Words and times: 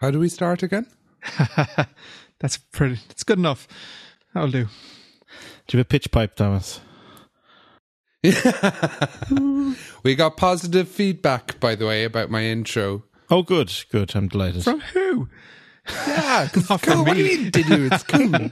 How 0.00 0.10
do 0.10 0.18
we 0.18 0.28
start 0.28 0.62
again? 0.62 0.86
That's 2.40 2.56
pretty. 2.56 2.98
It's 3.10 3.22
good 3.22 3.38
enough. 3.38 3.68
That'll 4.32 4.50
do. 4.50 4.64
Do 4.64 5.76
you 5.76 5.78
have 5.78 5.80
a 5.80 5.88
pitch 5.88 6.10
pipe, 6.10 6.36
Thomas? 6.36 6.80
we 10.02 10.14
got 10.14 10.36
positive 10.36 10.88
feedback, 10.88 11.58
by 11.60 11.74
the 11.74 11.86
way, 11.86 12.04
about 12.04 12.30
my 12.30 12.42
intro. 12.44 13.04
Oh, 13.30 13.42
good, 13.42 13.72
good. 13.90 14.14
I'm 14.16 14.28
delighted. 14.28 14.64
From 14.64 14.80
who? 14.80 15.28
Yeah, 15.88 16.48
it's 16.52 16.68
Not 16.70 16.82
cool. 16.82 16.96
from 16.96 17.04
What 17.04 17.16
do 17.16 17.22
me. 17.22 17.30
you 17.32 17.38
mean, 17.38 17.50
did 17.50 17.68
you? 17.68 17.88
It's 17.92 18.02
cool. 18.02 18.50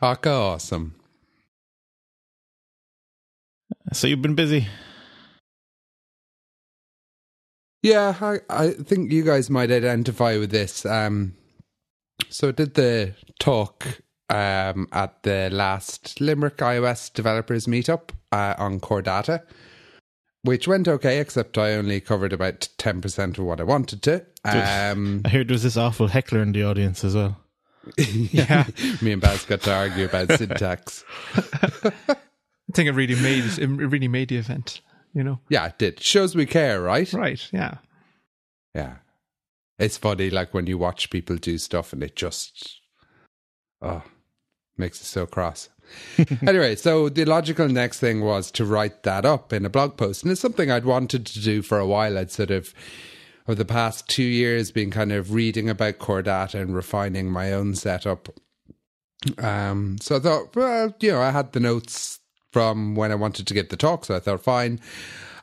Haka 0.00 0.30
awesome. 0.30 0.94
So 3.92 4.06
you've 4.06 4.22
been 4.22 4.34
busy. 4.34 4.66
Yeah, 7.84 8.16
I, 8.18 8.38
I 8.48 8.70
think 8.70 9.12
you 9.12 9.22
guys 9.22 9.50
might 9.50 9.70
identify 9.70 10.38
with 10.38 10.50
this. 10.50 10.86
Um, 10.86 11.34
so 12.30 12.48
I 12.48 12.52
did 12.52 12.74
the 12.74 13.12
talk 13.38 14.00
um, 14.30 14.88
at 14.90 15.22
the 15.22 15.50
last 15.52 16.18
Limerick 16.18 16.56
iOS 16.56 17.12
developers 17.12 17.66
meetup 17.66 18.08
uh, 18.32 18.54
on 18.56 18.80
Core 18.80 19.02
Data, 19.02 19.42
which 20.40 20.66
went 20.66 20.88
okay, 20.88 21.20
except 21.20 21.58
I 21.58 21.74
only 21.74 22.00
covered 22.00 22.32
about 22.32 22.70
10% 22.78 23.36
of 23.36 23.44
what 23.44 23.60
I 23.60 23.64
wanted 23.64 24.00
to. 24.04 24.24
Um, 24.46 25.20
I 25.26 25.28
heard 25.28 25.48
there 25.48 25.54
was 25.54 25.64
this 25.64 25.76
awful 25.76 26.08
heckler 26.08 26.40
in 26.40 26.52
the 26.52 26.64
audience 26.64 27.04
as 27.04 27.14
well. 27.14 27.38
Yeah. 27.98 28.64
me 29.02 29.12
and 29.12 29.20
Baz 29.20 29.44
got 29.44 29.60
to 29.60 29.74
argue 29.74 30.06
about 30.06 30.32
syntax. 30.32 31.04
I 31.34 31.42
think 32.72 32.88
it 32.88 32.92
really 32.92 33.20
made 33.20 33.44
it. 33.44 33.58
It 33.58 33.66
really 33.66 34.08
made 34.08 34.30
the 34.30 34.38
event. 34.38 34.80
You 35.14 35.22
know. 35.22 35.40
Yeah, 35.48 35.66
it 35.66 35.78
did. 35.78 36.00
Shows 36.00 36.34
we 36.34 36.44
care, 36.44 36.82
right? 36.82 37.10
Right. 37.12 37.48
Yeah. 37.52 37.78
Yeah. 38.74 38.96
It's 39.78 39.96
funny, 39.96 40.30
like 40.30 40.52
when 40.52 40.66
you 40.66 40.76
watch 40.76 41.10
people 41.10 41.36
do 41.36 41.56
stuff 41.58 41.92
and 41.92 42.02
it 42.02 42.16
just, 42.16 42.80
oh, 43.80 44.02
makes 44.76 45.00
it 45.00 45.04
so 45.04 45.26
cross. 45.26 45.68
anyway, 46.46 46.74
so 46.74 47.08
the 47.08 47.24
logical 47.24 47.68
next 47.68 48.00
thing 48.00 48.20
was 48.20 48.50
to 48.52 48.64
write 48.64 49.02
that 49.04 49.24
up 49.24 49.52
in 49.52 49.64
a 49.64 49.70
blog 49.70 49.96
post. 49.96 50.22
And 50.22 50.32
it's 50.32 50.40
something 50.40 50.70
I'd 50.70 50.84
wanted 50.84 51.26
to 51.26 51.40
do 51.40 51.62
for 51.62 51.78
a 51.78 51.86
while. 51.86 52.18
I'd 52.18 52.30
sort 52.30 52.50
of, 52.50 52.74
over 53.46 53.56
the 53.56 53.64
past 53.64 54.08
two 54.08 54.22
years, 54.22 54.70
been 54.70 54.90
kind 54.90 55.12
of 55.12 55.32
reading 55.32 55.68
about 55.68 55.98
core 55.98 56.22
data 56.22 56.60
and 56.60 56.74
refining 56.74 57.30
my 57.30 57.52
own 57.52 57.74
setup. 57.74 58.28
Um, 59.38 59.96
so 60.00 60.16
I 60.16 60.20
thought, 60.20 60.56
well, 60.56 60.94
you 61.00 61.12
know, 61.12 61.20
I 61.20 61.30
had 61.30 61.52
the 61.52 61.60
notes 61.60 62.20
from 62.54 62.94
when 62.94 63.10
I 63.10 63.16
wanted 63.16 63.48
to 63.48 63.54
give 63.54 63.70
the 63.70 63.76
talk. 63.76 64.04
So 64.04 64.14
I 64.14 64.20
thought, 64.20 64.40
fine, 64.40 64.78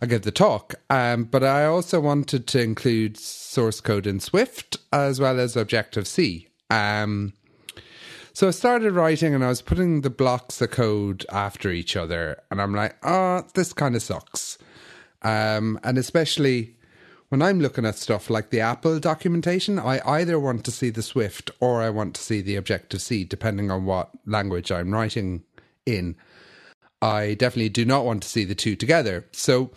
I'll 0.02 0.08
give 0.08 0.22
the 0.22 0.32
talk. 0.32 0.76
Um, 0.90 1.26
but 1.26 1.44
I 1.44 1.66
also 1.66 2.00
wanted 2.00 2.48
to 2.48 2.62
include 2.62 3.18
source 3.18 3.82
code 3.82 4.08
in 4.08 4.22
Swift 4.22 4.78
as 4.94 5.20
well 5.20 5.38
as 5.38 5.58
Objective 5.58 6.08
C. 6.08 6.48
Um, 6.70 7.34
so 8.32 8.48
I 8.48 8.52
started 8.52 8.94
writing 8.94 9.36
and 9.36 9.44
I 9.44 9.50
was 9.50 9.62
putting 9.62 10.02
the 10.02 10.10
blocks 10.10 10.62
of 10.62 10.72
code 10.72 11.26
after 11.30 11.70
each 11.70 11.98
other. 11.98 12.42
And 12.50 12.62
I'm 12.62 12.74
like, 12.74 12.96
oh, 13.04 13.44
this 13.56 13.74
kind 13.74 13.98
of 13.98 14.02
sucks. 14.02 14.58
Um, 15.22 15.82
and 15.84 15.98
especially 15.98 16.78
when 17.28 17.42
I'm 17.42 17.60
looking 17.60 17.86
at 17.86 17.98
stuff 17.98 18.30
like 18.30 18.52
the 18.52 18.62
Apple 18.62 19.00
documentation, 19.00 19.80
I 19.80 20.00
either 20.06 20.40
want 20.40 20.64
to 20.64 20.72
see 20.72 20.92
the 20.92 21.04
Swift 21.04 21.52
or 21.60 21.82
I 21.82 21.90
want 21.90 22.16
to 22.16 22.22
see 22.22 22.40
the 22.40 22.56
Objective 22.56 23.02
C, 23.02 23.26
depending 23.26 23.70
on 23.70 23.84
what 23.84 24.12
language 24.26 24.72
I'm 24.72 24.94
writing 24.94 25.44
in. 25.86 26.16
I 27.02 27.34
definitely 27.34 27.70
do 27.70 27.86
not 27.86 28.06
want 28.06 28.24
to 28.24 28.30
see 28.30 28.46
the 28.46 28.56
two 28.56 28.76
together. 28.76 29.26
So 29.32 29.72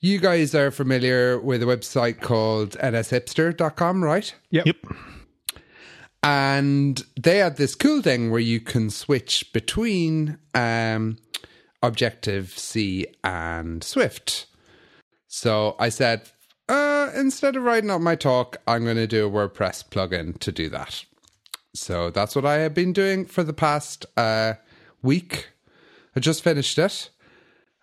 you 0.00 0.18
guys 0.18 0.54
are 0.54 0.70
familiar 0.70 1.38
with 1.38 1.62
a 1.62 1.66
website 1.66 2.20
called 2.20 2.70
nshipster.com, 2.78 4.04
right? 4.04 4.34
Yep. 4.50 4.66
Yep. 4.66 4.76
and 6.22 7.04
they 7.20 7.38
had 7.38 7.56
this 7.56 7.74
cool 7.74 8.02
thing 8.02 8.30
where 8.30 8.40
you 8.40 8.60
can 8.60 8.90
switch 8.90 9.52
between 9.52 10.38
um, 10.54 11.18
Objective 11.82 12.50
C 12.58 13.06
and 13.22 13.82
Swift. 13.84 14.46
So 15.28 15.76
I 15.78 15.88
said, 15.88 16.22
uh, 16.68 17.10
instead 17.14 17.56
of 17.56 17.62
writing 17.62 17.90
up 17.90 18.00
my 18.00 18.16
talk, 18.16 18.56
I'm 18.66 18.84
going 18.84 18.96
to 18.96 19.06
do 19.06 19.26
a 19.26 19.30
WordPress 19.30 19.88
plugin 19.88 20.38
to 20.40 20.50
do 20.50 20.68
that. 20.70 21.04
So 21.74 22.10
that's 22.10 22.34
what 22.34 22.46
I 22.46 22.54
have 22.54 22.74
been 22.74 22.92
doing 22.92 23.26
for 23.26 23.44
the 23.44 23.52
past 23.52 24.06
uh, 24.16 24.54
week. 25.02 25.50
I 26.16 26.20
just 26.20 26.42
finished 26.42 26.78
it. 26.78 27.10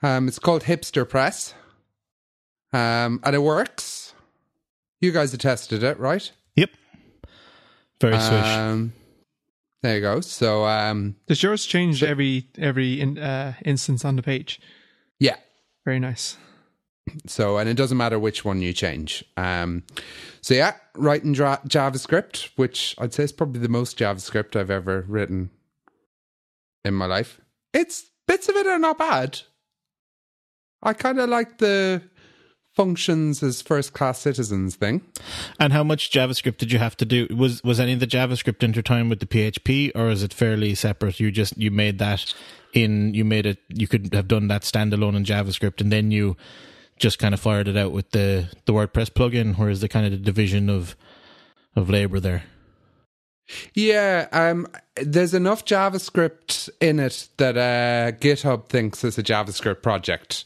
Um, 0.02 0.28
it's 0.28 0.40
called 0.40 0.64
Hipster 0.64 1.08
Press, 1.08 1.54
um, 2.74 3.20
and 3.24 3.36
it 3.36 3.40
works. 3.44 4.14
You 5.00 5.12
guys 5.12 5.32
have 5.32 5.42
tested 5.42 5.84
it, 5.84 6.00
right? 6.00 6.32
Yep. 6.56 6.72
Very 8.02 8.20
swish. 8.20 8.32
Um, 8.32 8.94
there 9.82 9.96
you 9.96 10.02
go. 10.02 10.22
So, 10.22 10.66
um, 10.66 11.16
Does 11.28 11.44
yours 11.44 11.66
change 11.66 12.04
every 12.04 12.48
every 12.58 13.00
in, 13.00 13.18
uh, 13.18 13.54
instance 13.64 14.04
on 14.04 14.16
the 14.16 14.24
page? 14.24 14.60
yeah. 15.20 15.36
Very 15.86 16.00
nice. 16.00 16.38
So, 17.28 17.58
and 17.58 17.68
it 17.68 17.74
doesn't 17.74 17.98
matter 17.98 18.18
which 18.18 18.46
one 18.46 18.62
you 18.62 18.72
change. 18.72 19.22
Um, 19.36 19.84
so 20.40 20.54
yeah, 20.54 20.76
writing 20.96 21.34
dra- 21.34 21.60
JavaScript, 21.68 22.52
which 22.56 22.96
I'd 22.98 23.14
say 23.14 23.26
is 23.26 23.34
probably 23.34 23.60
the 23.60 23.68
most 23.68 24.00
JavaScript 24.00 24.56
I've 24.56 24.72
ever 24.72 25.04
written 25.10 25.50
in 26.86 26.94
my 26.94 27.06
life. 27.06 27.42
It's 27.74 28.06
bits 28.28 28.50
of 28.50 28.56
it 28.56 28.68
are 28.68 28.80
not 28.80 28.98
bad. 28.98 29.42
I 30.82 30.94
kind 30.94 31.20
of 31.20 31.30
like 31.30 31.60
the 31.60 32.02
functions 32.74 33.44
as 33.44 33.62
first 33.62 33.94
class 33.94 34.20
citizens 34.20 34.76
thing. 34.76 35.02
and 35.60 35.72
how 35.72 35.84
much 35.84 36.12
JavaScript 36.12 36.58
did 36.58 36.72
you 36.72 36.80
have 36.80 36.98
to 36.98 37.06
do? 37.06 37.28
Was 37.36 37.64
was 37.64 37.80
any 37.80 37.94
of 37.94 38.00
the 38.00 38.08
JavaScript 38.08 38.64
intertwined 38.64 39.10
with 39.10 39.20
the 39.20 39.26
PHP, 39.26 39.92
or 39.96 40.10
is 40.10 40.24
it 40.24 40.34
fairly 40.34 40.76
separate? 40.76 41.20
You 41.20 41.32
just 41.32 41.58
you 41.58 41.72
made 41.72 42.00
that 42.00 42.34
in 42.74 43.14
you 43.14 43.24
made 43.24 43.46
it. 43.46 43.60
You 43.70 43.88
could 43.88 44.14
have 44.14 44.28
done 44.28 44.48
that 44.48 44.64
standalone 44.64 45.16
in 45.16 45.24
JavaScript, 45.24 45.82
and 45.82 45.92
then 45.92 46.12
you 46.12 46.36
just 46.98 47.20
kind 47.20 47.34
of 47.34 47.40
fired 47.40 47.68
it 47.68 47.78
out 47.78 47.92
with 47.92 48.12
the 48.12 48.50
the 48.66 48.74
WordPress 48.74 49.12
plugin. 49.12 49.58
Whereas 49.58 49.82
the 49.82 49.90
kind 49.90 50.06
of 50.06 50.12
the 50.12 50.18
division 50.18 50.70
of 50.70 50.96
of 51.76 51.90
labor 51.90 52.20
there. 52.20 52.44
Yeah, 53.74 54.28
um, 54.32 54.68
there's 54.96 55.34
enough 55.34 55.66
JavaScript 55.66 56.70
in 56.80 57.00
it 57.00 57.28
that 57.38 57.58
uh, 57.58 58.16
GitHub 58.18 58.68
thinks 58.68 59.04
it's 59.04 59.18
a 59.18 59.24
JavaScript 59.24 59.82
project. 59.82 60.46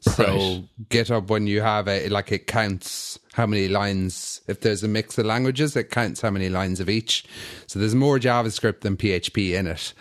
So 0.00 0.24
Right. 0.24 0.64
GitHub, 0.90 1.28
when 1.28 1.46
you 1.46 1.60
have 1.60 1.88
it, 1.88 2.10
like 2.10 2.32
it 2.32 2.46
counts 2.46 3.18
how 3.32 3.46
many 3.46 3.68
lines. 3.68 4.40
If 4.48 4.60
there's 4.60 4.82
a 4.82 4.88
mix 4.88 5.18
of 5.18 5.26
languages, 5.26 5.76
it 5.76 5.90
counts 5.90 6.20
how 6.20 6.30
many 6.30 6.48
lines 6.48 6.80
of 6.80 6.88
each. 6.88 7.24
So 7.66 7.78
there's 7.78 7.94
more 7.94 8.18
JavaScript 8.18 8.80
than 8.80 8.96
PHP 8.96 9.54
in 9.58 9.66
it. 9.66 9.92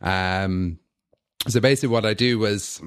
Um, 0.00 0.78
so 1.48 1.60
basically, 1.60 1.88
what 1.92 2.04
I 2.06 2.14
do 2.14 2.38
was, 2.38 2.80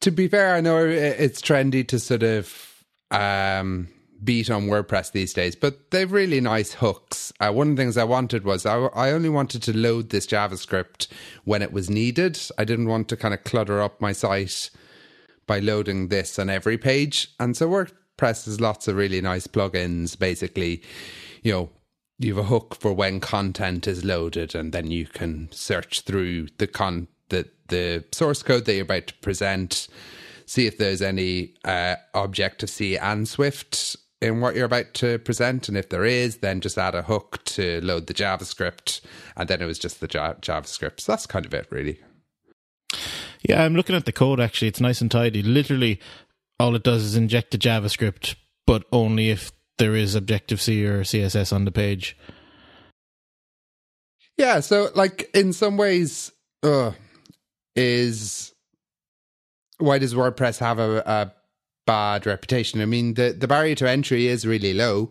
to 0.00 0.10
be 0.10 0.28
fair, 0.28 0.54
I 0.54 0.60
know 0.60 0.84
it's 0.84 1.42
trendy 1.42 1.86
to 1.88 1.98
sort 1.98 2.22
of 2.22 2.84
um, 3.10 3.88
beat 4.22 4.50
on 4.50 4.66
WordPress 4.66 5.12
these 5.12 5.32
days, 5.32 5.56
but 5.56 5.90
they've 5.90 6.10
really 6.10 6.40
nice 6.40 6.74
hooks. 6.74 7.32
Uh, 7.40 7.52
one 7.52 7.70
of 7.70 7.76
the 7.76 7.82
things 7.82 7.96
I 7.96 8.04
wanted 8.04 8.44
was 8.44 8.66
I, 8.66 8.76
I 8.76 9.12
only 9.12 9.28
wanted 9.28 9.62
to 9.64 9.76
load 9.76 10.10
this 10.10 10.26
JavaScript 10.26 11.08
when 11.44 11.62
it 11.62 11.72
was 11.72 11.88
needed. 11.88 12.38
I 12.58 12.64
didn't 12.64 12.88
want 12.88 13.08
to 13.08 13.16
kind 13.16 13.34
of 13.34 13.44
clutter 13.44 13.80
up 13.80 14.00
my 14.00 14.12
site 14.12 14.70
by 15.46 15.58
loading 15.58 16.08
this 16.08 16.38
on 16.38 16.50
every 16.50 16.78
page. 16.78 17.34
And 17.40 17.56
so 17.56 17.68
WordPress 17.68 18.44
has 18.44 18.60
lots 18.60 18.88
of 18.88 18.96
really 18.96 19.20
nice 19.20 19.46
plugins. 19.46 20.18
Basically, 20.18 20.82
you 21.42 21.52
know, 21.52 21.70
you 22.18 22.36
have 22.36 22.44
a 22.44 22.48
hook 22.48 22.76
for 22.78 22.92
when 22.92 23.18
content 23.18 23.88
is 23.88 24.04
loaded, 24.04 24.54
and 24.54 24.72
then 24.72 24.90
you 24.90 25.06
can 25.06 25.48
search 25.50 26.02
through 26.02 26.48
the 26.58 26.66
con 26.66 27.08
the 27.30 27.48
the 27.68 28.04
source 28.12 28.42
code 28.42 28.66
that 28.66 28.74
you're 28.74 28.82
about 28.82 29.06
to 29.06 29.14
present, 29.14 29.88
see 30.44 30.66
if 30.66 30.76
there's 30.76 31.00
any 31.00 31.54
uh, 31.64 31.96
Objective 32.14 32.68
C 32.68 32.98
and 32.98 33.26
Swift 33.26 33.96
in 34.20 34.40
what 34.40 34.54
you're 34.54 34.66
about 34.66 34.92
to 34.94 35.18
present, 35.18 35.68
and 35.68 35.76
if 35.76 35.88
there 35.88 36.04
is, 36.04 36.38
then 36.38 36.60
just 36.60 36.78
add 36.78 36.94
a 36.94 37.02
hook 37.02 37.42
to 37.44 37.80
load 37.80 38.06
the 38.06 38.14
JavaScript, 38.14 39.00
and 39.36 39.48
then 39.48 39.62
it 39.62 39.66
was 39.66 39.78
just 39.78 40.00
the 40.00 40.08
ja- 40.12 40.34
JavaScript. 40.34 41.00
So 41.00 41.12
that's 41.12 41.26
kind 41.26 41.46
of 41.46 41.54
it, 41.54 41.66
really. 41.70 41.98
Yeah, 43.42 43.64
I'm 43.64 43.74
looking 43.74 43.96
at 43.96 44.04
the 44.04 44.12
code 44.12 44.40
actually. 44.40 44.68
It's 44.68 44.80
nice 44.80 45.00
and 45.00 45.10
tidy. 45.10 45.42
Literally, 45.42 46.00
all 46.58 46.74
it 46.74 46.82
does 46.82 47.02
is 47.02 47.16
inject 47.16 47.52
the 47.52 47.58
JavaScript, 47.58 48.34
but 48.66 48.84
only 48.92 49.30
if 49.30 49.52
there 49.78 49.96
is 49.96 50.14
Objective 50.14 50.60
C 50.60 50.84
or 50.84 51.02
CSS 51.02 51.52
on 51.52 51.64
the 51.64 51.72
page. 51.72 52.16
Yeah, 54.36 54.60
so 54.60 54.90
like 54.94 55.30
in 55.34 55.52
some 55.52 55.76
ways, 55.76 56.32
uh, 56.62 56.92
is 57.76 58.52
why 59.78 59.98
does 59.98 60.14
WordPress 60.14 60.58
have 60.58 60.78
a, 60.78 60.98
a 60.98 61.32
bad 61.90 62.24
reputation? 62.24 62.80
I 62.80 62.86
mean, 62.86 63.14
the 63.14 63.32
the 63.32 63.48
barrier 63.48 63.74
to 63.74 63.90
entry 63.90 64.28
is 64.28 64.46
really 64.46 64.72
low, 64.72 65.10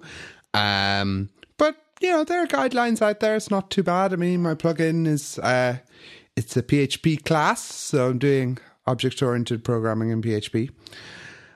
um, 0.53 1.29
but 1.57 1.75
you 1.99 2.09
know 2.09 2.23
there 2.23 2.41
are 2.41 2.47
guidelines 2.47 3.01
out 3.01 3.19
there. 3.19 3.35
It's 3.35 3.51
not 3.51 3.69
too 3.69 3.83
bad. 3.83 4.13
I 4.13 4.15
mean, 4.15 4.41
my 4.41 4.55
plugin 4.55 5.05
is 5.05 5.37
uh, 5.39 5.79
it's 6.37 6.55
a 6.55 6.63
PHP 6.63 7.25
class, 7.25 7.61
so 7.61 8.07
I'm 8.07 8.17
doing 8.17 8.59
object 8.87 9.21
oriented 9.21 9.65
programming 9.65 10.09
in 10.11 10.21
PHP. 10.21 10.69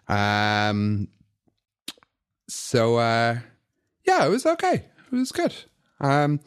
Um, 0.10 1.08
so 2.50 2.98
uh, 2.98 3.40
yeah, 4.06 4.26
it 4.26 4.30
was 4.30 4.46
okay. 4.46 4.84
It 5.10 5.16
was 5.16 5.32
good. 5.32 5.56
Um, 6.02 6.42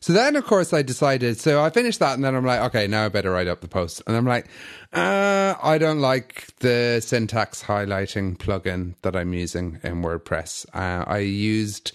so 0.00 0.12
then, 0.12 0.36
of 0.36 0.44
course, 0.44 0.72
I 0.72 0.82
decided. 0.82 1.38
So 1.38 1.62
I 1.62 1.70
finished 1.70 1.98
that, 1.98 2.14
and 2.14 2.24
then 2.24 2.34
I'm 2.34 2.44
like, 2.44 2.60
okay, 2.60 2.86
now 2.86 3.04
I 3.04 3.08
better 3.08 3.30
write 3.30 3.48
up 3.48 3.60
the 3.60 3.68
post. 3.68 4.02
And 4.06 4.16
I'm 4.16 4.24
like, 4.24 4.46
uh, 4.92 5.54
I 5.62 5.78
don't 5.78 6.00
like 6.00 6.56
the 6.58 7.00
syntax 7.04 7.64
highlighting 7.64 8.36
plugin 8.38 8.94
that 9.02 9.16
I'm 9.16 9.32
using 9.32 9.78
in 9.82 10.02
WordPress. 10.02 10.66
Uh, 10.74 11.04
I 11.06 11.18
used, 11.18 11.92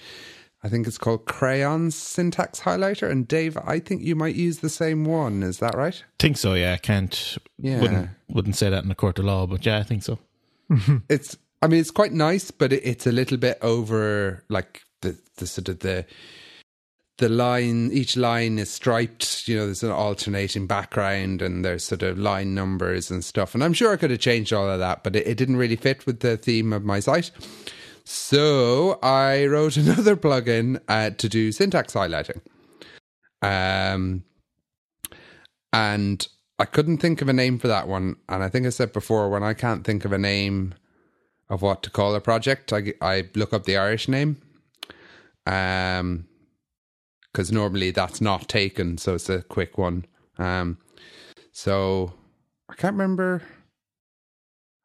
I 0.64 0.70
think 0.70 0.86
it's 0.88 0.98
called 0.98 1.26
Crayon 1.26 1.92
syntax 1.92 2.62
highlighter. 2.62 3.10
And 3.10 3.28
Dave, 3.28 3.58
I 3.58 3.80
think 3.80 4.02
you 4.02 4.16
might 4.16 4.36
use 4.36 4.60
the 4.60 4.70
same 4.70 5.06
one. 5.06 5.42
Is 5.42 5.60
that 5.60 5.76
right? 5.76 6.04
think 6.20 6.38
so. 6.38 6.54
Yeah, 6.54 6.74
I 6.74 6.78
can't. 6.78 7.38
Yeah. 7.58 7.82
Wouldn't 7.82 8.10
wouldn't 8.30 8.56
say 8.56 8.70
that 8.70 8.84
in 8.84 8.92
a 8.92 8.96
court 8.96 9.20
of 9.20 9.26
law, 9.26 9.46
but 9.48 9.66
yeah, 9.66 9.78
I 9.78 9.84
think 9.84 10.04
so. 10.04 10.20
It's, 11.10 11.38
I 11.62 11.68
mean, 11.68 11.80
it's 11.80 11.92
quite 11.92 12.12
nice, 12.12 12.52
but 12.52 12.74
it, 12.74 12.82
it's 12.84 13.08
a 13.08 13.12
little 13.12 13.38
bit 13.38 13.58
over, 13.62 14.44
like 14.50 14.84
the 15.02 15.18
the 15.38 15.48
sort 15.48 15.70
of 15.70 15.80
the 15.80 16.06
the 17.18 17.30
line 17.30 17.92
each 17.92 18.18
line 18.18 18.58
is 18.58 18.72
striped 18.72 19.48
you 19.48 19.56
know 19.56 19.66
there's 19.66 19.84
an 19.84 19.92
alternating 19.92 20.66
background 20.66 21.42
and 21.42 21.64
there's 21.64 21.84
sort 21.84 22.02
of 22.02 22.18
line 22.18 22.54
numbers 22.56 23.12
and 23.12 23.24
stuff. 23.24 23.54
And 23.54 23.64
i'm 23.64 23.74
sure 23.74 23.94
i 23.94 23.98
could 23.98 24.12
have 24.12 24.20
changed 24.20 24.52
all 24.52 24.70
of 24.70 24.80
that 24.80 25.04
but 25.04 25.16
it, 25.16 25.28
it 25.28 25.38
didn't 25.38 25.58
really 25.58 25.76
fit 25.76 26.06
with 26.06 26.22
the 26.22 26.38
theme 26.38 26.74
of 26.74 26.84
my 26.84 27.00
site. 27.00 27.32
So 28.04 29.00
i 29.04 29.46
wrote 29.46 29.78
another 29.86 30.16
plugin 30.16 30.82
uh, 30.88 31.12
to 31.12 31.30
do 31.30 31.52
syntax 31.52 31.94
highlighting. 31.94 32.42
Um 33.42 34.24
and 35.72 36.28
i 36.58 36.66
couldn't 36.66 36.98
think 36.98 37.22
of 37.22 37.30
a 37.30 37.34
name 37.34 37.60
for 37.60 37.68
that 37.68 37.88
one. 37.88 38.16
And 38.28 38.44
i 38.44 38.50
think 38.50 38.66
i 38.66 38.70
said 38.70 38.92
before 38.92 39.30
when 39.30 39.44
i 39.44 39.54
can't 39.54 39.86
think 39.86 40.04
of 40.04 40.12
a 40.12 40.18
name 40.18 40.74
of 41.50 41.62
what 41.62 41.84
to 41.84 41.92
call 41.92 42.16
a 42.16 42.22
project 42.22 42.74
i, 42.74 42.94
I 43.02 43.30
look 43.36 43.54
up 43.54 43.66
the 43.66 43.78
irish 43.78 44.08
name. 44.08 44.42
Um 45.46 46.26
because 47.34 47.52
normally 47.52 47.92
that's 47.92 48.22
not 48.22 48.48
taken, 48.48 48.98
so 48.98 49.16
it's 49.16 49.30
a 49.30 49.42
quick 49.42 49.78
one. 49.78 50.06
Um, 50.38 50.78
so 51.52 52.14
I 52.70 52.76
can't 52.76 52.94
remember. 52.94 53.42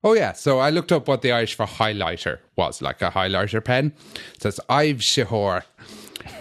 Oh 0.03 0.15
yeah, 0.15 0.33
so 0.33 0.59
I 0.59 0.71
looked 0.71 0.93
up 0.93 1.09
what 1.09 1.23
the 1.23 1.33
Irish 1.33 1.55
for 1.55 1.67
highlighter 1.67 2.39
was, 2.57 2.81
like 2.81 3.03
a 3.03 3.11
highlighter 3.11 3.63
pen. 3.63 3.93
So 4.39 4.49
it's 4.49 4.61
Aibhsitheoir. 4.71 5.65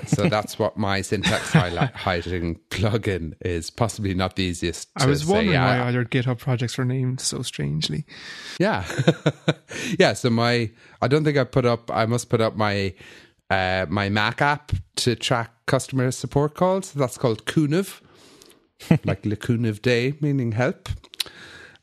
So 0.05 0.27
that's 0.29 0.59
what 0.59 0.77
my 0.77 1.01
syntax 1.01 1.51
highlight 1.51 1.93
highlighting 1.93 2.59
plugin 2.69 3.33
is. 3.41 3.69
Possibly 3.69 4.13
not 4.13 4.35
the 4.35 4.43
easiest. 4.43 4.89
I 4.95 5.05
was 5.05 5.25
wondering 5.25 5.59
why 5.59 5.79
all 5.79 5.91
your 5.91 6.05
GitHub 6.05 6.39
projects 6.39 6.77
were 6.77 6.85
named 6.85 7.19
so 7.19 7.41
strangely. 7.41 8.05
yeah, 8.59 8.85
yeah. 9.99 10.13
So 10.13 10.29
my, 10.29 10.71
I 11.01 11.07
don't 11.07 11.23
think 11.23 11.37
I 11.37 11.43
put 11.43 11.65
up. 11.65 11.89
I 11.91 12.05
must 12.05 12.29
put 12.29 12.41
up 12.41 12.55
my 12.55 12.93
uh, 13.49 13.85
my 13.89 14.09
Mac 14.09 14.41
app 14.41 14.71
to 14.97 15.15
track 15.15 15.51
customer 15.65 16.11
support 16.11 16.55
calls. 16.55 16.91
That's 16.93 17.17
called 17.17 17.45
Kunev, 17.45 18.01
like 19.05 19.25
Le 19.25 19.35
Kunev 19.35 19.81
Day, 19.81 20.15
meaning 20.21 20.53
help. 20.53 20.89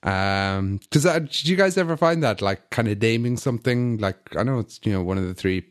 Um, 0.03 0.81
does 0.91 1.05
that? 1.05 1.31
Did 1.31 1.47
you 1.47 1.57
guys 1.57 1.79
ever 1.79 1.97
find 1.97 2.23
that 2.23 2.43
like 2.43 2.71
kind 2.71 2.89
of 2.89 3.01
naming 3.01 3.37
something? 3.37 3.99
Like 3.99 4.37
I 4.37 4.43
know 4.43 4.59
it's 4.59 4.81
you 4.85 4.93
know 4.93 5.03
one 5.03 5.19
of 5.19 5.27
the 5.27 5.35
three 5.35 5.65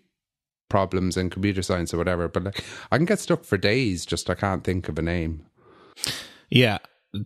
problems 0.70 1.18
in 1.18 1.30
computer 1.30 1.62
science 1.62 1.94
or 1.94 1.98
whatever, 1.98 2.28
but 2.28 2.44
like 2.44 2.64
I 2.92 2.98
can 2.98 3.06
get 3.06 3.20
stuck 3.20 3.44
for 3.44 3.58
days. 3.58 4.06
Just 4.06 4.30
I 4.30 4.36
can't 4.36 4.64
think 4.64 4.90
of 4.90 4.98
a 4.98 5.04
name. 5.04 5.46
Yeah, 6.50 6.80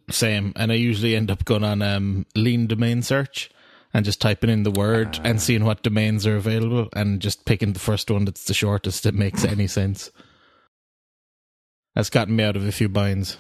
same. 0.10 0.52
And 0.56 0.72
I 0.72 0.76
usually 0.76 1.16
end 1.16 1.32
up 1.32 1.46
going 1.46 1.64
on 1.64 1.82
um, 1.82 2.26
lean 2.36 2.68
domain 2.68 3.02
search 3.02 3.50
and 3.98 4.06
just 4.06 4.22
typing 4.22 4.52
in 4.52 4.62
the 4.62 4.70
word 4.70 5.20
and 5.24 5.42
seeing 5.42 5.66
what 5.66 5.82
domains 5.82 6.28
are 6.28 6.36
available 6.36 6.88
and 6.94 7.20
just 7.20 7.46
picking 7.46 7.74
the 7.74 7.80
first 7.80 8.12
one 8.12 8.26
that's 8.26 8.44
the 8.44 8.54
shortest 8.54 9.02
that 9.02 9.16
makes 9.16 9.44
any 9.44 9.66
sense. 9.80 10.12
That's 11.96 12.12
gotten 12.12 12.36
me 12.36 12.44
out 12.44 12.56
of 12.56 12.64
a 12.64 12.72
few 12.72 12.90
binds. 12.90 13.38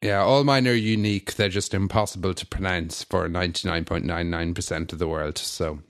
Yeah, 0.00 0.22
all 0.22 0.44
mine 0.44 0.66
are 0.66 0.72
unique. 0.72 1.34
They're 1.34 1.50
just 1.50 1.74
impossible 1.74 2.32
to 2.32 2.46
pronounce 2.46 3.04
for 3.04 3.28
99.99% 3.28 4.94
of 4.94 4.98
the 4.98 5.06
world. 5.06 5.36
So. 5.36 5.80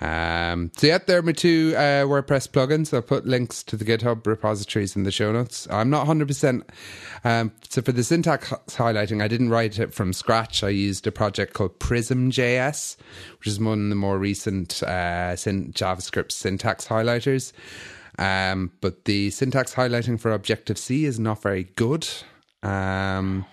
Um, 0.00 0.70
so, 0.76 0.86
yeah, 0.86 0.98
there 0.98 1.18
are 1.18 1.22
my 1.22 1.32
two 1.32 1.74
uh, 1.76 2.04
WordPress 2.04 2.48
plugins. 2.48 2.92
I'll 2.94 3.02
put 3.02 3.26
links 3.26 3.62
to 3.64 3.76
the 3.76 3.84
GitHub 3.84 4.26
repositories 4.26 4.96
in 4.96 5.02
the 5.02 5.10
show 5.10 5.30
notes. 5.30 5.68
I'm 5.70 5.90
not 5.90 6.06
100%. 6.06 6.62
Um, 7.24 7.52
so, 7.68 7.82
for 7.82 7.92
the 7.92 8.02
syntax 8.02 8.50
highlighting, 8.68 9.22
I 9.22 9.28
didn't 9.28 9.50
write 9.50 9.78
it 9.78 9.92
from 9.92 10.12
scratch. 10.12 10.64
I 10.64 10.70
used 10.70 11.06
a 11.06 11.12
project 11.12 11.52
called 11.52 11.78
Prism.js, 11.78 12.96
which 13.38 13.46
is 13.46 13.60
one 13.60 13.84
of 13.84 13.88
the 13.90 13.94
more 13.94 14.18
recent 14.18 14.82
uh, 14.82 15.36
syn- 15.36 15.72
JavaScript 15.72 16.32
syntax 16.32 16.88
highlighters. 16.88 17.52
Um, 18.18 18.72
but 18.80 19.04
the 19.04 19.30
syntax 19.30 19.74
highlighting 19.74 20.18
for 20.18 20.32
Objective 20.32 20.78
C 20.78 21.04
is 21.04 21.18
not 21.18 21.42
very 21.42 21.64
good. 21.76 22.08
Um, 22.62 23.46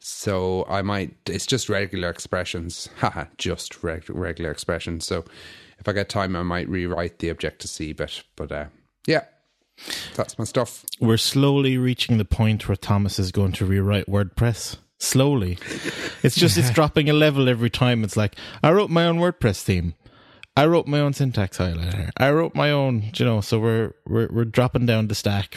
so 0.00 0.64
I 0.68 0.82
might, 0.82 1.14
it's 1.26 1.46
just 1.46 1.68
regular 1.68 2.08
expressions. 2.08 2.88
Haha, 2.98 3.24
just 3.36 3.82
reg- 3.82 4.08
regular 4.08 4.50
expressions. 4.50 5.06
So 5.06 5.24
if 5.78 5.88
I 5.88 5.92
get 5.92 6.08
time, 6.08 6.34
I 6.36 6.42
might 6.42 6.68
rewrite 6.68 7.18
the 7.18 7.28
Objective 7.28 7.70
C 7.70 7.92
bit. 7.92 8.22
But 8.36 8.52
uh, 8.52 8.66
yeah, 9.06 9.24
that's 10.14 10.38
my 10.38 10.44
stuff. 10.44 10.84
We're 11.00 11.16
slowly 11.16 11.78
reaching 11.78 12.18
the 12.18 12.24
point 12.24 12.68
where 12.68 12.76
Thomas 12.76 13.18
is 13.18 13.32
going 13.32 13.52
to 13.52 13.66
rewrite 13.66 14.06
WordPress. 14.06 14.76
Slowly. 15.00 15.58
It's 16.24 16.34
just, 16.34 16.58
it's 16.58 16.70
dropping 16.74 17.08
a 17.08 17.12
level 17.12 17.48
every 17.48 17.70
time. 17.70 18.02
It's 18.02 18.16
like, 18.16 18.34
I 18.62 18.72
wrote 18.72 18.90
my 18.90 19.06
own 19.06 19.18
WordPress 19.18 19.62
theme. 19.62 19.94
I 20.56 20.66
wrote 20.66 20.88
my 20.88 20.98
own 20.98 21.12
syntax 21.12 21.58
highlighter. 21.58 22.10
I 22.16 22.32
wrote 22.32 22.56
my 22.56 22.72
own, 22.72 23.12
you 23.14 23.24
know, 23.24 23.40
so 23.40 23.60
we're, 23.60 23.94
we're, 24.08 24.26
we're 24.28 24.44
dropping 24.44 24.86
down 24.86 25.06
the 25.06 25.14
stack. 25.14 25.56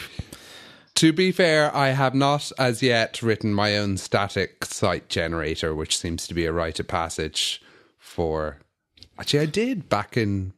To 0.94 1.12
be 1.12 1.32
fair, 1.32 1.74
I 1.74 1.88
have 1.88 2.14
not 2.14 2.52
as 2.56 2.82
yet 2.84 3.20
written 3.20 3.52
my 3.52 3.76
own 3.76 3.96
static 3.96 4.64
site 4.64 5.08
generator, 5.08 5.74
which 5.74 5.98
seems 5.98 6.28
to 6.28 6.34
be 6.34 6.46
a 6.46 6.52
rite 6.52 6.78
of 6.78 6.86
passage 6.86 7.60
for. 7.98 8.58
Actually, 9.18 9.40
I 9.40 9.46
did 9.46 9.88
back 9.88 10.16
in 10.16 10.52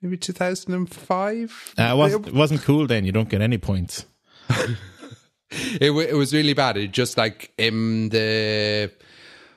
maybe 0.00 0.16
2005. 0.16 1.74
Uh, 1.78 1.82
it, 1.82 1.96
wasn't, 1.96 2.28
it 2.28 2.34
wasn't 2.34 2.62
cool 2.62 2.86
then. 2.86 3.04
You 3.04 3.12
don't 3.12 3.28
get 3.28 3.40
any 3.40 3.58
points. 3.58 4.06
It, 5.50 5.88
w- 5.88 6.06
it 6.08 6.14
was 6.14 6.32
really 6.32 6.54
bad. 6.54 6.76
It 6.76 6.92
just 6.92 7.18
like 7.18 7.52
in 7.58 8.10
the 8.10 8.90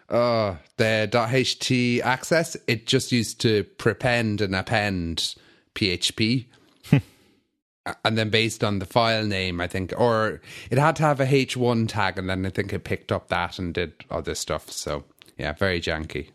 uh 0.10 0.56
the 0.78 1.08
.htaccess, 1.12 2.56
it 2.68 2.88
just 2.88 3.12
used 3.12 3.40
to 3.42 3.64
prepend 3.64 4.42
and 4.42 4.56
append 4.56 5.36
PHP. 5.76 6.46
and 8.04 8.18
then 8.18 8.30
based 8.30 8.64
on 8.64 8.80
the 8.80 8.86
file 8.86 9.26
name, 9.26 9.62
I 9.62 9.68
think, 9.68 9.94
or 9.96 10.42
it 10.72 10.78
had 10.78 10.96
to 10.98 11.04
have 11.04 11.20
a 11.20 11.26
H1 11.26 11.90
tag, 11.90 12.18
and 12.18 12.30
then 12.30 12.46
I 12.46 12.50
think 12.50 12.74
it 12.74 12.84
picked 12.84 13.12
up 13.12 13.28
that 13.28 13.60
and 13.60 13.74
did 13.74 13.94
other 14.10 14.36
stuff. 14.36 14.72
So, 14.72 15.04
yeah, 15.38 15.54
very 15.54 15.80
janky. 15.80 16.30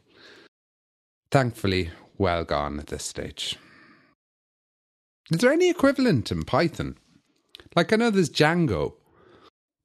Thankfully, 1.30 1.90
well 2.16 2.44
gone 2.44 2.78
at 2.80 2.86
this 2.86 3.04
stage. 3.04 3.56
Is 5.30 5.40
there 5.40 5.52
any 5.52 5.68
equivalent 5.68 6.32
in 6.32 6.44
Python? 6.44 6.96
Like, 7.76 7.92
I 7.92 7.96
know 7.96 8.10
there's 8.10 8.30
Django, 8.30 8.94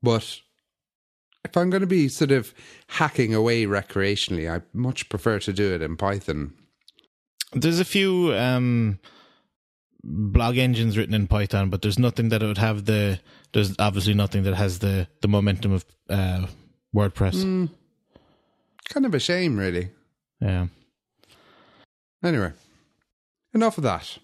but 0.01 0.39
if 1.43 1.57
I'm 1.57 1.69
going 1.69 1.81
to 1.81 1.87
be 1.87 2.07
sort 2.07 2.31
of 2.31 2.53
hacking 2.87 3.35
away 3.35 3.65
recreationally, 3.65 4.49
I 4.49 4.63
much 4.73 5.09
prefer 5.09 5.39
to 5.39 5.53
do 5.53 5.73
it 5.73 5.81
in 5.81 5.97
Python. 5.97 6.53
There's 7.51 7.79
a 7.79 7.85
few 7.85 8.33
um, 8.33 8.99
blog 10.03 10.57
engines 10.57 10.97
written 10.97 11.13
in 11.13 11.27
Python, 11.27 11.69
but 11.69 11.81
there's 11.81 11.99
nothing 11.99 12.29
that 12.29 12.41
would 12.41 12.57
have 12.57 12.85
the. 12.85 13.19
There's 13.51 13.75
obviously 13.77 14.13
nothing 14.13 14.43
that 14.43 14.55
has 14.55 14.79
the 14.79 15.07
the 15.21 15.27
momentum 15.27 15.73
of 15.73 15.85
uh, 16.09 16.47
WordPress. 16.95 17.43
Mm, 17.43 17.69
kind 18.89 19.05
of 19.05 19.13
a 19.13 19.19
shame, 19.19 19.57
really. 19.57 19.89
Yeah. 20.39 20.67
Anyway, 22.23 22.53
enough 23.53 23.77
of 23.77 23.83
that. 23.83 24.17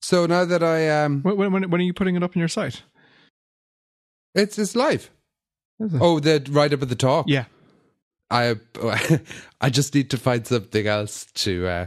So 0.00 0.26
now 0.26 0.44
that 0.44 0.62
I 0.62 1.04
um, 1.04 1.22
When, 1.22 1.52
when, 1.52 1.70
when 1.70 1.80
are 1.80 1.84
you 1.84 1.94
putting 1.94 2.16
it 2.16 2.22
up 2.22 2.36
on 2.36 2.40
your 2.40 2.48
site? 2.48 2.82
it's 4.34 4.58
it's 4.58 4.74
live. 4.74 5.10
Is 5.80 5.94
it? 5.94 6.00
Oh, 6.00 6.20
the 6.20 6.46
right 6.50 6.72
up 6.72 6.82
at 6.82 6.88
the 6.88 6.94
top. 6.96 7.28
Yeah. 7.28 7.44
I 8.30 8.56
I 9.60 9.68
just 9.70 9.94
need 9.94 10.10
to 10.10 10.16
find 10.16 10.46
something 10.46 10.86
else 10.86 11.26
to 11.34 11.66
uh, 11.66 11.86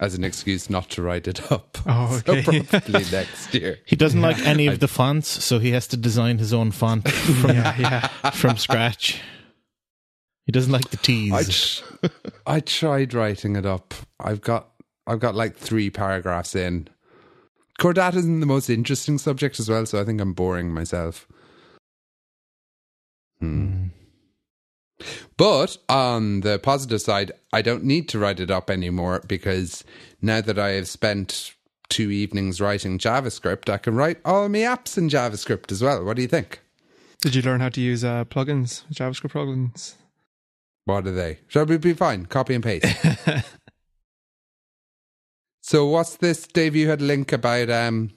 as 0.00 0.14
an 0.14 0.24
excuse 0.24 0.68
not 0.68 0.90
to 0.90 1.02
write 1.02 1.28
it 1.28 1.52
up. 1.52 1.78
Oh, 1.86 2.20
So 2.26 2.42
probably 2.42 3.04
next 3.12 3.54
year. 3.54 3.78
He 3.84 3.96
doesn't 3.96 4.20
like 4.20 4.38
any 4.40 4.66
of 4.66 4.80
the 4.80 4.88
fonts, 4.88 5.28
so 5.28 5.58
he 5.58 5.70
has 5.70 5.86
to 5.88 5.96
design 5.96 6.38
his 6.38 6.52
own 6.52 6.72
font 6.72 7.08
from 7.08 7.50
yeah, 7.50 7.76
yeah. 7.78 8.30
from 8.30 8.56
scratch. 8.56 9.20
He 10.46 10.52
doesn't 10.52 10.72
like 10.72 10.90
the 10.90 10.96
T's. 10.98 11.82
I, 12.02 12.08
I 12.56 12.60
tried 12.60 13.14
writing 13.14 13.56
it 13.56 13.64
up. 13.64 13.94
I've 14.20 14.40
got 14.40 14.68
I've 15.06 15.20
got 15.20 15.34
like 15.34 15.56
three 15.56 15.90
paragraphs 15.90 16.54
in. 16.54 16.88
Core 17.78 17.92
Data 17.92 18.18
isn't 18.18 18.40
the 18.40 18.46
most 18.46 18.70
interesting 18.70 19.18
subject 19.18 19.58
as 19.58 19.68
well, 19.68 19.84
so 19.84 20.00
I 20.00 20.04
think 20.04 20.20
I'm 20.20 20.32
boring 20.32 20.72
myself. 20.72 21.26
Hmm. 23.40 23.64
Mm. 23.66 23.90
But 25.36 25.76
on 25.88 26.40
the 26.40 26.58
positive 26.58 27.00
side, 27.00 27.32
I 27.52 27.62
don't 27.62 27.84
need 27.84 28.08
to 28.10 28.18
write 28.18 28.38
it 28.38 28.50
up 28.50 28.70
anymore 28.70 29.22
because 29.26 29.82
now 30.22 30.40
that 30.40 30.58
I 30.58 30.70
have 30.70 30.88
spent 30.88 31.54
two 31.88 32.10
evenings 32.10 32.60
writing 32.60 32.98
JavaScript, 32.98 33.68
I 33.68 33.78
can 33.78 33.96
write 33.96 34.20
all 34.24 34.48
my 34.48 34.60
apps 34.60 34.96
in 34.96 35.08
JavaScript 35.08 35.72
as 35.72 35.82
well. 35.82 36.04
What 36.04 36.16
do 36.16 36.22
you 36.22 36.28
think? 36.28 36.60
Did 37.20 37.34
you 37.34 37.42
learn 37.42 37.60
how 37.60 37.70
to 37.70 37.80
use 37.80 38.04
uh, 38.04 38.24
plugins, 38.24 38.84
JavaScript 38.92 39.32
plugins? 39.32 39.94
What 40.84 41.06
are 41.06 41.12
they? 41.12 41.38
Shall 41.48 41.66
we 41.66 41.78
be 41.78 41.94
fine? 41.94 42.26
Copy 42.26 42.54
and 42.54 42.62
paste. 42.62 42.86
so 45.62 45.86
what's 45.86 46.16
this, 46.16 46.46
Dave? 46.46 46.76
You 46.76 46.88
had 46.88 47.00
a 47.00 47.04
link 47.04 47.32
about 47.32 47.70
um 47.70 48.10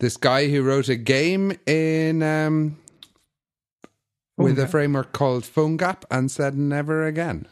this 0.00 0.16
guy 0.16 0.48
who 0.48 0.62
wrote 0.62 0.88
a 0.88 0.96
game 0.96 1.52
in 1.66 2.22
um 2.22 2.76
with 4.40 4.58
a 4.58 4.66
framework 4.66 5.12
called 5.12 5.44
PhoneGap 5.44 6.04
and 6.10 6.30
said 6.30 6.56
never 6.56 7.06
again. 7.06 7.46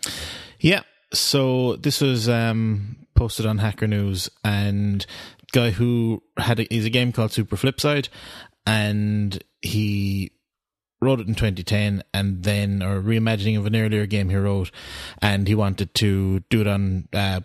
Yeah. 0.58 0.82
So 1.12 1.76
this 1.76 2.00
was 2.00 2.28
um, 2.28 2.96
posted 3.14 3.46
on 3.46 3.58
Hacker 3.58 3.86
News, 3.86 4.30
and 4.44 5.04
guy 5.52 5.70
who 5.70 6.22
had 6.36 6.60
a, 6.60 6.66
he's 6.70 6.84
a 6.84 6.90
game 6.90 7.12
called 7.12 7.32
Super 7.32 7.56
Flipside, 7.56 8.08
and 8.66 9.42
he 9.62 10.32
wrote 11.00 11.20
it 11.20 11.28
in 11.28 11.34
2010, 11.34 12.02
and 12.12 12.42
then 12.42 12.82
or 12.82 13.00
reimagining 13.00 13.58
of 13.58 13.66
an 13.66 13.76
earlier 13.76 14.06
game 14.06 14.28
he 14.28 14.36
wrote, 14.36 14.70
and 15.20 15.46
he 15.46 15.54
wanted 15.54 15.94
to 15.94 16.40
do 16.50 16.60
it 16.60 16.66
on 16.66 17.08
uh, 17.12 17.40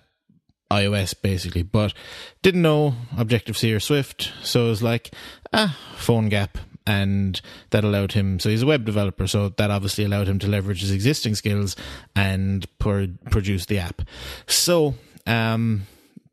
iOS 0.72 1.14
basically, 1.20 1.64
but 1.64 1.94
didn't 2.42 2.62
know 2.62 2.96
Objective 3.18 3.58
C 3.58 3.74
or 3.74 3.80
Swift, 3.80 4.32
so 4.42 4.66
it 4.66 4.70
was 4.70 4.84
like 4.84 5.14
ah, 5.54 5.78
Phone 5.96 6.30
Gap, 6.30 6.58
and 6.86 7.40
that 7.70 7.84
allowed 7.84 8.14
him. 8.14 8.40
So 8.40 8.50
he's 8.50 8.64
a 8.64 8.68
web 8.68 8.86
developer, 8.86 9.28
so 9.28 9.50
that 9.50 9.72
obviously 9.72 10.04
allowed 10.04 10.28
him 10.28 10.40
to 10.40 10.48
leverage 10.48 10.82
his 10.82 10.92
existing 10.92 11.36
skills 11.36 11.76
and 12.16 12.66
pro- 12.80 13.14
produce 13.30 13.66
the 13.68 13.80
app. 13.80 14.02
So 14.48 14.96
um, 15.28 15.84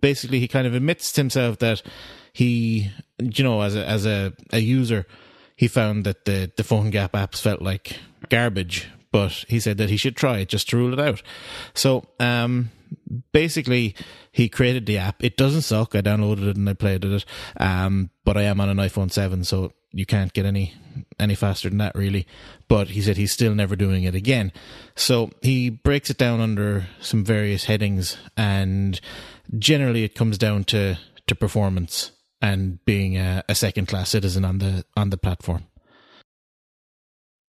basically, 0.01 0.41
he 0.41 0.49
kind 0.49 0.67
of 0.67 0.75
admits 0.75 1.13
to 1.13 1.21
himself 1.21 1.59
that 1.59 1.83
he, 2.33 2.91
you 3.19 3.45
know, 3.45 3.61
as 3.61 3.77
a 3.77 3.87
as 3.87 4.07
a, 4.07 4.33
a 4.53 4.59
user, 4.59 5.07
he 5.61 5.69
found 5.69 6.05
that 6.05 6.25
the 6.25 6.51
the 6.57 6.65
Phone 6.65 6.89
Gap 6.89 7.13
apps 7.13 7.39
felt 7.39 7.61
like 7.61 8.01
garbage. 8.31 8.89
But 9.13 9.45
he 9.47 9.61
said 9.61 9.77
that 9.77 9.91
he 9.91 9.99
should 9.99 10.17
try 10.17 10.39
it 10.39 10.49
just 10.49 10.71
to 10.71 10.79
rule 10.79 10.95
it 10.95 10.99
out. 10.99 11.23
So 11.75 12.07
um, 12.19 12.71
basically 13.33 13.95
he 14.33 14.49
created 14.49 14.87
the 14.87 14.97
app. 14.97 15.23
It 15.23 15.37
doesn't 15.37 15.63
suck. 15.63 15.95
I 15.95 16.01
downloaded 16.01 16.49
it 16.49 16.57
and 16.57 16.67
I 16.71 16.73
played 16.73 17.05
it. 17.05 17.27
Um, 17.59 18.09
but 18.25 18.39
I 18.39 18.45
am 18.45 18.59
on 18.59 18.71
an 18.71 18.79
iPhone 18.79 19.13
seven, 19.13 19.45
so 19.45 19.75
you 19.93 20.07
can't 20.07 20.33
get 20.33 20.47
any 20.47 20.73
any 21.19 21.35
faster 21.35 21.69
than 21.69 21.77
that 21.77 21.95
really. 21.95 22.27
But 22.67 22.89
he 22.89 23.03
said 23.03 23.19
he's 23.19 23.33
still 23.33 23.55
never 23.55 23.77
doing 23.77 24.05
it 24.05 24.15
again. 24.15 24.53
So 24.95 25.31
he 25.43 25.69
breaks 25.69 26.09
it 26.09 26.17
down 26.17 26.41
under 26.41 26.87
some 27.03 27.23
various 27.23 27.65
headings 27.65 28.17
and 28.35 28.99
generally 29.59 30.05
it 30.05 30.15
comes 30.15 30.39
down 30.39 30.65
to, 30.65 30.99
to 31.27 31.35
performance 31.35 32.13
and 32.41 32.83
being 32.85 33.17
a, 33.17 33.45
a 33.49 33.55
second 33.55 33.87
class 33.87 34.11
citizen 34.11 34.45
on 34.45 34.59
the 34.59 34.85
on 34.97 35.11
the 35.11 35.19
platform. 35.19 35.65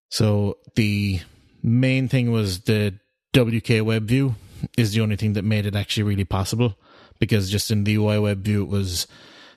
So 0.10 0.57
the 0.75 1.21
main 1.63 2.07
thing 2.07 2.31
was 2.31 2.62
the 2.62 3.00
WK 3.33 3.86
web 3.86 4.07
view 4.07 4.36
is 4.77 4.93
the 4.93 5.01
only 5.01 5.15
thing 5.15 5.33
that 5.33 5.43
made 5.43 5.65
it 5.65 5.75
actually 5.75 6.03
really 6.03 6.25
possible 6.25 6.77
because 7.19 7.50
just 7.50 7.71
in 7.71 7.83
the 7.83 7.95
UI 7.95 8.19
web 8.19 8.43
view 8.43 8.63
it 8.63 8.69
was 8.69 9.07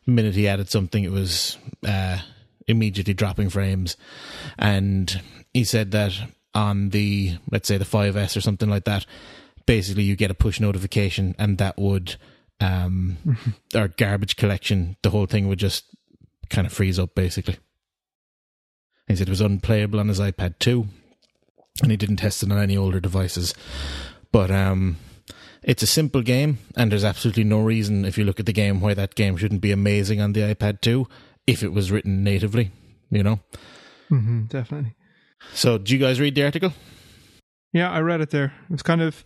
the 0.04 0.12
minute 0.12 0.34
he 0.34 0.48
added 0.48 0.70
something 0.70 1.02
it 1.02 1.10
was 1.10 1.58
uh, 1.86 2.18
immediately 2.66 3.14
dropping 3.14 3.50
frames 3.50 3.96
and 4.58 5.20
he 5.52 5.64
said 5.64 5.90
that 5.90 6.12
on 6.54 6.90
the 6.90 7.36
let's 7.50 7.66
say 7.66 7.76
the 7.76 7.84
5s 7.84 8.36
or 8.36 8.40
something 8.40 8.70
like 8.70 8.84
that 8.84 9.04
basically 9.66 10.04
you 10.04 10.14
get 10.14 10.30
a 10.30 10.34
push 10.34 10.60
notification 10.60 11.34
and 11.38 11.58
that 11.58 11.76
would 11.78 12.16
um 12.60 13.16
or 13.74 13.88
garbage 13.88 14.36
collection 14.36 14.96
the 15.02 15.10
whole 15.10 15.26
thing 15.26 15.48
would 15.48 15.58
just 15.58 15.84
kind 16.50 16.66
of 16.66 16.72
freeze 16.72 16.98
up 16.98 17.14
basically 17.14 17.56
he 19.08 19.16
said 19.16 19.26
it 19.28 19.30
was 19.30 19.40
unplayable 19.40 19.98
on 20.00 20.08
his 20.08 20.20
ipad 20.20 20.58
too 20.58 20.86
and 21.82 21.90
he 21.90 21.96
didn't 21.96 22.16
test 22.16 22.42
it 22.42 22.52
on 22.52 22.58
any 22.58 22.76
older 22.76 23.00
devices 23.00 23.54
but 24.32 24.50
um 24.50 24.96
it's 25.62 25.82
a 25.82 25.86
simple 25.86 26.20
game 26.22 26.58
and 26.76 26.92
there's 26.92 27.04
absolutely 27.04 27.44
no 27.44 27.60
reason 27.60 28.04
if 28.04 28.16
you 28.18 28.24
look 28.24 28.38
at 28.38 28.46
the 28.46 28.52
game 28.52 28.80
why 28.80 28.94
that 28.94 29.14
game 29.14 29.36
shouldn't 29.36 29.60
be 29.60 29.72
amazing 29.72 30.20
on 30.20 30.32
the 30.32 30.40
ipad 30.40 30.80
too 30.80 31.06
if 31.46 31.62
it 31.62 31.72
was 31.72 31.90
written 31.90 32.22
natively 32.22 32.70
you 33.10 33.22
know 33.22 33.40
hmm 34.08 34.42
definitely. 34.44 34.94
so 35.52 35.78
do 35.78 35.92
you 35.92 35.98
guys 35.98 36.20
read 36.20 36.34
the 36.34 36.44
article 36.44 36.72
Yeah, 37.72 37.90
I 37.90 38.00
read 38.00 38.20
it 38.20 38.30
there. 38.30 38.52
It 38.68 38.70
was 38.72 38.82
kind 38.82 39.02
of, 39.02 39.24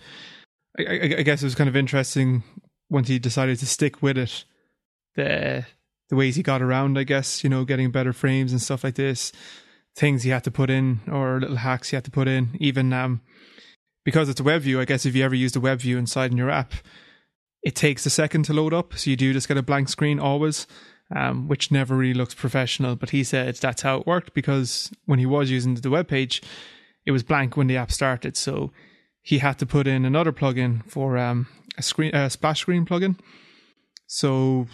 I, 0.78 0.82
I, 0.84 1.14
I 1.18 1.22
guess 1.22 1.42
it 1.42 1.44
was 1.44 1.54
kind 1.54 1.68
of 1.68 1.76
interesting 1.76 2.42
once 2.90 3.08
he 3.08 3.18
decided 3.18 3.58
to 3.58 3.66
stick 3.66 4.02
with 4.02 4.18
it. 4.18 4.44
The 5.16 5.66
the 6.08 6.16
ways 6.16 6.36
he 6.36 6.42
got 6.42 6.62
around, 6.62 6.98
I 6.98 7.04
guess, 7.04 7.44
you 7.44 7.50
know, 7.50 7.64
getting 7.64 7.90
better 7.90 8.12
frames 8.12 8.52
and 8.52 8.62
stuff 8.62 8.82
like 8.82 8.94
this, 8.94 9.30
things 9.94 10.22
he 10.22 10.30
had 10.30 10.44
to 10.44 10.50
put 10.50 10.70
in 10.70 11.00
or 11.10 11.40
little 11.40 11.56
hacks 11.56 11.90
he 11.90 11.96
had 11.96 12.04
to 12.04 12.10
put 12.10 12.28
in. 12.28 12.56
Even 12.58 12.92
um, 12.92 13.20
because 14.04 14.28
it's 14.28 14.40
a 14.40 14.44
web 14.44 14.62
view, 14.62 14.80
I 14.80 14.86
guess 14.86 15.04
if 15.04 15.14
you 15.14 15.24
ever 15.24 15.34
used 15.34 15.56
a 15.56 15.60
web 15.60 15.80
view 15.80 15.98
inside 15.98 16.30
in 16.30 16.38
your 16.38 16.50
app, 16.50 16.72
it 17.62 17.74
takes 17.74 18.06
a 18.06 18.10
second 18.10 18.44
to 18.44 18.54
load 18.54 18.72
up, 18.72 18.96
so 18.96 19.10
you 19.10 19.16
do 19.16 19.32
just 19.32 19.48
get 19.48 19.56
a 19.56 19.62
blank 19.62 19.88
screen 19.88 20.18
always. 20.18 20.66
Um, 21.10 21.48
which 21.48 21.70
never 21.70 21.96
really 21.96 22.12
looks 22.12 22.34
professional, 22.34 22.94
but 22.94 23.08
he 23.08 23.24
said 23.24 23.54
that's 23.54 23.80
how 23.80 23.96
it 23.96 24.06
worked 24.06 24.34
because 24.34 24.90
when 25.06 25.18
he 25.18 25.24
was 25.24 25.50
using 25.50 25.74
the 25.74 25.88
web 25.88 26.06
page, 26.06 26.42
it 27.06 27.12
was 27.12 27.22
blank 27.22 27.56
when 27.56 27.66
the 27.66 27.78
app 27.78 27.90
started. 27.90 28.36
So 28.36 28.72
he 29.22 29.38
had 29.38 29.58
to 29.60 29.64
put 29.64 29.86
in 29.86 30.04
another 30.04 30.32
plugin 30.32 30.84
for 30.84 31.16
um, 31.16 31.46
a 31.78 31.82
screen, 31.82 32.14
a 32.14 32.28
splash 32.28 32.60
screen 32.60 32.84
plugin. 32.84 33.18
So 34.06 34.66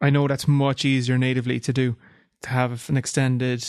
I 0.00 0.10
know 0.10 0.26
that's 0.26 0.48
much 0.48 0.84
easier 0.84 1.18
natively 1.18 1.60
to 1.60 1.72
do 1.72 1.96
to 2.42 2.48
have 2.50 2.88
an 2.88 2.96
extended 2.96 3.64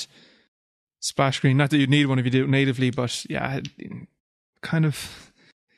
splash 1.00 1.38
screen. 1.38 1.58
Not 1.58 1.70
that 1.70 1.78
you'd 1.78 1.90
need 1.90 2.06
one 2.08 2.20
if 2.20 2.26
you 2.26 2.32
do 2.32 2.44
it 2.46 2.50
natively, 2.50 2.90
but 2.92 3.26
yeah, 3.30 3.58
it 3.58 3.68
kind 4.62 4.86
of 4.86 5.32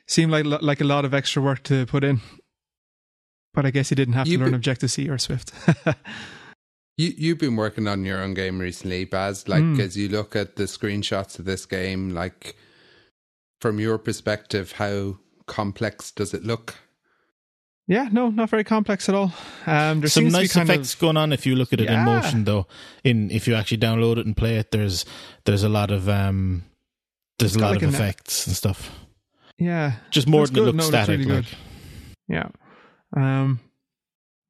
seemed 0.06 0.32
like 0.32 0.44
like 0.44 0.80
a 0.80 0.84
lot 0.84 1.04
of 1.04 1.12
extra 1.14 1.42
work 1.42 1.62
to 1.64 1.86
put 1.86 2.04
in. 2.04 2.20
But 3.52 3.66
I 3.66 3.70
guess 3.70 3.90
you 3.90 3.96
didn't 3.96 4.14
have 4.14 4.28
You 4.28 4.36
to 4.38 4.42
learn 4.44 4.52
be- 4.52 4.56
Objective 4.56 4.90
C 4.90 5.08
or 5.08 5.18
Swift. 5.18 5.52
You 6.96 7.14
you've 7.16 7.38
been 7.38 7.56
working 7.56 7.88
on 7.88 8.04
your 8.04 8.20
own 8.22 8.34
game 8.34 8.58
recently, 8.58 9.06
Baz. 9.06 9.48
Like 9.48 9.62
Mm. 9.62 9.80
as 9.80 9.96
you 9.96 10.08
look 10.10 10.36
at 10.36 10.56
the 10.56 10.64
screenshots 10.64 11.38
of 11.38 11.46
this 11.46 11.64
game, 11.64 12.10
like 12.10 12.56
from 13.62 13.80
your 13.80 13.96
perspective, 13.96 14.72
how 14.72 15.16
complex 15.46 16.10
does 16.10 16.34
it 16.34 16.44
look? 16.44 16.74
Yeah, 17.90 18.08
no, 18.12 18.30
not 18.30 18.48
very 18.48 18.62
complex 18.62 19.08
at 19.08 19.14
all. 19.16 19.32
Um, 19.66 20.00
there 20.00 20.08
some 20.08 20.28
nice 20.28 20.52
to 20.52 20.60
be 20.60 20.60
kind 20.60 20.70
effects 20.70 20.94
of 20.94 21.00
going 21.00 21.16
on 21.16 21.32
if 21.32 21.44
you 21.44 21.56
look 21.56 21.72
at 21.72 21.80
it 21.80 21.90
in 21.90 22.04
motion 22.04 22.44
though 22.44 22.66
in 23.04 23.30
if 23.30 23.48
you 23.48 23.54
actually 23.56 23.78
download 23.78 24.16
it 24.16 24.26
and 24.26 24.36
play 24.36 24.56
it 24.56 24.70
there's 24.70 25.04
there's 25.44 25.64
a 25.64 25.68
lot 25.68 25.90
of 25.90 26.08
um 26.08 26.62
there's 27.40 27.56
a 27.56 27.58
lot 27.58 27.72
like 27.72 27.82
of 27.82 27.88
an- 27.88 27.94
effects 27.94 28.46
and 28.46 28.54
stuff 28.54 28.90
yeah, 29.58 29.92
just 30.10 30.26
more 30.26 30.46
than 30.46 30.56
it 30.56 30.60
looks 30.62 30.76
No, 30.78 30.84
static 30.84 31.18
really 31.18 31.32
like. 31.32 31.44
Yeah. 32.28 32.48
Um, 33.14 33.60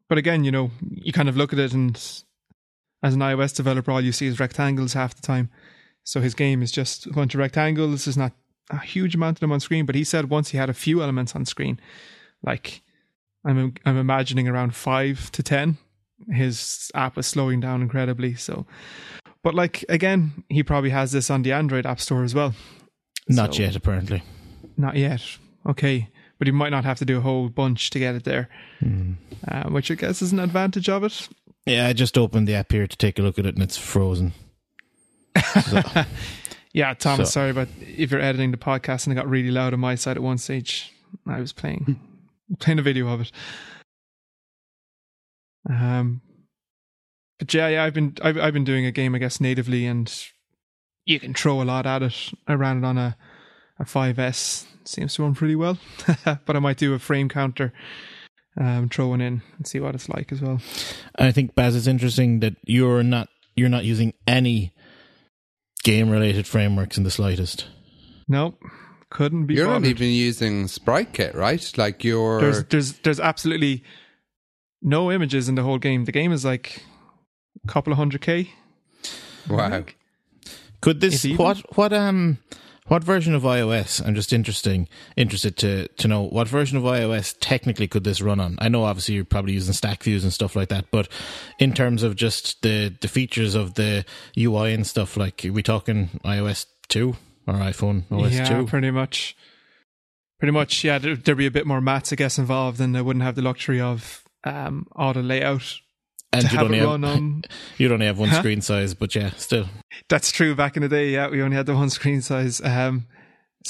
but 0.09 0.19
again, 0.19 0.45
you 0.45 0.53
know, 0.53 0.71
you 0.89 1.13
kind 1.13 1.29
of 1.29 1.37
look 1.37 1.53
at 1.53 1.59
it 1.59 1.73
and 1.73 1.97
as 3.03 3.15
an 3.15 3.21
iOS 3.21 3.57
developer, 3.57 3.91
all 3.91 4.01
you 4.01 4.13
see 4.13 4.27
is 4.29 4.39
rectangles 4.39 4.93
half 4.93 5.17
the 5.17 5.23
time. 5.23 5.51
So 6.05 6.21
his 6.21 6.35
game 6.35 6.63
is 6.63 6.71
just 6.71 7.07
a 7.07 7.13
bunch 7.13 7.35
of 7.35 7.41
rectangles. 7.41 8.05
There's 8.05 8.17
not 8.17 8.33
a 8.71 8.79
huge 8.79 9.17
amount 9.17 9.39
of 9.39 9.41
them 9.41 9.51
on 9.51 9.59
screen, 9.59 9.85
but 9.85 9.97
he 9.97 10.05
said 10.05 10.31
once 10.31 10.51
he 10.51 10.59
had 10.59 10.71
a 10.71 10.75
few 10.75 11.03
elements 11.03 11.35
on 11.35 11.45
screen, 11.45 11.81
like 12.45 12.83
I'm 13.45 13.75
I'm 13.85 13.97
imagining 13.97 14.49
around 14.49 14.75
five 14.75 15.31
to 15.33 15.43
ten, 15.43 15.79
his 16.33 16.91
app 16.95 17.17
was 17.17 17.27
slowing 17.27 17.61
down 17.61 17.83
incredibly. 17.83 18.35
So, 18.35 18.67
but 19.43 19.55
like 19.55 19.85
again, 19.89 20.45
he 20.49 20.63
probably 20.63 20.91
has 20.91 21.13
this 21.13 21.31
on 21.31 21.43
the 21.43 21.53
Android 21.53 21.87
App 21.87 22.01
Store 22.01 22.23
as 22.25 22.35
well. 22.35 22.55
not 23.29 23.55
So- 23.55 23.63
yet 23.63 23.77
apparently 23.77 24.23
Not 24.77 24.97
yet. 24.97 25.23
Okay. 25.67 26.09
But 26.39 26.47
he 26.49 26.53
might 26.53 26.71
not 26.71 26.85
have 26.85 26.99
to 27.01 27.05
do 27.05 27.19
a 27.19 27.21
whole 27.21 27.51
bunch 27.51 27.91
to 27.91 27.99
get 27.99 28.15
it 28.15 28.25
there, 28.25 28.49
uh, 29.47 29.65
which 29.69 29.91
I 29.91 29.95
guess 29.95 30.23
is 30.23 30.33
an 30.33 30.39
advantage 30.39 30.89
of 30.89 31.05
it. 31.05 31.29
yeah 31.67 31.87
i 31.87 31.93
just 31.93 32.17
opened 32.17 32.49
the 32.49 32.55
app 32.55 32.73
here 32.73 32.87
to 32.87 32.97
take 32.97 33.19
a 33.19 33.23
look 33.23 33.39
at 33.39 33.45
it 33.45 33.55
and 33.55 33.63
it's 33.63 33.77
frozen 33.77 34.33
Yeah, 36.73 36.95
Thomas, 36.95 37.29
So- 37.29 37.33
sorry, 37.41 37.53
but 37.53 37.69
if 37.81 38.11
you're 38.11 38.21
editing 38.21 38.53
the 38.53 38.57
podcast 38.57 39.07
and 39.07 39.13
it 39.13 39.17
got 39.17 39.29
really 39.29 39.51
loud 39.51 39.75
on 39.75 39.81
my 39.81 39.97
side 39.97 40.17
at 40.17 40.23
one 40.23 40.39
stage, 40.39 40.93
I 41.27 41.41
was 41.41 41.53
playing 41.53 41.99
playing 42.59 42.79
a 42.79 42.83
video 42.83 43.09
of 43.09 43.21
it. 43.23 43.33
Um, 45.69 46.23
but 47.39 47.53
yeah, 47.55 47.69
yeah, 47.69 47.85
I've 47.85 47.95
been 47.95 48.17
I've 48.23 48.39
I've 48.39 48.55
been 48.55 48.65
doing 48.65 48.87
a 48.87 48.93
game, 48.93 49.15
I 49.15 49.19
guess, 49.19 49.41
natively, 49.41 49.87
and 49.87 50.13
you 51.05 51.21
can 51.21 51.35
throw 51.35 51.63
a 51.63 51.65
lot 51.65 51.87
at 51.87 52.03
it. 52.03 52.33
I 52.47 52.55
ran 52.55 52.79
it 52.79 52.87
on 52.87 52.99
a 52.99 53.17
a 53.79 53.85
5S, 53.85 54.67
seems 54.85 55.15
to 55.15 55.23
run 55.23 55.35
pretty 55.35 55.57
well, 55.57 55.79
but 56.25 56.55
I 56.55 56.59
might 56.59 56.77
do 56.77 56.93
a 56.93 56.99
frame 56.99 57.31
counter, 57.31 57.73
um, 58.59 58.91
throw 58.91 59.09
one 59.09 59.23
in 59.23 59.41
and 59.57 59.67
see 59.67 59.81
what 59.81 59.95
it's 59.95 60.09
like 60.09 60.31
as 60.33 60.43
well. 60.43 60.61
i 61.17 61.33
think 61.33 61.55
baz 61.55 61.75
it's 61.75 61.87
interesting 61.87 62.41
that 62.41 62.57
you're 62.67 63.03
not 63.03 63.29
you're 63.57 63.71
not 63.71 63.85
using 63.85 64.13
any 64.27 64.73
game 65.83 66.11
related 66.11 66.47
frameworks 66.47 66.99
in 66.99 67.05
the 67.05 67.11
slightest 67.11 67.67
Nope, 68.29 68.61
couldn't 69.11 69.47
be 69.47 69.55
You're 69.55 69.67
bothered. 69.67 69.83
not 69.83 69.89
even 69.89 70.09
using 70.09 70.67
Sprite 70.69 71.13
Kit, 71.13 71.35
right? 71.35 71.73
Like 71.77 72.05
you're. 72.05 72.41
there's 72.41 72.65
there's 72.65 72.93
there's 73.01 73.21
absolutely 73.21 73.83
no 74.83 75.11
images 75.13 75.49
in 75.49 75.55
the 75.57 75.63
whole 75.63 75.79
game. 75.79 76.05
The 76.07 76.13
game 76.13 76.33
is 76.33 76.45
like 76.45 76.83
a 77.65 77.69
couple 77.69 77.93
of 77.93 77.99
hundred 77.99 78.21
k. 78.23 78.51
wow. 79.49 79.85
Could 80.81 81.01
this 81.01 81.17
If 81.17 81.33
even. 81.33 81.45
what 81.45 81.77
what 81.77 81.93
um 81.93 82.39
what 82.87 83.05
version 83.05 83.35
of 83.35 83.43
iOS? 83.43 84.05
I'm 84.05 84.15
just 84.15 84.33
interesting 84.33 84.89
interested 85.17 85.57
to 85.59 85.89
to 85.89 86.09
know 86.09 86.23
what 86.23 86.49
version 86.49 86.79
of 86.79 86.85
iOS 86.85 87.37
technically 87.39 87.87
could 87.87 88.05
this 88.05 88.21
run 88.23 88.41
on. 88.41 88.57
I 88.59 88.69
know 88.69 88.85
obviously 88.85 89.15
you're 89.17 89.25
probably 89.25 89.53
using 89.53 89.75
stack 89.75 90.03
views 90.03 90.25
and 90.25 90.33
stuff 90.33 90.57
like 90.57 90.71
that, 90.71 90.87
but 90.91 91.09
in 91.59 91.73
terms 91.75 92.03
of 92.03 92.17
just 92.17 92.63
the 92.63 92.95
the 93.01 93.09
features 93.09 93.55
of 93.55 93.75
the 93.75 94.05
UI 94.39 94.73
and 94.73 94.87
stuff, 94.87 95.17
like 95.17 95.45
are 95.45 95.53
we 95.53 95.63
talking 95.63 96.09
iOS 96.25 96.67
two 96.89 97.17
or 97.51 97.59
iPhone 97.59 98.05
OS 98.11 98.33
yeah, 98.33 98.45
two? 98.45 98.67
pretty 98.67 98.91
much. 98.91 99.37
Pretty 100.39 100.53
much, 100.53 100.85
yeah. 100.85 100.99
There, 100.99 101.17
there'd 101.17 101.37
be 101.37 101.47
a 101.47 101.51
bit 101.51 101.67
more 101.67 101.81
maths, 101.81 102.13
I 102.13 102.17
guess, 102.17 102.39
involved, 102.39 102.81
and 102.81 102.97
I 102.97 103.03
wouldn't 103.03 103.23
have 103.25 103.35
the 103.35 103.43
luxury 103.43 103.81
of 103.81 104.23
um, 104.45 104.87
auto 104.97 105.21
layout 105.21 105.75
And 106.33 106.45
you'd 106.45 106.53
have 106.53 106.63
only 106.65 106.79
have, 106.79 106.89
on. 106.89 107.43
you'd 107.79 107.93
only 107.93 108.07
have 108.07 108.19
one 108.19 108.31
Huh? 108.31 108.39
screen 108.39 108.63
size, 108.63 108.95
but 108.95 109.15
yeah, 109.15 109.31
still. 109.37 109.67
That's 110.09 110.33
true. 110.33 110.55
Back 110.55 110.77
in 110.77 110.83
the 110.83 110.89
day, 110.89 111.11
yeah, 111.11 111.29
we 111.29 111.43
only 111.43 111.57
had 111.57 111.67
the 111.67 111.75
one 111.75 111.91
screen 111.91 112.23
size. 112.23 112.61
Um, 112.63 113.07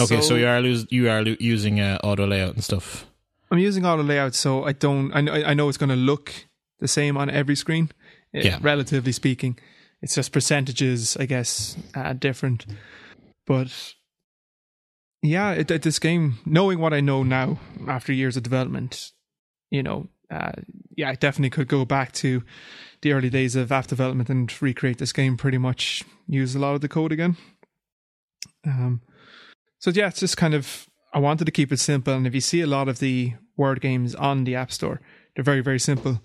Okay, 0.00 0.20
so, 0.20 0.36
you 0.36 0.46
are 0.46 0.60
lose, 0.60 0.86
you 0.90 1.10
are 1.10 1.20
lo- 1.24 1.34
using 1.40 1.80
uh, 1.80 1.98
auto 2.04 2.24
layout 2.24 2.54
and 2.54 2.62
stuff. 2.62 3.06
I'm 3.50 3.58
using 3.58 3.84
auto 3.84 4.04
layout, 4.04 4.36
so 4.36 4.62
I 4.62 4.70
don't. 4.70 5.12
I 5.12 5.20
know, 5.20 5.32
I 5.32 5.52
know 5.54 5.68
it's 5.68 5.78
going 5.78 5.90
to 5.90 5.96
look 5.96 6.32
the 6.78 6.86
same 6.86 7.16
on 7.16 7.28
every 7.28 7.56
screen, 7.56 7.90
eh, 8.32 8.42
Yeah. 8.44 8.58
relatively 8.62 9.10
speaking. 9.10 9.58
It's 10.00 10.14
just 10.14 10.30
percentages, 10.30 11.16
I 11.16 11.26
guess, 11.26 11.76
uh, 11.96 12.12
different. 12.12 12.66
But 13.50 13.94
yeah, 15.24 15.50
it, 15.50 15.68
it- 15.72 15.82
this 15.82 15.98
game, 15.98 16.38
knowing 16.46 16.78
what 16.78 16.94
I 16.94 17.00
know 17.00 17.24
now 17.24 17.58
after 17.88 18.12
years 18.12 18.36
of 18.36 18.44
development, 18.44 19.10
you 19.72 19.82
know, 19.82 20.06
uh, 20.30 20.52
yeah, 20.96 21.08
I 21.10 21.16
definitely 21.16 21.50
could 21.50 21.66
go 21.66 21.84
back 21.84 22.12
to 22.12 22.44
the 23.02 23.12
early 23.12 23.28
days 23.28 23.56
of 23.56 23.72
app 23.72 23.88
development 23.88 24.30
and 24.30 24.62
recreate 24.62 24.98
this 24.98 25.12
game. 25.12 25.36
Pretty 25.36 25.58
much 25.58 26.04
use 26.28 26.54
a 26.54 26.60
lot 26.60 26.76
of 26.76 26.80
the 26.80 26.88
code 26.88 27.10
again. 27.10 27.36
Um, 28.64 29.00
so 29.80 29.90
yeah, 29.90 30.06
it's 30.06 30.20
just 30.20 30.36
kind 30.36 30.54
of 30.54 30.86
I 31.12 31.18
wanted 31.18 31.46
to 31.46 31.50
keep 31.50 31.72
it 31.72 31.80
simple, 31.80 32.14
and 32.14 32.28
if 32.28 32.34
you 32.36 32.40
see 32.40 32.60
a 32.60 32.68
lot 32.68 32.86
of 32.88 33.00
the 33.00 33.32
word 33.56 33.80
games 33.80 34.14
on 34.14 34.44
the 34.44 34.54
App 34.54 34.70
Store, 34.70 35.00
they're 35.34 35.42
very 35.42 35.60
very 35.60 35.80
simple. 35.80 36.22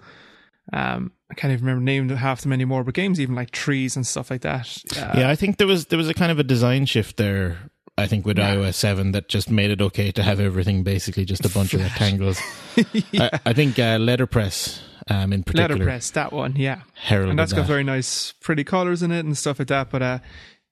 Um, 0.72 1.12
I 1.36 1.42
can't 1.42 1.52
even 1.54 1.66
remember 1.66 1.84
name 1.84 2.08
half 2.10 2.42
them 2.42 2.54
anymore, 2.54 2.84
but 2.86 2.94
games 2.94 3.20
even 3.20 3.36
like 3.36 3.52
trees 3.52 3.96
and 3.98 4.08
stuff 4.08 4.32
like 4.32 4.42
that. 4.42 4.82
Uh, 4.98 5.12
yeah, 5.20 5.30
I 5.30 5.36
think 5.36 5.58
there 5.58 5.68
was 5.68 5.88
there 5.88 5.98
was 5.98 6.08
a 6.08 6.14
kind 6.14 6.32
of 6.32 6.40
a 6.40 6.44
design 6.44 6.86
shift 6.86 7.18
there. 7.18 7.58
I 7.98 8.08
think 8.08 8.26
with 8.26 8.38
Yeah. 8.38 8.56
iOS 8.56 8.76
seven 8.76 9.12
that 9.14 9.30
just 9.30 9.50
made 9.50 9.72
it 9.72 9.82
okay 9.82 10.12
to 10.12 10.24
have 10.24 10.40
everything 10.40 10.84
basically 10.84 11.24
just 11.26 11.46
a 11.46 11.50
bunch 11.50 11.74
of 11.74 11.82
rectangles. 11.82 12.40
I, 13.14 13.40
I 13.46 13.54
think 13.54 13.78
uh, 13.80 13.98
letterpress 14.00 14.82
um, 15.10 15.32
in 15.34 15.44
particular 15.44 15.76
letterpress 15.86 16.12
that 16.12 16.32
one, 16.34 16.56
yeah, 16.56 16.82
heralded 16.96 17.32
and 17.32 17.40
that's 17.40 17.52
got 17.54 17.62
that. 17.62 17.68
very 17.68 17.84
nice, 17.84 18.34
pretty 18.42 18.64
colors 18.64 19.02
in 19.04 19.12
it 19.12 19.26
and 19.26 19.38
stuff 19.38 19.60
like 19.60 19.68
that. 19.70 19.90
But 19.90 20.02
uh, 20.02 20.20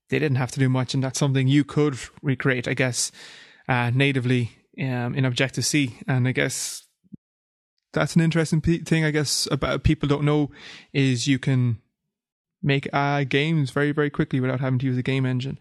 they 0.09 0.19
didn't 0.19 0.37
have 0.37 0.51
to 0.51 0.59
do 0.59 0.69
much, 0.69 0.93
and 0.93 1.03
that's 1.03 1.19
something 1.19 1.47
you 1.47 1.63
could 1.63 1.97
recreate, 2.21 2.67
I 2.67 2.73
guess, 2.73 3.11
uh, 3.67 3.91
natively 3.93 4.51
um, 4.79 5.13
in 5.15 5.25
Objective 5.25 5.65
C. 5.65 5.97
And 6.07 6.27
I 6.27 6.31
guess 6.31 6.83
that's 7.93 8.15
an 8.15 8.21
interesting 8.21 8.61
pe- 8.61 8.79
thing. 8.79 9.05
I 9.05 9.11
guess 9.11 9.47
about 9.51 9.83
people 9.83 10.09
don't 10.09 10.25
know 10.25 10.51
is 10.91 11.27
you 11.27 11.39
can 11.39 11.79
make 12.61 12.87
uh, 12.93 13.23
games 13.23 13.71
very 13.71 13.91
very 13.91 14.09
quickly 14.09 14.39
without 14.39 14.59
having 14.59 14.79
to 14.79 14.85
use 14.85 14.97
a 14.97 15.03
game 15.03 15.25
engine. 15.25 15.59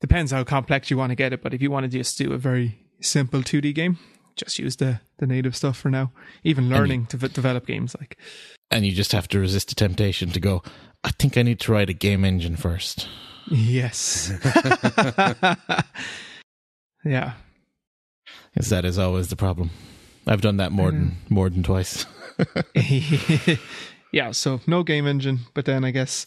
Depends 0.00 0.32
how 0.32 0.44
complex 0.44 0.90
you 0.90 0.96
want 0.96 1.10
to 1.10 1.16
get 1.16 1.32
it, 1.32 1.42
but 1.42 1.54
if 1.54 1.62
you 1.62 1.70
want 1.70 1.84
to 1.84 1.88
just 1.88 2.18
do 2.18 2.32
a 2.32 2.38
very 2.38 2.78
simple 3.00 3.40
2D 3.40 3.74
game, 3.74 3.98
just 4.36 4.58
use 4.58 4.76
the 4.76 5.00
the 5.18 5.26
native 5.26 5.54
stuff 5.54 5.76
for 5.76 5.90
now. 5.90 6.12
Even 6.44 6.68
learning 6.68 7.06
to 7.06 7.16
v- 7.16 7.28
develop 7.28 7.66
games 7.66 7.94
like 7.98 8.18
and 8.72 8.86
you 8.86 8.92
just 8.92 9.12
have 9.12 9.28
to 9.28 9.38
resist 9.38 9.68
the 9.68 9.74
temptation 9.74 10.30
to 10.30 10.40
go. 10.40 10.62
I 11.04 11.10
think 11.10 11.36
I 11.36 11.42
need 11.42 11.60
to 11.60 11.72
write 11.72 11.90
a 11.90 11.94
game 11.94 12.24
engine 12.24 12.56
first. 12.56 13.06
Yes. 13.48 14.32
yeah. 17.04 17.34
Because 18.54 18.70
that 18.70 18.84
is 18.84 18.98
always 18.98 19.28
the 19.28 19.36
problem. 19.36 19.70
I've 20.26 20.40
done 20.40 20.58
that 20.58 20.72
more 20.72 20.90
than 20.90 21.16
more 21.28 21.50
than 21.50 21.62
twice. 21.62 22.06
yeah, 24.12 24.30
so 24.32 24.60
no 24.66 24.82
game 24.82 25.06
engine, 25.06 25.40
but 25.54 25.64
then 25.64 25.84
I 25.84 25.90
guess 25.90 26.26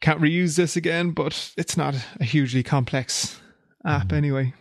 can't 0.00 0.20
reuse 0.20 0.56
this 0.56 0.76
again, 0.76 1.10
but 1.10 1.52
it's 1.56 1.76
not 1.76 1.94
a 2.20 2.24
hugely 2.24 2.62
complex 2.62 3.40
app 3.84 4.12
anyway. 4.12 4.54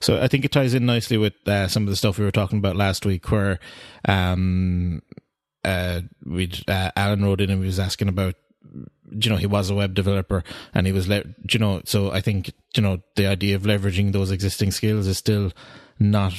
So 0.00 0.20
I 0.20 0.28
think 0.28 0.44
it 0.44 0.52
ties 0.52 0.74
in 0.74 0.86
nicely 0.86 1.16
with 1.16 1.34
uh, 1.46 1.68
some 1.68 1.84
of 1.84 1.88
the 1.88 1.96
stuff 1.96 2.18
we 2.18 2.24
were 2.24 2.30
talking 2.30 2.58
about 2.58 2.76
last 2.76 3.06
week, 3.06 3.30
where 3.30 3.58
um, 4.06 5.02
uh, 5.64 6.02
we 6.24 6.50
uh, 6.68 6.90
Alan 6.96 7.24
wrote 7.24 7.40
in 7.40 7.50
and 7.50 7.60
he 7.60 7.66
was 7.66 7.80
asking 7.80 8.08
about, 8.08 8.34
you 9.10 9.30
know, 9.30 9.36
he 9.36 9.46
was 9.46 9.70
a 9.70 9.74
web 9.74 9.94
developer 9.94 10.44
and 10.74 10.86
he 10.86 10.92
was, 10.92 11.08
le- 11.08 11.24
you 11.50 11.58
know, 11.58 11.80
so 11.84 12.10
I 12.10 12.20
think 12.20 12.52
you 12.76 12.82
know 12.82 13.00
the 13.16 13.26
idea 13.26 13.56
of 13.56 13.62
leveraging 13.62 14.12
those 14.12 14.30
existing 14.30 14.72
skills 14.72 15.06
is 15.06 15.18
still 15.18 15.52
not 15.98 16.34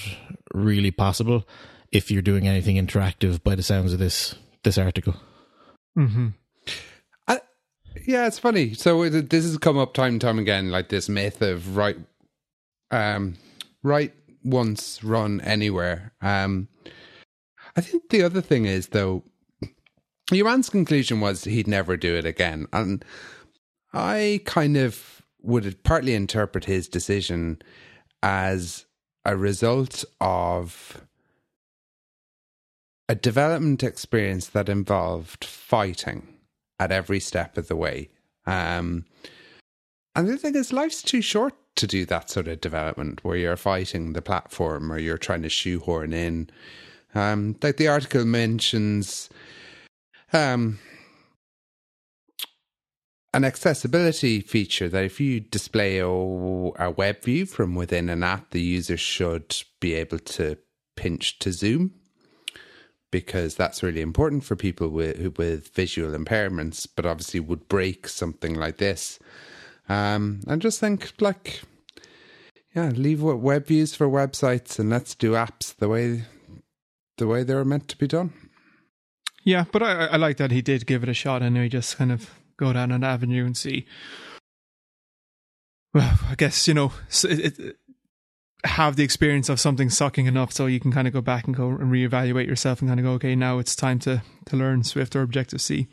really 0.55 0.91
possible 0.91 1.47
if 1.91 2.09
you're 2.09 2.21
doing 2.21 2.47
anything 2.47 2.75
interactive. 2.77 3.43
By 3.43 3.55
the 3.55 3.63
sounds 3.63 3.93
of 3.93 3.99
this 3.99 4.35
this 4.63 4.77
article, 4.77 5.15
Mm-hmm. 5.97 6.27
I, 7.27 7.39
yeah, 8.05 8.27
it's 8.27 8.39
funny. 8.39 8.73
So 8.73 9.03
it, 9.03 9.29
this 9.29 9.45
has 9.45 9.57
come 9.57 9.77
up 9.77 9.93
time 9.93 10.13
and 10.13 10.21
time 10.21 10.39
again, 10.39 10.71
like 10.71 10.89
this 10.89 11.07
myth 11.09 11.41
of 11.41 11.77
right, 11.77 11.97
um, 12.91 13.35
right 13.83 14.13
once, 14.43 15.03
run 15.03 15.41
anywhere. 15.41 16.13
Um, 16.21 16.67
I 17.75 17.81
think 17.81 18.09
the 18.09 18.23
other 18.23 18.41
thing 18.41 18.65
is 18.65 18.87
though, 18.87 19.23
your 20.31 20.45
man's 20.45 20.69
conclusion 20.69 21.21
was 21.21 21.43
he'd 21.43 21.67
never 21.67 21.97
do 21.97 22.15
it 22.15 22.25
again, 22.25 22.67
and 22.73 23.05
I 23.93 24.41
kind 24.45 24.75
of 24.75 25.21
would 25.41 25.83
partly 25.83 26.15
interpret 26.15 26.65
his 26.65 26.87
decision 26.87 27.61
as 28.23 28.85
a 29.25 29.35
result 29.35 30.05
of 30.21 31.01
a 33.07 33.15
development 33.15 33.83
experience 33.83 34.47
that 34.47 34.69
involved 34.69 35.43
fighting 35.43 36.27
at 36.79 36.91
every 36.91 37.19
step 37.19 37.57
of 37.57 37.67
the 37.67 37.75
way. 37.75 38.09
Um, 38.45 39.05
and 40.15 40.27
the 40.27 40.37
thing 40.37 40.55
is, 40.55 40.71
life's 40.71 41.01
too 41.01 41.21
short 41.21 41.53
to 41.75 41.87
do 41.87 42.05
that 42.05 42.29
sort 42.29 42.47
of 42.47 42.61
development 42.61 43.23
where 43.23 43.35
you're 43.35 43.57
fighting 43.57 44.13
the 44.13 44.21
platform 44.21 44.91
or 44.91 44.97
you're 44.97 45.17
trying 45.17 45.41
to 45.41 45.49
shoehorn 45.49 46.13
in. 46.13 46.49
Um, 47.13 47.55
like 47.61 47.77
the 47.77 47.87
article 47.87 48.25
mentions, 48.25 49.29
um, 50.33 50.79
an 53.35 53.43
accessibility 53.43 54.39
feature 54.39 54.87
that 54.87 55.03
if 55.03 55.19
you 55.19 55.41
display 55.41 55.97
a, 55.97 56.07
a 56.07 56.89
web 56.95 57.21
view 57.21 57.45
from 57.45 57.75
within 57.75 58.07
an 58.09 58.23
app, 58.23 58.51
the 58.51 58.61
user 58.61 58.95
should 58.95 59.61
be 59.81 59.93
able 59.93 60.19
to 60.19 60.57
pinch 60.95 61.37
to 61.39 61.51
zoom 61.51 61.93
because 63.11 63.55
that's 63.55 63.83
really 63.83 63.99
important 63.99 64.45
for 64.45 64.55
people 64.55 64.87
with 64.87 65.37
with 65.37 65.73
visual 65.75 66.17
impairments, 66.17 66.87
but 66.95 67.05
obviously 67.05 67.41
would 67.41 67.67
break 67.67 68.07
something 68.07 68.55
like 68.55 68.77
this. 68.77 69.19
Um, 69.89 70.39
and 70.47 70.61
just 70.61 70.79
think 70.79 71.11
like, 71.19 71.61
yeah, 72.73 72.89
leave 72.89 73.21
web 73.21 73.67
views 73.67 73.95
for 73.95 74.07
websites 74.07 74.79
and 74.79 74.89
let's 74.89 75.13
do 75.13 75.33
apps 75.33 75.75
the 75.75 75.89
way 75.89 76.23
the 77.17 77.27
way 77.27 77.43
they 77.43 77.53
were 77.53 77.65
meant 77.65 77.89
to 77.89 77.97
be 77.97 78.07
done. 78.07 78.31
Yeah, 79.43 79.65
but 79.71 79.83
I, 79.83 80.05
I 80.05 80.15
like 80.15 80.37
that 80.37 80.51
he 80.51 80.61
did 80.61 80.87
give 80.87 81.03
it 81.03 81.09
a 81.09 81.13
shot 81.13 81.41
and 81.41 81.57
he 81.57 81.67
just 81.67 81.97
kind 81.97 82.13
of 82.13 82.29
go 82.57 82.73
down 82.73 82.91
an 82.91 83.03
avenue 83.03 83.45
and 83.45 83.55
see. 83.55 83.85
Well, 85.93 86.19
I 86.29 86.35
guess, 86.35 86.67
you 86.67 86.73
know, 86.73 86.91
it, 87.23 87.59
it, 87.59 87.77
have 88.65 88.95
the 88.95 89.03
experience 89.03 89.47
of 89.49 89.59
something 89.59 89.89
sucking 89.89 90.25
enough 90.25 90.51
so 90.51 90.65
you 90.65 90.79
can 90.79 90.91
kind 90.91 91.07
of 91.07 91.13
go 91.13 91.21
back 91.21 91.45
and 91.45 91.55
go 91.55 91.69
and 91.69 91.91
reevaluate 91.91 92.47
yourself 92.47 92.81
and 92.81 92.89
kind 92.89 92.99
of 92.99 93.05
go, 93.05 93.11
okay, 93.13 93.35
now 93.35 93.59
it's 93.59 93.75
time 93.75 93.99
to, 93.99 94.21
to 94.45 94.57
learn 94.57 94.83
Swift 94.83 95.15
or 95.15 95.21
Objective 95.21 95.61
C. 95.61 95.87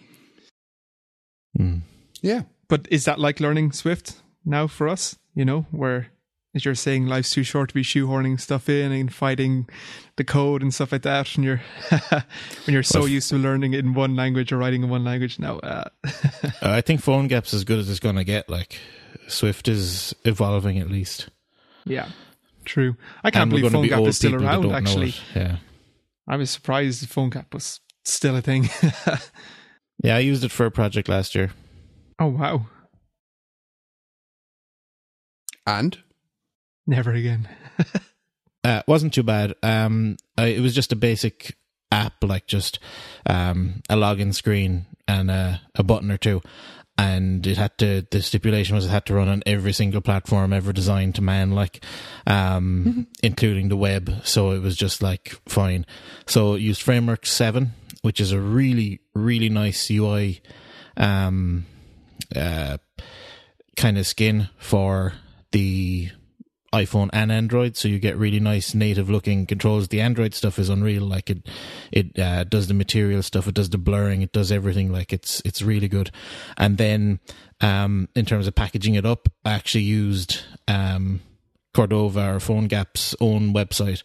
Hmm. 1.56 1.78
Yeah, 2.20 2.42
But 2.68 2.86
is 2.90 3.04
that 3.04 3.18
like 3.18 3.40
learning 3.40 3.72
Swift 3.72 4.22
now 4.44 4.66
for 4.66 4.88
us? 4.88 5.18
You 5.34 5.44
know, 5.44 5.66
where 5.70 6.11
as 6.54 6.64
you're 6.64 6.74
saying, 6.74 7.06
life's 7.06 7.30
too 7.30 7.42
short 7.42 7.68
to 7.70 7.74
be 7.74 7.82
shoehorning 7.82 8.40
stuff 8.40 8.68
in 8.68 8.92
and 8.92 9.12
fighting 9.12 9.68
the 10.16 10.24
code 10.24 10.62
and 10.62 10.72
stuff 10.74 10.92
like 10.92 11.02
that. 11.02 11.34
And 11.36 11.44
you're 11.44 11.62
when 12.10 12.74
you're 12.74 12.82
so 12.82 13.00
Well, 13.00 13.08
used 13.08 13.30
to 13.30 13.36
learning 13.36 13.72
in 13.74 13.94
one 13.94 14.14
language 14.16 14.52
or 14.52 14.58
writing 14.58 14.82
in 14.82 14.90
one 14.90 15.04
language 15.04 15.38
now. 15.38 15.58
Uh, 15.58 15.88
I 16.62 16.80
think 16.82 17.00
Phone 17.00 17.26
Gap's 17.28 17.54
as 17.54 17.64
good 17.64 17.78
as 17.78 17.88
it's 17.88 18.00
going 18.00 18.16
to 18.16 18.24
get. 18.24 18.48
Like 18.50 18.78
Swift 19.28 19.66
is 19.68 20.14
evolving 20.24 20.78
at 20.78 20.90
least. 20.90 21.28
yeah, 21.84 22.08
true. 22.64 22.96
I 23.24 23.30
can't 23.30 23.44
And 23.44 23.50
believe 23.50 23.72
Phone 23.72 23.82
be 23.82 23.88
Gap 23.88 24.00
is 24.02 24.16
still 24.16 24.34
around. 24.34 24.70
Actually, 24.72 25.14
yeah. 25.34 25.56
I 26.28 26.36
was 26.36 26.50
surprised 26.50 27.08
Phone 27.08 27.30
Gap 27.30 27.54
was 27.54 27.80
still 28.04 28.36
a 28.36 28.42
thing. 28.42 28.68
Yeah, 30.04 30.16
I 30.16 30.18
used 30.20 30.42
it 30.42 30.50
for 30.50 30.66
a 30.66 30.70
project 30.72 31.08
last 31.08 31.32
year. 31.36 31.52
oh 32.18 32.26
wow! 32.26 32.66
and 35.66 35.98
Never 36.86 37.12
again. 37.12 37.48
uh, 38.64 38.82
wasn't 38.86 39.14
too 39.14 39.22
bad. 39.22 39.54
Um, 39.62 40.16
I, 40.36 40.46
it 40.46 40.60
was 40.60 40.74
just 40.74 40.92
a 40.92 40.96
basic 40.96 41.56
app, 41.90 42.24
like 42.24 42.46
just 42.46 42.78
um, 43.26 43.82
a 43.88 43.94
login 43.94 44.34
screen 44.34 44.86
and 45.06 45.30
a, 45.30 45.60
a 45.74 45.82
button 45.82 46.10
or 46.10 46.16
two. 46.16 46.40
And 46.98 47.46
it 47.46 47.56
had 47.56 47.76
to. 47.78 48.06
The 48.10 48.20
stipulation 48.20 48.76
was 48.76 48.84
it 48.84 48.90
had 48.90 49.06
to 49.06 49.14
run 49.14 49.28
on 49.28 49.42
every 49.46 49.72
single 49.72 50.02
platform 50.02 50.52
ever 50.52 50.72
designed 50.72 51.14
to 51.14 51.22
man, 51.22 51.52
like, 51.52 51.82
um, 52.26 52.84
mm-hmm. 52.86 53.02
including 53.22 53.70
the 53.70 53.76
web. 53.76 54.12
So 54.24 54.50
it 54.50 54.60
was 54.60 54.76
just 54.76 55.02
like 55.02 55.40
fine. 55.48 55.86
So 56.26 56.54
it 56.54 56.60
used 56.60 56.84
Framework7, 56.84 57.70
which 58.02 58.20
is 58.20 58.32
a 58.32 58.38
really, 58.38 59.00
really 59.14 59.48
nice 59.48 59.90
UI, 59.90 60.42
um, 60.98 61.64
uh, 62.36 62.76
kind 63.76 63.96
of 63.96 64.06
skin 64.06 64.50
for 64.58 65.14
the 65.52 66.10
iPhone 66.72 67.10
and 67.12 67.30
Android, 67.30 67.76
so 67.76 67.86
you 67.86 67.98
get 67.98 68.16
really 68.16 68.40
nice 68.40 68.74
native 68.74 69.10
looking 69.10 69.46
controls. 69.46 69.88
The 69.88 70.00
Android 70.00 70.34
stuff 70.34 70.58
is 70.58 70.68
unreal. 70.68 71.02
Like 71.02 71.28
it, 71.28 71.46
it 71.90 72.18
uh, 72.18 72.44
does 72.44 72.66
the 72.66 72.74
material 72.74 73.22
stuff, 73.22 73.46
it 73.46 73.54
does 73.54 73.70
the 73.70 73.78
blurring, 73.78 74.22
it 74.22 74.32
does 74.32 74.50
everything. 74.50 74.92
Like 74.92 75.12
it's 75.12 75.42
it's 75.44 75.60
really 75.60 75.88
good. 75.88 76.10
And 76.56 76.78
then 76.78 77.20
um, 77.60 78.08
in 78.16 78.24
terms 78.24 78.46
of 78.46 78.54
packaging 78.54 78.94
it 78.94 79.04
up, 79.04 79.28
I 79.44 79.52
actually 79.52 79.84
used 79.84 80.40
um, 80.66 81.20
Cordova 81.74 82.34
or 82.34 82.38
PhoneGap's 82.38 83.14
own 83.20 83.52
website 83.52 84.02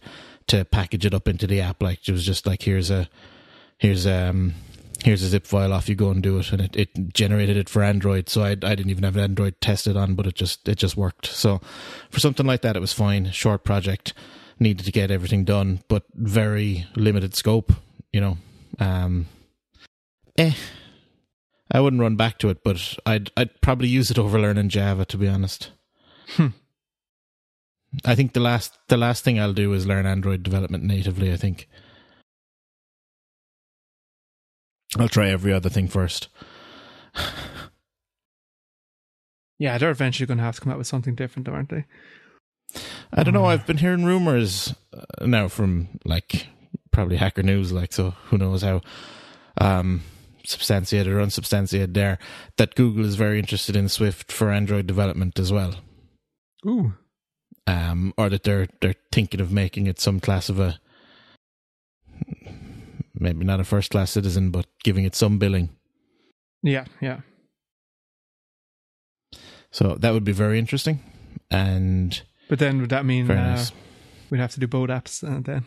to 0.48 0.64
package 0.64 1.06
it 1.06 1.14
up 1.14 1.26
into 1.26 1.46
the 1.46 1.60
app. 1.60 1.82
Like 1.82 2.06
it 2.06 2.12
was 2.12 2.24
just 2.24 2.46
like 2.46 2.62
here's 2.62 2.90
a 2.90 3.08
here's 3.78 4.06
um 4.06 4.54
here's 5.04 5.22
a 5.22 5.28
zip 5.28 5.46
file 5.46 5.72
off 5.72 5.88
you 5.88 5.94
go 5.94 6.10
and 6.10 6.22
do 6.22 6.38
it. 6.38 6.52
And 6.52 6.60
it, 6.60 6.76
it 6.76 7.14
generated 7.14 7.56
it 7.56 7.68
for 7.68 7.82
android. 7.82 8.28
So 8.28 8.42
I, 8.42 8.50
I 8.50 8.54
didn't 8.54 8.90
even 8.90 9.04
have 9.04 9.16
an 9.16 9.22
android 9.22 9.60
tested 9.60 9.96
on 9.96 10.14
but 10.14 10.26
it 10.26 10.34
just 10.34 10.68
it 10.68 10.76
just 10.76 10.96
worked. 10.96 11.26
So 11.26 11.60
for 12.10 12.20
something 12.20 12.46
like 12.46 12.62
that 12.62 12.76
it 12.76 12.80
was 12.80 12.92
fine. 12.92 13.30
Short 13.30 13.64
project. 13.64 14.14
Needed 14.60 14.86
to 14.86 14.92
get 14.92 15.10
everything 15.10 15.44
done 15.44 15.80
but 15.88 16.04
very 16.14 16.86
limited 16.96 17.34
scope 17.34 17.72
you 18.12 18.20
know. 18.20 18.38
Um 18.80 19.26
eh. 20.36 20.52
I 21.70 21.80
wouldn't 21.80 22.02
run 22.02 22.16
back 22.16 22.38
to 22.38 22.48
it 22.48 22.64
but 22.64 22.96
i'd 23.04 23.30
i'd 23.36 23.60
probably 23.60 23.88
use 23.88 24.10
it 24.10 24.18
over 24.18 24.38
learning 24.40 24.68
java 24.68 25.04
to 25.04 25.16
be 25.16 25.28
honest. 25.28 25.70
Hmm. 26.30 26.48
i 28.04 28.14
think 28.14 28.32
the 28.32 28.40
last 28.40 28.78
the 28.88 28.96
last 28.96 29.24
thing 29.24 29.40
i'll 29.40 29.54
do 29.54 29.72
is 29.72 29.86
learn 29.86 30.04
android 30.04 30.42
development 30.42 30.84
natively 30.84 31.32
i 31.32 31.36
think 31.36 31.68
I'll 34.96 35.08
try 35.08 35.28
every 35.28 35.52
other 35.52 35.68
thing 35.68 35.88
first. 35.88 36.28
yeah, 39.58 39.76
they're 39.78 39.90
eventually 39.90 40.26
going 40.26 40.38
to 40.38 40.44
have 40.44 40.54
to 40.54 40.60
come 40.60 40.72
out 40.72 40.78
with 40.78 40.86
something 40.86 41.14
different, 41.14 41.48
aren't 41.48 41.68
they? 41.68 41.84
I 43.12 43.22
don't 43.22 43.34
know. 43.34 43.46
I've 43.46 43.66
been 43.66 43.78
hearing 43.78 44.04
rumors 44.04 44.74
uh, 44.92 45.26
now 45.26 45.48
from 45.48 45.88
like 46.04 46.46
probably 46.90 47.16
Hacker 47.16 47.42
News, 47.42 47.72
like 47.72 47.92
so. 47.92 48.10
Who 48.26 48.38
knows 48.38 48.62
how 48.62 48.82
um, 49.60 50.02
substantiated 50.44 51.12
or 51.12 51.20
unsubstantiated 51.20 51.94
there 51.94 52.18
that 52.56 52.74
Google 52.74 53.04
is 53.04 53.14
very 53.14 53.38
interested 53.38 53.76
in 53.76 53.88
Swift 53.88 54.30
for 54.30 54.50
Android 54.50 54.86
development 54.86 55.38
as 55.38 55.52
well. 55.52 55.76
Ooh. 56.66 56.94
Um, 57.66 58.14
or 58.16 58.28
that 58.28 58.44
they're 58.44 58.68
they're 58.80 58.94
thinking 59.12 59.40
of 59.40 59.52
making 59.52 59.86
it 59.86 60.00
some 60.00 60.20
class 60.20 60.48
of 60.48 60.58
a 60.58 60.80
maybe 63.18 63.44
not 63.44 63.60
a 63.60 63.64
first 63.64 63.90
class 63.90 64.10
citizen, 64.10 64.50
but 64.50 64.66
giving 64.82 65.04
it 65.04 65.14
some 65.14 65.38
billing. 65.38 65.70
Yeah, 66.62 66.84
yeah. 67.00 67.20
So 69.70 69.96
that 69.96 70.12
would 70.12 70.24
be 70.24 70.32
very 70.32 70.58
interesting. 70.58 71.00
And 71.50 72.20
but 72.48 72.58
then 72.58 72.80
would 72.80 72.90
that 72.90 73.04
mean 73.04 73.30
uh, 73.30 73.34
nice. 73.34 73.72
we'd 74.30 74.40
have 74.40 74.52
to 74.52 74.60
do 74.60 74.66
both 74.66 74.88
apps 74.88 75.22
uh, 75.22 75.40
then? 75.40 75.66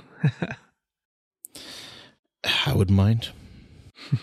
I 2.66 2.74
wouldn't 2.74 2.98
mind. 2.98 3.30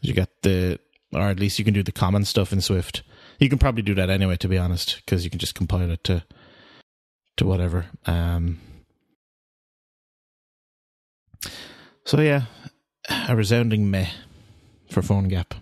you 0.00 0.12
got 0.12 0.28
the, 0.42 0.78
or 1.12 1.22
at 1.22 1.40
least 1.40 1.58
you 1.58 1.64
can 1.64 1.74
do 1.74 1.82
the 1.82 1.92
common 1.92 2.24
stuff 2.24 2.52
in 2.52 2.60
Swift. 2.60 3.02
You 3.38 3.48
can 3.48 3.58
probably 3.58 3.82
do 3.82 3.94
that 3.94 4.10
anyway, 4.10 4.36
to 4.36 4.48
be 4.48 4.58
honest, 4.58 4.96
because 5.04 5.24
you 5.24 5.30
can 5.30 5.38
just 5.38 5.54
compile 5.54 5.90
it 5.90 6.04
to 6.04 6.24
to 7.36 7.46
whatever. 7.46 7.86
Um, 8.04 8.60
So 12.08 12.22
yeah, 12.22 12.44
a 13.28 13.36
resounding 13.36 13.90
meh 13.90 14.08
for 14.90 15.02
phone 15.02 15.28
gap. 15.28 15.52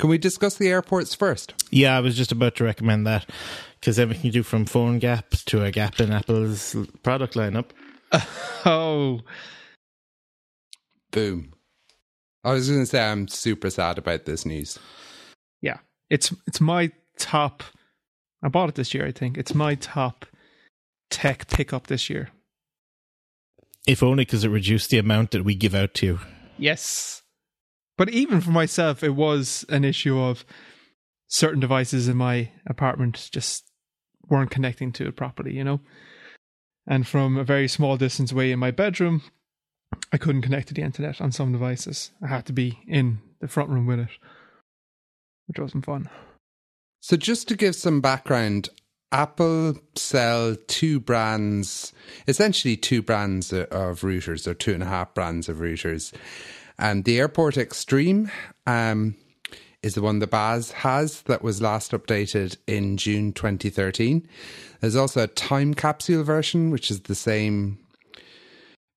Can 0.00 0.10
we 0.10 0.18
discuss 0.18 0.56
the 0.56 0.68
airports 0.68 1.14
first? 1.14 1.54
Yeah, 1.70 1.96
I 1.96 2.00
was 2.00 2.16
just 2.16 2.32
about 2.32 2.56
to 2.56 2.64
recommend 2.64 3.06
that 3.06 3.30
because 3.78 4.00
everything 4.00 4.24
you 4.24 4.32
do 4.32 4.42
from 4.42 4.64
phone 4.64 4.98
gap 4.98 5.30
to 5.46 5.62
a 5.62 5.70
gap 5.70 6.00
in 6.00 6.10
Apple's 6.10 6.74
product 7.04 7.34
lineup. 7.34 7.66
oh, 8.66 9.20
boom! 11.12 11.52
I 12.42 12.50
was 12.50 12.68
going 12.68 12.82
to 12.82 12.86
say 12.86 13.00
I'm 13.00 13.28
super 13.28 13.70
sad 13.70 13.98
about 13.98 14.24
this 14.24 14.44
news. 14.44 14.80
Yeah, 15.62 15.78
it's 16.10 16.34
it's 16.48 16.60
my 16.60 16.90
top. 17.18 17.62
I 18.42 18.48
bought 18.48 18.68
it 18.68 18.74
this 18.74 18.92
year. 18.92 19.06
I 19.06 19.12
think 19.12 19.38
it's 19.38 19.54
my 19.54 19.76
top 19.76 20.26
tech 21.08 21.46
pickup 21.46 21.86
this 21.86 22.10
year. 22.10 22.30
If 23.86 24.02
only 24.02 24.24
because 24.24 24.44
it 24.44 24.48
reduced 24.48 24.90
the 24.90 24.98
amount 24.98 25.32
that 25.32 25.44
we 25.44 25.54
give 25.54 25.74
out 25.74 25.94
to 25.94 26.06
you. 26.06 26.20
Yes. 26.58 27.22
But 27.96 28.10
even 28.10 28.40
for 28.40 28.50
myself, 28.50 29.02
it 29.02 29.14
was 29.14 29.64
an 29.68 29.84
issue 29.84 30.18
of 30.18 30.44
certain 31.28 31.60
devices 31.60 32.08
in 32.08 32.16
my 32.16 32.50
apartment 32.66 33.28
just 33.32 33.64
weren't 34.28 34.50
connecting 34.50 34.92
to 34.92 35.08
it 35.08 35.16
properly, 35.16 35.52
you 35.54 35.64
know? 35.64 35.80
And 36.86 37.06
from 37.06 37.36
a 37.36 37.44
very 37.44 37.68
small 37.68 37.96
distance 37.96 38.32
away 38.32 38.52
in 38.52 38.58
my 38.58 38.70
bedroom, 38.70 39.22
I 40.12 40.18
couldn't 40.18 40.42
connect 40.42 40.68
to 40.68 40.74
the 40.74 40.82
internet 40.82 41.20
on 41.20 41.32
some 41.32 41.52
devices. 41.52 42.10
I 42.22 42.28
had 42.28 42.46
to 42.46 42.52
be 42.52 42.80
in 42.86 43.20
the 43.40 43.48
front 43.48 43.70
room 43.70 43.86
with 43.86 44.00
it, 44.00 44.10
which 45.46 45.58
wasn't 45.58 45.84
fun. 45.84 46.08
So, 47.00 47.16
just 47.16 47.48
to 47.48 47.56
give 47.56 47.74
some 47.74 48.00
background, 48.00 48.70
Apple 49.12 49.74
sell 49.94 50.56
two 50.66 50.98
brands, 51.00 51.92
essentially 52.26 52.76
two 52.76 53.02
brands 53.02 53.52
of 53.52 54.00
routers, 54.00 54.46
or 54.46 54.54
two 54.54 54.74
and 54.74 54.82
a 54.82 54.86
half 54.86 55.14
brands 55.14 55.48
of 55.48 55.58
routers. 55.58 56.12
And 56.78 57.04
the 57.04 57.18
Airport 57.18 57.56
Extreme 57.56 58.30
um, 58.66 59.14
is 59.82 59.94
the 59.94 60.02
one 60.02 60.18
that 60.18 60.30
Baz 60.30 60.72
has 60.72 61.22
that 61.22 61.42
was 61.42 61.62
last 61.62 61.92
updated 61.92 62.56
in 62.66 62.96
June 62.96 63.32
2013. 63.32 64.26
There's 64.80 64.96
also 64.96 65.22
a 65.22 65.28
time 65.28 65.74
capsule 65.74 66.24
version, 66.24 66.70
which 66.70 66.90
is 66.90 67.00
the 67.02 67.14
same 67.14 67.78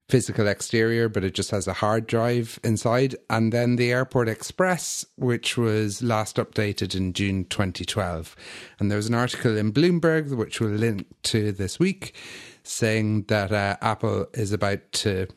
physical 0.10 0.48
exterior, 0.48 1.10
but 1.10 1.24
it 1.24 1.34
just 1.34 1.52
has 1.52 1.68
a 1.68 1.74
hard 1.74 2.08
drive 2.08 2.60
inside. 2.64 3.16
And 3.30 3.52
then 3.52 3.76
the 3.76 3.92
Airport 3.92 4.30
Express, 4.30 5.06
which 5.16 5.58
was 5.58 6.02
last 6.02 6.38
updated 6.38 6.96
in 6.96 7.14
June 7.14 7.46
2012. 7.46 8.36
And 8.80 8.90
there 8.90 8.98
was 8.98 9.08
an 9.08 9.16
article 9.16 9.58
in 9.58 9.74
Bloomberg, 9.74 10.36
which 10.36 10.60
we'll 10.60 10.70
link 10.72 11.08
to 11.24 11.52
this 11.52 11.80
week, 11.80 12.16
saying 12.64 13.24
that 13.24 13.52
uh, 13.52 13.78
Apple 13.82 14.28
is 14.34 14.54
about 14.54 14.92
to 14.94 15.28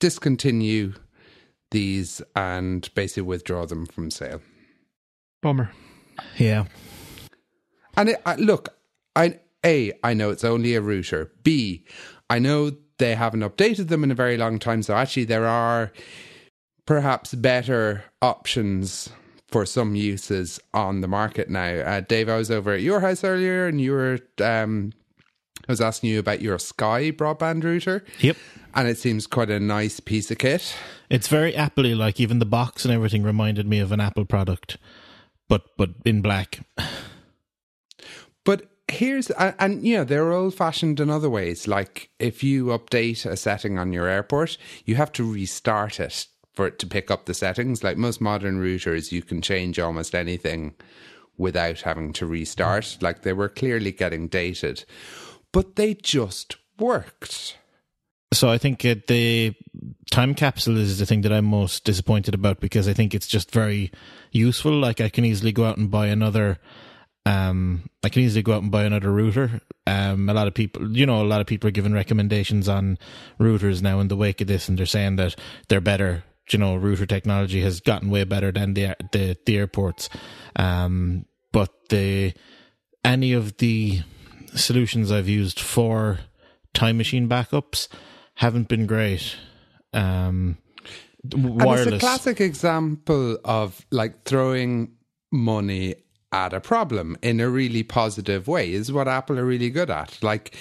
discontinue 0.00 0.94
these 1.70 2.22
and 2.34 2.88
basically 2.94 3.22
withdraw 3.24 3.66
them 3.66 3.84
from 3.84 4.10
sale. 4.10 4.40
Bummer. 5.42 5.70
Yeah. 6.36 6.64
And 7.96 8.10
it, 8.10 8.22
look, 8.38 8.70
I 9.14 9.40
A, 9.66 9.92
I 10.02 10.14
know 10.14 10.30
it's 10.30 10.44
only 10.44 10.74
a 10.74 10.80
router. 10.80 11.32
B, 11.42 11.84
I 12.30 12.38
know 12.38 12.72
they 12.98 13.14
haven't 13.14 13.40
updated 13.40 13.88
them 13.88 14.04
in 14.04 14.10
a 14.10 14.14
very 14.14 14.36
long 14.36 14.58
time. 14.58 14.82
So 14.82 14.94
actually, 14.94 15.24
there 15.24 15.46
are 15.46 15.92
perhaps 16.86 17.34
better 17.34 18.04
options 18.22 19.10
for 19.48 19.64
some 19.64 19.94
uses 19.94 20.60
on 20.74 21.00
the 21.00 21.08
market 21.08 21.48
now. 21.48 21.80
Uh, 21.80 22.00
Dave, 22.00 22.28
I 22.28 22.36
was 22.36 22.50
over 22.50 22.72
at 22.72 22.82
your 22.82 23.00
house 23.00 23.24
earlier, 23.24 23.66
and 23.66 23.80
you 23.80 23.92
were. 23.92 24.18
Um, 24.42 24.92
I 25.68 25.72
was 25.72 25.80
asking 25.82 26.10
you 26.10 26.18
about 26.18 26.40
your 26.40 26.58
Sky 26.58 27.10
broadband 27.10 27.62
router. 27.62 28.02
Yep. 28.20 28.36
And 28.74 28.88
it 28.88 28.96
seems 28.96 29.26
quite 29.26 29.50
a 29.50 29.60
nice 29.60 30.00
piece 30.00 30.30
of 30.30 30.38
kit. 30.38 30.74
It's 31.10 31.28
very 31.28 31.54
Apple 31.54 31.84
like 31.94 32.20
even 32.20 32.38
the 32.38 32.46
box 32.46 32.84
and 32.84 32.94
everything 32.94 33.22
reminded 33.22 33.66
me 33.66 33.78
of 33.80 33.92
an 33.92 34.00
Apple 34.00 34.24
product, 34.24 34.78
but 35.48 35.64
but 35.76 35.90
in 36.04 36.22
black. 36.22 36.60
But 38.44 38.70
here's 38.90 39.30
and, 39.30 39.54
and 39.58 39.86
you 39.86 39.96
know 39.96 40.04
they're 40.04 40.32
old 40.32 40.54
fashioned 40.54 41.00
in 41.00 41.10
other 41.10 41.30
ways. 41.30 41.68
Like 41.68 42.10
if 42.18 42.42
you 42.42 42.66
update 42.66 43.26
a 43.26 43.36
setting 43.36 43.78
on 43.78 43.92
your 43.92 44.06
airport 44.06 44.56
you 44.84 44.96
have 44.96 45.12
to 45.12 45.30
restart 45.30 46.00
it 46.00 46.26
for 46.54 46.66
it 46.66 46.78
to 46.80 46.86
pick 46.86 47.10
up 47.10 47.26
the 47.26 47.34
settings. 47.34 47.84
Like 47.84 47.96
most 47.96 48.20
modern 48.20 48.60
routers 48.60 49.12
you 49.12 49.22
can 49.22 49.40
change 49.40 49.78
almost 49.78 50.14
anything 50.14 50.74
without 51.36 51.82
having 51.82 52.12
to 52.14 52.26
restart. 52.26 52.98
Like 53.00 53.22
they 53.22 53.32
were 53.32 53.48
clearly 53.48 53.92
getting 53.92 54.26
dated. 54.26 54.84
But 55.52 55.76
they 55.76 55.94
just 55.94 56.56
worked. 56.78 57.56
So 58.32 58.50
I 58.50 58.58
think 58.58 58.84
uh, 58.84 58.96
the 59.06 59.54
time 60.10 60.34
capsule 60.34 60.76
is 60.76 60.98
the 60.98 61.06
thing 61.06 61.22
that 61.22 61.32
I'm 61.32 61.46
most 61.46 61.84
disappointed 61.84 62.34
about 62.34 62.60
because 62.60 62.86
I 62.86 62.92
think 62.92 63.14
it's 63.14 63.26
just 63.26 63.50
very 63.52 63.90
useful. 64.32 64.72
Like 64.72 65.00
I 65.00 65.08
can 65.08 65.24
easily 65.24 65.52
go 65.52 65.64
out 65.64 65.78
and 65.78 65.90
buy 65.90 66.08
another 66.08 66.58
Um, 67.28 67.90
I 68.02 68.08
can 68.08 68.22
easily 68.22 68.42
go 68.42 68.54
out 68.54 68.62
and 68.62 68.70
buy 68.70 68.84
another 68.84 69.12
router. 69.12 69.60
Um, 69.86 70.30
a 70.30 70.32
lot 70.32 70.46
of 70.46 70.54
people, 70.54 70.96
you 70.96 71.04
know, 71.04 71.20
a 71.20 71.28
lot 71.28 71.42
of 71.42 71.46
people 71.46 71.68
are 71.68 71.72
giving 71.72 71.92
recommendations 71.92 72.70
on 72.70 72.98
routers 73.38 73.82
now 73.82 74.00
in 74.00 74.08
the 74.08 74.16
wake 74.16 74.40
of 74.40 74.46
this, 74.46 74.66
and 74.66 74.78
they're 74.78 74.86
saying 74.86 75.16
that 75.16 75.36
they're 75.68 75.82
better. 75.82 76.24
You 76.50 76.58
know, 76.58 76.76
router 76.76 77.04
technology 77.04 77.60
has 77.60 77.80
gotten 77.80 78.08
way 78.08 78.24
better 78.24 78.50
than 78.50 78.72
the 78.72 78.96
the, 79.12 79.36
the 79.44 79.58
airports. 79.58 80.08
Um, 80.56 81.26
but 81.52 81.90
the 81.90 82.32
any 83.04 83.34
of 83.34 83.58
the 83.58 84.00
solutions 84.54 85.12
I've 85.12 85.28
used 85.28 85.60
for 85.60 86.20
time 86.72 86.96
machine 86.96 87.28
backups 87.28 87.88
haven't 88.36 88.68
been 88.68 88.86
great. 88.86 89.36
Um, 89.92 90.56
wireless. 91.30 91.84
And 91.84 91.94
it's 91.94 92.02
a 92.02 92.06
classic 92.06 92.40
example 92.40 93.38
of 93.44 93.84
like 93.90 94.24
throwing 94.24 94.92
money 95.30 95.96
at 96.32 96.52
a 96.52 96.60
problem 96.60 97.16
in 97.22 97.40
a 97.40 97.48
really 97.48 97.82
positive 97.82 98.48
way 98.48 98.72
is 98.72 98.92
what 98.92 99.08
Apple 99.08 99.38
are 99.38 99.44
really 99.44 99.70
good 99.70 99.90
at. 99.90 100.22
Like 100.22 100.56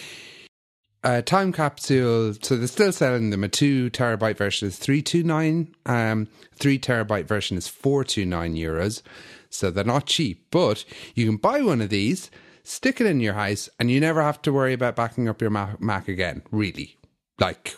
a 1.03 1.21
time 1.21 1.51
capsule, 1.53 2.33
so 2.41 2.57
they're 2.57 2.67
still 2.67 2.91
selling 2.91 3.29
them. 3.29 3.43
A 3.43 3.47
two 3.47 3.89
terabyte 3.91 4.37
version 4.37 4.67
is 4.67 4.77
three 4.77 5.01
two 5.01 5.23
nine. 5.23 5.73
Um, 5.85 6.27
three 6.55 6.79
terabyte 6.79 7.25
version 7.25 7.57
is 7.57 7.67
four 7.67 8.03
two 8.03 8.25
nine 8.25 8.55
euros. 8.55 9.01
So 9.49 9.71
they're 9.71 9.83
not 9.83 10.05
cheap, 10.05 10.47
but 10.51 10.83
you 11.15 11.25
can 11.25 11.37
buy 11.37 11.61
one 11.61 11.81
of 11.81 11.89
these, 11.89 12.29
stick 12.63 12.99
it 12.99 13.07
in 13.07 13.21
your 13.21 13.33
house, 13.33 13.69
and 13.79 13.89
you 13.89 13.99
never 13.99 14.21
have 14.21 14.41
to 14.41 14.51
worry 14.51 14.73
about 14.73 14.95
backing 14.95 15.29
up 15.29 15.41
your 15.41 15.49
Mac 15.49 16.07
again. 16.07 16.41
Really, 16.51 16.97
like 17.39 17.75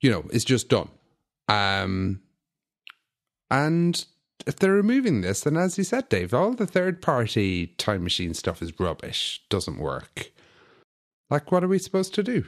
you 0.00 0.10
know, 0.10 0.24
it's 0.32 0.44
just 0.44 0.68
done. 0.68 0.88
Um, 1.48 2.20
and 3.50 4.04
if 4.46 4.56
they're 4.56 4.72
removing 4.72 5.20
this, 5.20 5.42
then 5.42 5.56
as 5.56 5.78
you 5.78 5.84
said, 5.84 6.08
Dave, 6.08 6.32
all 6.32 6.52
the 6.52 6.66
third 6.66 7.02
party 7.02 7.68
time 7.78 8.02
machine 8.02 8.34
stuff 8.34 8.62
is 8.62 8.78
rubbish, 8.78 9.42
doesn't 9.48 9.78
work. 9.78 10.30
Like, 11.30 11.52
what 11.52 11.62
are 11.62 11.68
we 11.68 11.78
supposed 11.78 12.14
to 12.14 12.22
do? 12.22 12.44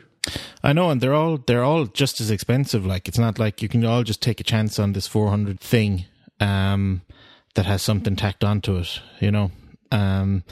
I 0.63 0.73
know, 0.73 0.91
and 0.91 1.01
they're 1.01 1.15
all 1.15 1.39
they're 1.39 1.65
all 1.65 1.87
just 1.87 2.21
as 2.21 2.31
expensive. 2.31 2.87
Like, 2.87 3.09
it's 3.09 3.19
not 3.19 3.39
like 3.39 3.63
you 3.63 3.69
can 3.69 3.85
all 3.85 4.03
just 4.03 4.23
take 4.23 4.41
a 4.41 4.45
chance 4.45 4.79
on 4.79 4.93
this 4.93 5.07
four 5.07 5.29
hundred 5.29 5.61
thing 5.61 6.05
um, 6.41 7.03
that 7.55 7.67
has 7.67 7.83
something 7.83 8.17
tacked 8.17 8.45
onto 8.45 8.77
it, 8.77 9.01
you 9.21 9.31
know. 9.31 9.51
Um, 9.93 10.45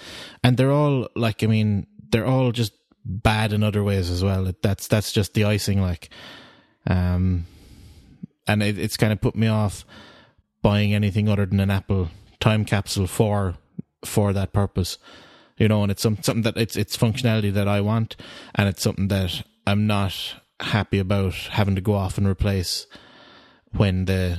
and 0.43 0.57
they're 0.57 0.73
all 0.73 1.09
like, 1.15 1.45
I 1.45 1.47
mean, 1.47 1.87
they're 2.11 2.27
all 2.27 2.53
just 2.53 2.73
bad 3.05 3.53
in 3.53 3.63
other 3.63 3.85
ways 3.85 4.11
as 4.11 4.25
well. 4.25 4.53
That's 4.63 4.89
that's 4.89 5.13
just 5.13 5.35
the 5.35 5.45
icing, 5.45 5.81
like. 5.81 6.11
Um, 6.87 7.47
and 8.47 8.63
it, 8.63 8.79
it's 8.79 8.97
kind 8.97 9.13
of 9.13 9.21
put 9.21 9.37
me 9.37 9.47
off 9.47 9.85
buying 10.63 10.95
anything 10.95 11.29
other 11.29 11.47
than 11.47 11.61
an 11.61 11.71
Apple 11.71 12.11
time 12.41 12.65
capsule 12.65 13.07
for 13.07 13.57
for 14.05 14.33
that 14.33 14.53
purpose. 14.53 14.99
You 15.57 15.67
know, 15.67 15.83
and 15.83 15.91
it's 15.91 16.03
some, 16.03 16.23
something 16.23 16.43
that 16.43 16.57
it's 16.57 16.77
it's 16.77 16.97
functionality 16.97 17.53
that 17.53 17.67
I 17.67 17.81
want, 17.81 18.17
and 18.55 18.69
it's 18.69 18.83
something 18.83 19.09
that 19.09 19.43
I'm 19.67 19.87
not 19.87 20.37
happy 20.61 20.99
about 20.99 21.35
having 21.35 21.75
to 21.75 21.81
go 21.81 21.95
off 21.95 22.19
and 22.19 22.27
replace 22.27 22.87
when 23.73 24.05
the 24.07 24.39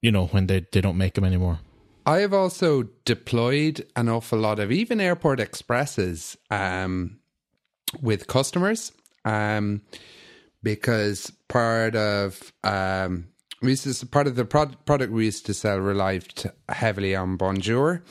you 0.00 0.12
know 0.12 0.26
when 0.26 0.46
they, 0.46 0.66
they 0.72 0.80
don't 0.80 0.96
make 0.96 1.14
them 1.14 1.24
anymore. 1.24 1.60
I 2.06 2.20
have 2.20 2.32
also 2.32 2.84
deployed 3.04 3.86
an 3.94 4.08
awful 4.08 4.38
lot 4.38 4.58
of 4.58 4.72
even 4.72 5.00
airport 5.00 5.38
expresses 5.38 6.36
um, 6.50 7.18
with 8.00 8.26
customers 8.26 8.92
um, 9.24 9.82
because 10.62 11.30
part 11.48 11.94
of 11.94 12.52
um, 12.64 13.28
we 13.62 13.70
used 13.70 14.00
to, 14.00 14.06
part 14.06 14.26
of 14.26 14.36
the 14.36 14.44
product 14.44 15.12
we 15.12 15.26
used 15.26 15.46
to 15.46 15.54
sell 15.54 15.78
relied 15.78 16.24
heavily 16.68 17.14
on 17.14 17.36
Bonjour, 17.36 18.02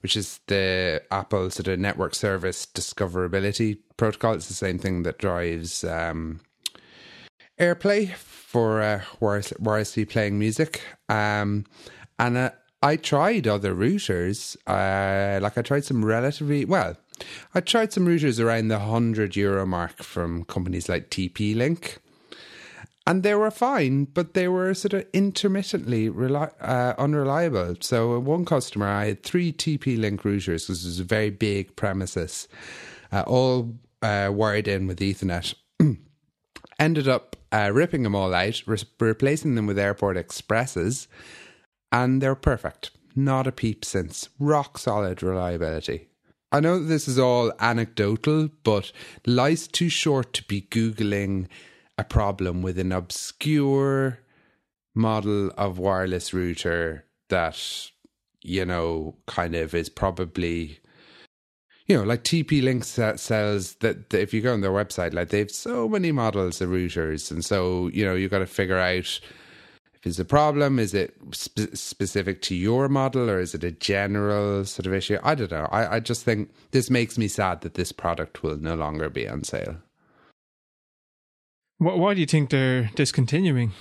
which 0.00 0.16
is 0.16 0.40
the 0.46 1.02
Apple 1.10 1.50
sort 1.50 1.68
of 1.68 1.78
network 1.78 2.14
service 2.14 2.66
discoverability 2.66 3.78
protocol. 3.96 4.34
It's 4.34 4.48
the 4.48 4.54
same 4.54 4.78
thing 4.78 5.02
that 5.02 5.18
drives 5.18 5.84
um, 5.84 6.40
AirPlay 7.60 8.14
for 8.14 8.80
uh, 8.80 9.02
wirelessly 9.20 10.08
playing 10.08 10.38
music. 10.38 10.82
Um, 11.08 11.66
and 12.18 12.36
uh, 12.36 12.50
I 12.82 12.96
tried 12.96 13.46
other 13.46 13.74
routers. 13.74 14.56
Uh, 14.66 15.38
like 15.40 15.58
I 15.58 15.62
tried 15.62 15.84
some 15.84 16.04
relatively 16.04 16.64
well. 16.64 16.96
I 17.54 17.60
tried 17.60 17.92
some 17.92 18.06
routers 18.06 18.42
around 18.42 18.68
the 18.68 18.78
hundred 18.78 19.36
euro 19.36 19.66
mark 19.66 20.02
from 20.02 20.44
companies 20.44 20.88
like 20.88 21.10
TP 21.10 21.54
Link 21.54 21.98
and 23.06 23.22
they 23.22 23.34
were 23.34 23.50
fine, 23.50 24.04
but 24.04 24.34
they 24.34 24.48
were 24.48 24.72
sort 24.74 24.94
of 24.94 25.04
intermittently 25.12 26.08
uh, 26.08 26.94
unreliable. 26.96 27.76
So, 27.80 28.18
one 28.18 28.44
customer, 28.44 28.86
I 28.86 29.06
had 29.06 29.22
three 29.22 29.52
TP 29.52 29.98
Link 29.98 30.22
routers. 30.22 30.68
This 30.68 30.84
was 30.84 31.00
a 31.00 31.04
very 31.04 31.30
big 31.30 31.76
premises, 31.76 32.48
uh, 33.12 33.24
all 33.26 33.74
uh, 34.00 34.30
wired 34.32 34.68
in 34.68 34.86
with 34.86 35.00
Ethernet. 35.00 35.54
Ended 36.78 37.06
up 37.06 37.36
uh, 37.52 37.70
ripping 37.72 38.02
them 38.04 38.14
all 38.14 38.34
out, 38.34 38.62
re- 38.66 38.78
replacing 38.98 39.54
them 39.54 39.66
with 39.66 39.78
Airport 39.78 40.16
Expresses, 40.16 41.06
and 41.92 42.22
they're 42.22 42.34
perfect. 42.34 42.90
Not 43.14 43.46
a 43.46 43.52
peep 43.52 43.84
since. 43.84 44.30
Rock 44.40 44.78
solid 44.78 45.22
reliability. 45.22 46.08
I 46.50 46.60
know 46.60 46.82
this 46.82 47.06
is 47.06 47.18
all 47.18 47.52
anecdotal, 47.60 48.48
but 48.62 48.92
life's 49.26 49.66
too 49.66 49.88
short 49.88 50.32
to 50.34 50.44
be 50.44 50.62
Googling 50.62 51.48
a 51.98 52.04
problem 52.04 52.62
with 52.62 52.78
an 52.78 52.92
obscure 52.92 54.18
model 54.94 55.50
of 55.56 55.78
wireless 55.78 56.32
router 56.32 57.04
that 57.28 57.90
you 58.42 58.64
know 58.64 59.16
kind 59.26 59.54
of 59.54 59.74
is 59.74 59.88
probably 59.88 60.78
you 61.86 61.96
know 61.96 62.04
like 62.04 62.22
TP 62.22 62.62
Link 62.62 62.84
sells 62.84 63.74
that, 63.76 64.10
that 64.10 64.20
if 64.20 64.32
you 64.32 64.40
go 64.40 64.52
on 64.52 64.60
their 64.60 64.70
website 64.70 65.12
like 65.12 65.30
they've 65.30 65.50
so 65.50 65.88
many 65.88 66.12
models 66.12 66.60
of 66.60 66.70
routers. 66.70 67.30
And 67.30 67.44
so 67.44 67.88
you 67.88 68.04
know 68.04 68.14
you 68.14 68.28
got 68.28 68.38
to 68.40 68.46
figure 68.46 68.78
out 68.78 69.20
if 69.94 70.06
it's 70.06 70.18
a 70.18 70.24
problem 70.24 70.78
is 70.78 70.94
it 70.94 71.16
spe- 71.32 71.74
specific 71.74 72.42
to 72.42 72.54
your 72.54 72.88
model 72.88 73.30
or 73.30 73.40
is 73.40 73.54
it 73.54 73.64
a 73.64 73.72
general 73.72 74.64
sort 74.64 74.86
of 74.86 74.94
issue? 74.94 75.18
I 75.22 75.34
don't 75.34 75.50
know. 75.50 75.68
I, 75.72 75.96
I 75.96 76.00
just 76.00 76.24
think 76.24 76.52
this 76.72 76.90
makes 76.90 77.16
me 77.16 77.26
sad 77.26 77.62
that 77.62 77.74
this 77.74 77.90
product 77.90 78.42
will 78.42 78.58
no 78.58 78.74
longer 78.74 79.08
be 79.08 79.28
on 79.28 79.44
sale 79.44 79.76
why 81.78 82.14
do 82.14 82.20
you 82.20 82.26
think 82.26 82.50
they're 82.50 82.90
discontinuing 82.94 83.72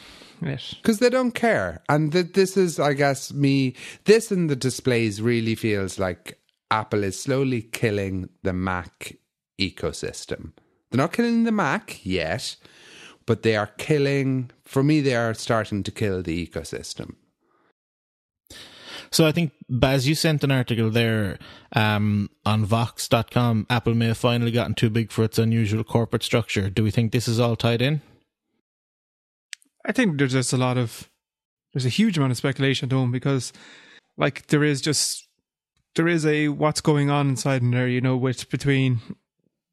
it? 0.42 0.76
Because 0.82 1.00
they 1.00 1.10
don't 1.10 1.32
care. 1.32 1.82
And 1.90 2.12
th- 2.12 2.34
this 2.34 2.58
is, 2.58 2.80
I 2.80 2.94
guess, 2.94 3.34
me. 3.34 3.76
This 4.06 4.32
and 4.32 4.50
the 4.50 4.56
displays 4.56 5.22
really 5.22 5.56
feels 5.56 6.00
like 6.00 6.40
Apple 6.72 7.04
is 7.04 7.20
slowly 7.20 7.62
killing 7.62 8.30
the 8.42 8.54
Mac 8.54 9.18
ecosystem. 9.60 10.52
They're 10.90 10.98
not 10.98 11.14
killing 11.14 11.44
the 11.44 11.52
Mac 11.52 12.06
yet, 12.06 12.56
but 13.26 13.44
they 13.44 13.56
are 13.56 13.72
killing, 13.78 14.52
for 14.64 14.84
me, 14.84 15.02
they 15.02 15.16
are 15.16 15.34
starting 15.34 15.84
to 15.84 15.92
kill 15.92 16.22
the 16.22 16.46
ecosystem. 16.46 17.16
So 19.14 19.28
I 19.28 19.32
think, 19.32 19.52
Baz, 19.70 20.08
you 20.08 20.16
sent 20.16 20.44
an 20.44 20.50
article 20.50 20.90
there 20.90 21.38
um, 21.76 22.32
on 22.48 22.66
Vox.com. 22.66 23.68
Apple 23.70 23.94
may 23.94 24.08
have 24.08 24.18
finally 24.18 24.50
gotten 24.50 24.74
too 24.74 24.90
big 24.90 25.12
for 25.12 25.24
its 25.24 25.38
unusual 25.38 25.84
corporate 25.84 26.24
structure. 26.24 26.68
Do 26.68 26.84
we 26.84 26.90
think 26.90 27.12
this 27.12 27.28
is 27.28 27.40
all 27.40 27.56
tied 27.56 27.84
in? 27.84 28.02
I 29.86 29.92
think 29.92 30.18
there's 30.18 30.32
just 30.32 30.52
a 30.52 30.58
lot 30.58 30.80
of, 30.80 31.12
there's 31.74 31.86
a 31.86 31.90
huge 31.90 32.18
amount 32.18 32.32
of 32.32 32.38
speculation 32.38 32.90
to 32.90 32.96
them 32.96 33.12
because, 33.12 33.54
like, 34.18 34.48
there 34.48 34.64
is 34.64 34.82
just, 34.82 35.28
there 35.94 36.08
is 36.08 36.26
a 36.26 36.48
what's 36.48 36.82
going 36.82 37.12
on 37.12 37.30
inside 37.30 37.62
in 37.62 37.70
there, 37.70 37.88
you 37.88 38.02
know, 38.02 38.18
with 38.18 38.50
between 38.50 39.00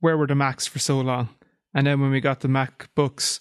where 0.01 0.19
were 0.19 0.27
the 0.27 0.35
Macs 0.35 0.67
for 0.67 0.81
so 0.81 1.01
long. 1.01 1.31
And 1.73 1.87
then 1.87 2.03
when 2.03 2.11
we 2.11 2.21
got 2.21 2.41
the 2.41 2.49
MacBooks, 2.49 3.41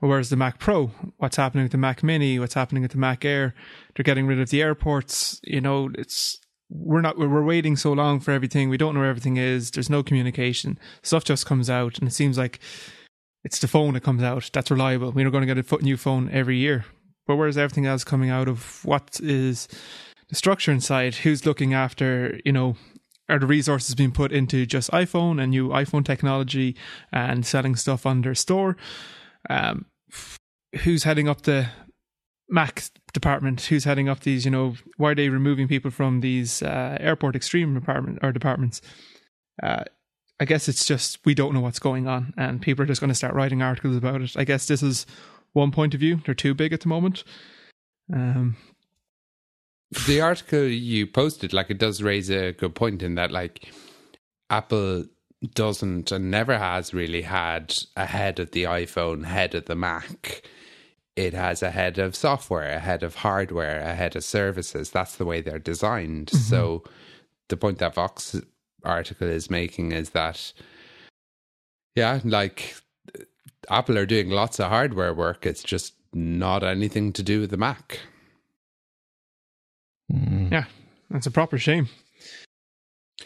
where's 0.00 0.30
the 0.30 0.36
Mac 0.36 0.58
Pro? 0.58 0.88
What's 1.16 1.36
happening 1.36 1.64
with 1.64 1.72
the 1.72 1.78
Mac 1.78 2.02
Mini? 2.02 2.38
What's 2.38 2.54
happening 2.54 2.82
with 2.82 2.92
the 2.92 2.98
Mac 2.98 3.24
Air? 3.24 3.54
They're 3.94 4.04
getting 4.04 4.26
rid 4.26 4.40
of 4.40 4.50
the 4.50 4.62
airports. 4.62 5.40
You 5.44 5.60
know, 5.60 5.90
it's 5.94 6.38
we're 6.70 7.00
not 7.00 7.18
we're 7.18 7.42
waiting 7.42 7.76
so 7.76 7.92
long 7.92 8.20
for 8.20 8.30
everything. 8.30 8.68
We 8.68 8.76
don't 8.76 8.94
know 8.94 9.00
where 9.00 9.08
everything 9.08 9.36
is. 9.36 9.70
There's 9.70 9.90
no 9.90 10.02
communication. 10.02 10.78
Stuff 11.02 11.24
just 11.24 11.46
comes 11.46 11.68
out, 11.68 11.98
and 11.98 12.08
it 12.08 12.12
seems 12.12 12.38
like 12.38 12.60
it's 13.44 13.58
the 13.58 13.68
phone 13.68 13.94
that 13.94 14.02
comes 14.02 14.22
out 14.22 14.50
that's 14.52 14.70
reliable. 14.70 15.12
We're 15.12 15.30
going 15.30 15.46
to 15.46 15.54
get 15.54 15.72
a 15.72 15.84
new 15.84 15.96
phone 15.96 16.28
every 16.30 16.58
year. 16.58 16.84
But 17.26 17.36
where's 17.36 17.58
everything 17.58 17.86
else 17.86 18.04
coming 18.04 18.30
out 18.30 18.48
of 18.48 18.84
what 18.84 19.20
is 19.22 19.68
the 20.28 20.34
structure 20.34 20.72
inside? 20.72 21.16
Who's 21.16 21.44
looking 21.44 21.74
after, 21.74 22.40
you 22.44 22.52
know, 22.52 22.76
are 23.28 23.38
the 23.38 23.46
resources 23.46 23.94
being 23.94 24.12
put 24.12 24.32
into 24.32 24.64
just 24.64 24.90
iPhone 24.92 25.40
and 25.40 25.50
new 25.50 25.68
iPhone 25.68 26.04
technology 26.04 26.74
and 27.12 27.44
selling 27.44 27.76
stuff 27.76 28.06
on 28.06 28.22
their 28.22 28.34
store? 28.34 28.76
Um, 29.48 29.86
who's 30.82 31.04
heading 31.04 31.28
up 31.28 31.42
the 31.42 31.68
Mac 32.48 32.84
department? 33.12 33.60
Who's 33.62 33.84
heading 33.84 34.08
up 34.08 34.20
these? 34.20 34.44
You 34.44 34.50
know, 34.50 34.74
why 34.96 35.10
are 35.12 35.14
they 35.14 35.28
removing 35.28 35.68
people 35.68 35.90
from 35.90 36.20
these 36.20 36.62
uh, 36.62 36.96
airport 37.00 37.36
extreme 37.36 37.74
department 37.74 38.18
or 38.22 38.32
departments? 38.32 38.80
Uh, 39.62 39.84
I 40.40 40.44
guess 40.44 40.68
it's 40.68 40.86
just 40.86 41.18
we 41.24 41.34
don't 41.34 41.52
know 41.52 41.60
what's 41.60 41.80
going 41.80 42.06
on, 42.06 42.32
and 42.36 42.62
people 42.62 42.82
are 42.82 42.86
just 42.86 43.00
going 43.00 43.08
to 43.08 43.14
start 43.14 43.34
writing 43.34 43.60
articles 43.60 43.96
about 43.96 44.22
it. 44.22 44.36
I 44.36 44.44
guess 44.44 44.66
this 44.66 44.82
is 44.82 45.04
one 45.52 45.72
point 45.72 45.94
of 45.94 46.00
view. 46.00 46.20
They're 46.24 46.34
too 46.34 46.54
big 46.54 46.72
at 46.72 46.80
the 46.80 46.88
moment. 46.88 47.24
Um, 48.12 48.56
the 50.06 50.20
article 50.20 50.64
you 50.64 51.06
posted, 51.06 51.52
like, 51.52 51.70
it 51.70 51.78
does 51.78 52.02
raise 52.02 52.30
a 52.30 52.52
good 52.52 52.74
point 52.74 53.02
in 53.02 53.14
that, 53.16 53.30
like, 53.30 53.72
Apple 54.50 55.06
doesn't 55.54 56.10
and 56.10 56.30
never 56.30 56.58
has 56.58 56.92
really 56.92 57.22
had 57.22 57.76
a 57.96 58.06
head 58.06 58.40
of 58.40 58.50
the 58.50 58.64
iPhone, 58.64 59.24
head 59.24 59.54
of 59.54 59.66
the 59.66 59.76
Mac. 59.76 60.42
It 61.16 61.34
has 61.34 61.62
a 61.62 61.70
head 61.70 61.98
of 61.98 62.14
software, 62.14 62.70
a 62.70 62.78
head 62.78 63.02
of 63.02 63.16
hardware, 63.16 63.80
a 63.80 63.94
head 63.94 64.16
of 64.16 64.24
services. 64.24 64.90
That's 64.90 65.16
the 65.16 65.24
way 65.24 65.40
they're 65.40 65.58
designed. 65.58 66.28
Mm-hmm. 66.28 66.38
So 66.38 66.84
the 67.48 67.56
point 67.56 67.78
that 67.78 67.94
Vox 67.94 68.40
article 68.84 69.28
is 69.28 69.50
making 69.50 69.92
is 69.92 70.10
that, 70.10 70.52
yeah, 71.94 72.20
like 72.24 72.76
Apple 73.68 73.98
are 73.98 74.06
doing 74.06 74.30
lots 74.30 74.60
of 74.60 74.68
hardware 74.68 75.12
work. 75.12 75.44
It's 75.46 75.62
just 75.62 75.94
not 76.12 76.62
anything 76.62 77.12
to 77.14 77.22
do 77.22 77.40
with 77.40 77.50
the 77.50 77.56
Mac. 77.56 78.00
Mm. 80.12 80.52
Yeah, 80.52 80.64
that's 81.10 81.26
a 81.26 81.30
proper 81.30 81.58
shame. 81.58 81.88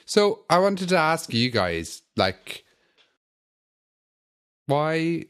So 0.05 0.45
I 0.49 0.59
wanted 0.59 0.89
to 0.91 0.97
ask 0.97 1.33
you 1.33 1.51
guys, 1.51 2.03
like, 2.17 2.65
why, 4.67 5.27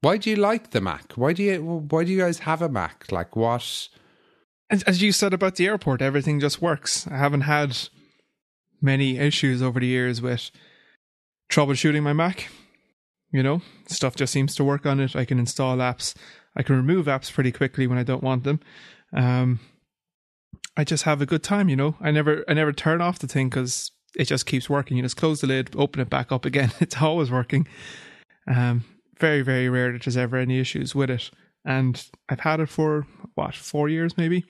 why 0.00 0.16
do 0.16 0.30
you 0.30 0.36
like 0.36 0.70
the 0.70 0.80
Mac? 0.80 1.12
Why 1.14 1.32
do 1.32 1.42
you, 1.42 1.62
why 1.62 2.04
do 2.04 2.12
you 2.12 2.18
guys 2.18 2.40
have 2.40 2.62
a 2.62 2.68
Mac? 2.68 3.10
Like, 3.10 3.36
what? 3.36 3.88
As, 4.70 4.82
as 4.84 5.02
you 5.02 5.12
said 5.12 5.32
about 5.32 5.56
the 5.56 5.66
airport, 5.66 6.02
everything 6.02 6.40
just 6.40 6.62
works. 6.62 7.06
I 7.06 7.16
haven't 7.16 7.42
had 7.42 7.76
many 8.80 9.18
issues 9.18 9.62
over 9.62 9.80
the 9.80 9.86
years 9.86 10.20
with 10.20 10.50
troubleshooting 11.50 12.02
my 12.02 12.12
Mac. 12.12 12.48
You 13.30 13.42
know, 13.42 13.62
stuff 13.86 14.14
just 14.14 14.32
seems 14.32 14.54
to 14.54 14.64
work 14.64 14.86
on 14.86 15.00
it. 15.00 15.16
I 15.16 15.24
can 15.24 15.38
install 15.38 15.78
apps. 15.78 16.14
I 16.56 16.62
can 16.62 16.76
remove 16.76 17.06
apps 17.06 17.32
pretty 17.32 17.50
quickly 17.50 17.86
when 17.86 17.98
I 17.98 18.04
don't 18.04 18.22
want 18.22 18.44
them. 18.44 18.60
Um, 19.12 19.58
I 20.76 20.84
just 20.84 21.04
have 21.04 21.20
a 21.20 21.26
good 21.26 21.42
time, 21.42 21.68
you 21.68 21.76
know. 21.76 21.96
I 22.00 22.10
never 22.10 22.44
I 22.48 22.54
never 22.54 22.72
turn 22.72 23.00
off 23.00 23.18
the 23.18 23.28
thing 23.28 23.48
because 23.48 23.92
it 24.16 24.24
just 24.26 24.46
keeps 24.46 24.68
working. 24.68 24.96
You 24.96 25.02
just 25.02 25.16
close 25.16 25.40
the 25.40 25.46
lid, 25.46 25.70
open 25.76 26.00
it 26.00 26.10
back 26.10 26.32
up 26.32 26.44
again. 26.44 26.72
It's 26.80 27.00
always 27.00 27.30
working. 27.30 27.66
Um, 28.46 28.84
very 29.18 29.42
very 29.42 29.68
rare 29.68 29.92
that 29.92 30.02
there's 30.04 30.16
ever 30.16 30.36
any 30.36 30.58
issues 30.58 30.94
with 30.94 31.10
it, 31.10 31.30
and 31.64 32.02
I've 32.28 32.40
had 32.40 32.60
it 32.60 32.68
for 32.68 33.06
what 33.34 33.54
four 33.54 33.88
years 33.88 34.16
maybe. 34.16 34.44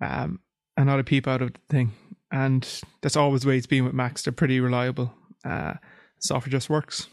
Um, 0.00 0.40
and 0.76 0.86
not 0.86 1.00
a 1.00 1.04
peep 1.04 1.28
out 1.28 1.42
of 1.42 1.52
the 1.52 1.60
thing, 1.70 1.92
and 2.32 2.66
that's 3.00 3.16
always 3.16 3.42
the 3.42 3.48
way 3.48 3.56
it's 3.58 3.66
been 3.66 3.84
with 3.84 3.94
Macs. 3.94 4.22
They're 4.22 4.32
pretty 4.32 4.58
reliable. 4.60 5.14
Uh, 5.44 5.74
software 6.20 6.50
just 6.50 6.70
works, 6.70 7.06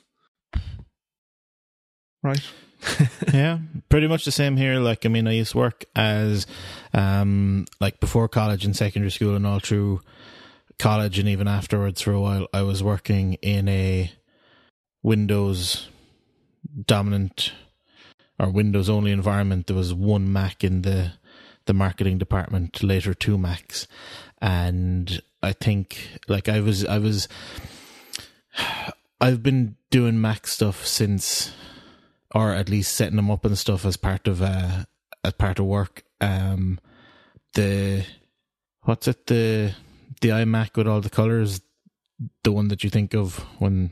right? 2.24 2.42
yeah, 3.34 3.60
pretty 3.90 4.08
much 4.08 4.26
the 4.26 4.32
same 4.32 4.58
here. 4.58 4.80
Like, 4.80 5.06
I 5.06 5.10
mean, 5.10 5.28
I 5.28 5.34
used 5.34 5.52
to 5.52 5.58
work 5.58 5.86
as, 5.96 6.48
um, 6.94 7.66
like 7.80 8.00
before 8.00 8.28
college 8.28 8.66
and 8.66 8.76
secondary 8.76 9.12
school 9.12 9.36
and 9.36 9.46
all 9.46 9.60
through 9.60 10.02
college 10.80 11.20
and 11.20 11.30
even 11.30 11.48
afterwards 11.48 12.02
for 12.02 12.12
a 12.12 12.20
while, 12.20 12.48
I 12.54 12.64
was 12.64 12.82
working 12.82 13.34
in 13.36 13.68
a 13.68 14.12
Windows 15.04 15.90
dominant 16.86 17.54
or 18.40 18.50
Windows 18.50 18.90
only 18.90 19.12
environment. 19.12 19.68
There 19.68 19.76
was 19.76 19.94
one 19.94 20.32
Mac 20.32 20.64
in 20.64 20.82
the, 20.82 21.14
the 21.66 21.74
marketing 21.74 22.18
department, 22.18 22.82
later 22.82 23.14
two 23.14 23.38
Macs. 23.38 23.88
And 24.42 25.22
I 25.44 25.54
think 25.54 26.20
like 26.28 26.50
I 26.50 26.62
was, 26.62 26.84
I 26.86 26.98
was, 26.98 27.28
I've 29.22 29.44
been 29.44 29.76
doing 29.92 30.20
Mac 30.20 30.48
stuff 30.48 30.88
since 30.88 31.54
or 32.34 32.54
at 32.54 32.70
least 32.70 32.94
setting 32.94 33.16
them 33.16 33.32
up 33.32 33.46
and 33.46 33.58
stuff 33.58 33.86
as 33.86 33.98
part 33.98 34.28
of 34.28 34.42
uh 34.42 34.84
as 35.24 35.34
part 35.34 35.60
of 35.60 35.66
work. 35.66 36.04
Um, 36.20 36.80
the 37.54 38.06
what's 38.82 39.08
it 39.08 39.28
the 39.28 39.74
the 40.22 40.30
iMac 40.30 40.76
with 40.76 40.88
all 40.88 41.02
the 41.02 41.10
colors, 41.10 41.62
the 42.44 42.52
one 42.52 42.68
that 42.70 42.84
you 42.84 42.90
think 42.90 43.14
of 43.14 43.40
when 43.60 43.92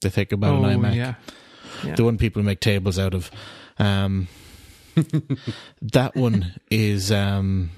they 0.00 0.10
think 0.10 0.32
about 0.32 0.54
oh, 0.54 0.64
an 0.64 0.80
iMac. 0.80 0.94
Yeah. 0.94 1.14
yeah. 1.84 1.94
The 1.94 2.04
one 2.04 2.18
people 2.18 2.42
make 2.42 2.60
tables 2.60 2.98
out 2.98 3.14
of. 3.14 3.30
Um, 3.78 4.28
that 5.82 6.14
one 6.14 6.54
is 6.70 7.10
um, 7.10 7.70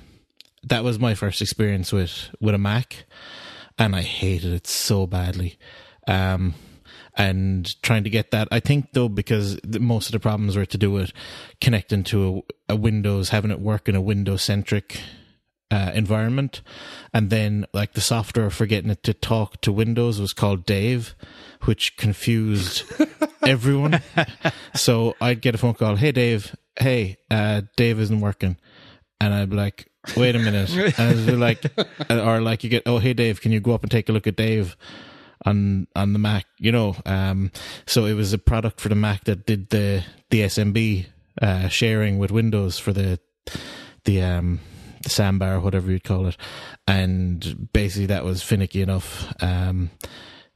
that 0.65 0.85
was 0.85 0.99
my 0.99 1.15
first 1.15 1.41
experience 1.41 1.93
with 1.93 2.31
with 2.41 2.55
a 2.55 2.59
Mac, 2.59 3.05
and 3.79 3.95
I 3.95 4.03
hated 4.03 4.53
it 4.53 4.67
so 4.67 5.07
badly. 5.07 5.57
Um, 6.07 6.55
and 7.17 7.81
trying 7.83 8.05
to 8.05 8.11
get 8.11 8.31
that. 8.33 8.49
I 8.51 8.61
think 8.61 8.93
though, 8.93 9.09
because 9.09 9.59
most 9.65 10.07
of 10.07 10.13
the 10.13 10.21
problems 10.21 10.57
were 10.57 10.67
to 10.67 10.79
do 10.79 10.91
with 10.91 11.13
connecting 11.61 12.05
to 12.05 12.43
a, 12.69 12.75
a 12.75 12.77
Windows, 12.77 13.29
having 13.29 13.51
it 13.51 13.61
work 13.61 13.89
in 13.89 13.95
a 13.95 14.01
Windows 14.01 14.43
centric 14.43 15.01
uh, 15.71 15.93
environment, 15.95 16.61
and 17.13 17.31
then 17.31 17.67
like 17.73 17.93
the 17.95 18.01
software 18.01 18.51
for 18.51 18.67
getting 18.67 18.91
it 18.91 19.03
to 19.05 19.15
talk 19.15 19.61
to 19.63 19.73
Windows 19.73 20.21
was 20.21 20.33
called 20.33 20.67
Dave, 20.67 21.15
which 21.65 21.97
confused 21.97 22.85
everyone. 23.47 24.01
so 24.75 25.17
I'd 25.21 25.41
get 25.41 25.55
a 25.55 25.59
phone 25.59 25.75
call, 25.75 25.97
"Hey 25.97 26.13
Dave, 26.13 26.55
hey, 26.79 27.17
uh, 27.31 27.63
Dave 27.77 28.01
isn't 28.01 28.21
working," 28.21 28.57
and 29.21 29.33
I'd 29.35 29.51
be 29.51 29.57
like, 29.57 29.89
"Wait 30.17 30.37
a 30.37 30.39
minute," 30.39 30.71
and 30.71 30.95
I'd 30.99 31.27
be 31.27 31.37
like, 31.37 31.65
or 32.11 32.41
like 32.41 32.65
you 32.65 32.71
get, 32.71 32.83
"Oh 32.87 32.99
hey 32.99 33.13
Dave, 33.15 33.41
can 33.41 33.53
you 33.53 33.61
go 33.61 33.73
up 33.73 33.83
and 33.83 33.91
take 33.91 34.09
a 34.09 34.13
look 34.13 34.27
at 34.27 34.37
Dave?" 34.37 34.77
On 35.45 35.87
on 35.95 36.13
the 36.13 36.19
Mac, 36.19 36.47
you 36.59 36.73
know. 36.73 36.97
Um, 37.07 37.51
so 37.87 38.07
it 38.07 38.15
was 38.15 38.33
a 38.33 38.39
product 38.39 38.81
for 38.81 38.89
the 38.89 38.95
Mac 38.95 39.25
that 39.25 39.47
did 39.47 39.71
the 39.71 40.05
the 40.31 40.41
SMB 40.41 41.07
uh, 41.41 41.69
sharing 41.69 42.19
with 42.19 42.31
Windows 42.31 42.79
for 42.79 42.93
the 42.93 43.19
the 44.05 44.23
um 44.23 44.61
the 45.03 45.11
sandbar, 45.11 45.61
whatever 45.61 45.91
you'd 45.91 46.05
call 46.05 46.27
it, 46.27 46.37
and 46.87 47.69
basically 47.73 48.07
that 48.07 48.25
was 48.25 48.43
finicky 48.43 48.83
enough. 48.83 49.33
Um, 49.43 49.91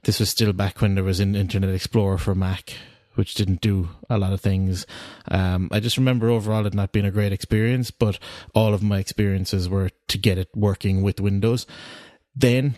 this 0.03 0.19
was 0.19 0.29
still 0.29 0.53
back 0.53 0.81
when 0.81 0.95
there 0.95 1.03
was 1.03 1.19
an 1.19 1.35
Internet 1.35 1.75
Explorer 1.75 2.17
for 2.17 2.33
Mac, 2.33 2.73
which 3.15 3.35
didn't 3.35 3.61
do 3.61 3.89
a 4.09 4.17
lot 4.17 4.33
of 4.33 4.41
things. 4.41 4.85
Um, 5.27 5.69
I 5.71 5.79
just 5.79 5.97
remember 5.97 6.29
overall 6.29 6.65
it 6.65 6.73
not 6.73 6.91
being 6.91 7.05
a 7.05 7.11
great 7.11 7.33
experience, 7.33 7.91
but 7.91 8.17
all 8.55 8.73
of 8.73 8.81
my 8.81 8.99
experiences 8.99 9.67
were 9.67 9.89
to 10.07 10.17
get 10.17 10.37
it 10.37 10.49
working 10.55 11.01
with 11.01 11.19
Windows. 11.19 11.67
Then, 12.35 12.75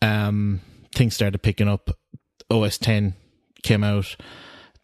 um, 0.00 0.60
things 0.94 1.14
started 1.14 1.42
picking 1.42 1.68
up. 1.68 1.90
OS 2.50 2.78
10 2.78 3.14
came 3.62 3.84
out. 3.84 4.16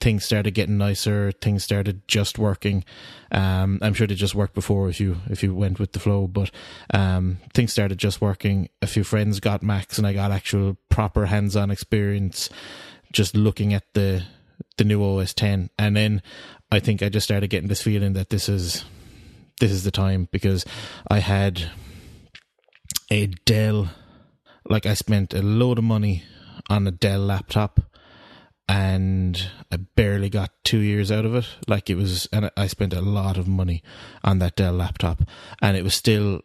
Things 0.01 0.25
started 0.25 0.53
getting 0.53 0.79
nicer. 0.79 1.33
Things 1.33 1.65
started 1.65 2.07
just 2.07 2.39
working. 2.39 2.85
Um, 3.33 3.81
I'm 3.83 3.95
sure 3.95 4.07
they 4.07 4.15
just 4.15 4.35
worked 4.35 4.55
before 4.55 4.89
if 4.89 5.01
you 5.01 5.17
if 5.29 5.43
you 5.43 5.53
went 5.53 5.81
with 5.81 5.93
the 5.93 5.99
flow, 5.99 6.29
but 6.29 6.53
um, 6.95 7.39
things 7.53 7.73
started 7.73 7.99
just 7.99 8.21
working. 8.21 8.69
A 8.81 8.87
few 8.87 9.03
friends 9.03 9.41
got 9.41 9.61
Macs, 9.61 9.99
and 9.99 10.07
I 10.07 10.13
got 10.13 10.31
actual 10.31 10.77
proper 10.89 11.27
hands-on 11.27 11.73
experience 11.73 12.49
just 13.13 13.35
looking 13.35 13.75
at 13.75 13.93
the 13.95 14.23
the 14.77 14.85
new 14.85 15.03
OS 15.03 15.35
10. 15.35 15.71
And 15.79 15.97
then 15.97 16.23
I 16.71 16.79
think 16.81 17.03
I 17.03 17.09
just 17.09 17.25
started 17.25 17.51
getting 17.51 17.69
this 17.69 17.83
feeling 17.83 18.13
that 18.13 18.31
this 18.31 18.49
is 18.49 18.85
this 19.61 19.73
is 19.73 19.85
the 19.85 19.91
time 19.91 20.29
because 20.31 20.65
I 21.11 21.19
had 21.19 21.71
a 23.11 23.27
Dell 23.27 23.89
like 24.69 24.87
I 24.87 24.95
spent 24.95 25.35
a 25.35 25.43
load 25.43 25.79
of 25.79 25.85
money 25.85 26.25
on 26.69 26.87
a 26.87 26.91
Dell 26.91 27.21
laptop 27.21 27.81
and 28.69 29.51
I 29.73 29.77
barely 29.77 30.29
got 30.29 30.53
two 30.63 30.81
years 30.81 31.11
out 31.11 31.25
of 31.25 31.35
it. 31.35 31.47
Like 31.67 31.89
it 31.89 31.97
was, 31.97 32.29
and 32.33 32.51
I 32.57 32.67
spent 32.67 32.93
a 32.93 33.01
lot 33.01 33.39
of 33.39 33.49
money 33.49 33.83
on 34.23 34.39
that 34.41 34.57
Dell 34.57 34.75
laptop 34.75 35.23
and 35.63 35.77
it 35.77 35.85
was 35.85 35.95
still 35.95 36.43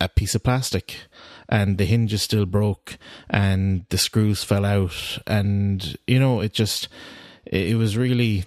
a 0.00 0.08
piece 0.08 0.34
of 0.34 0.42
plastic 0.42 0.96
and 1.48 1.78
the 1.78 1.84
hinges 1.84 2.22
still 2.22 2.44
broke 2.46 2.98
and 3.30 3.86
the 3.90 3.98
screws 3.98 4.42
fell 4.42 4.64
out 4.64 5.18
and 5.28 5.96
you 6.08 6.18
know 6.18 6.40
it 6.40 6.52
just 6.52 6.88
it 7.44 7.76
was 7.76 7.96
really 7.96 8.44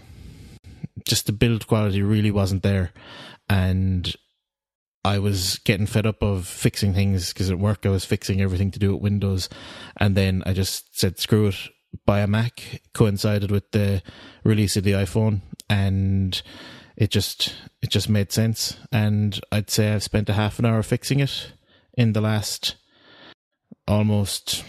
just 1.07 1.27
the 1.27 1.31
build 1.31 1.65
quality 1.65 2.01
really 2.01 2.31
wasn't 2.31 2.61
there 2.61 2.91
and 3.49 4.15
I 5.05 5.19
was 5.19 5.59
getting 5.59 5.85
fed 5.85 6.07
up 6.07 6.23
of 6.23 6.47
fixing 6.47 6.95
things 6.95 7.31
because 7.31 7.51
at 7.51 7.59
work 7.59 7.85
I 7.85 7.89
was 7.89 8.03
fixing 8.03 8.41
everything 8.41 8.71
to 8.71 8.79
do 8.79 8.91
with 8.91 9.03
Windows, 9.03 9.49
and 9.97 10.15
then 10.15 10.41
I 10.47 10.53
just 10.53 10.99
said 10.99 11.19
screw 11.19 11.47
it, 11.47 11.57
buy 12.07 12.21
a 12.21 12.27
Mac. 12.27 12.81
Coincided 12.93 13.51
with 13.51 13.69
the 13.69 14.01
release 14.43 14.75
of 14.75 14.83
the 14.83 14.93
iPhone, 14.93 15.41
and 15.69 16.41
it 16.97 17.11
just 17.11 17.53
it 17.83 17.91
just 17.91 18.09
made 18.09 18.31
sense. 18.31 18.77
And 18.91 19.39
I'd 19.51 19.69
say 19.69 19.93
I've 19.93 20.01
spent 20.01 20.27
a 20.27 20.33
half 20.33 20.57
an 20.57 20.65
hour 20.65 20.81
fixing 20.81 21.19
it 21.19 21.51
in 21.93 22.13
the 22.13 22.21
last 22.21 22.75
almost 23.87 24.63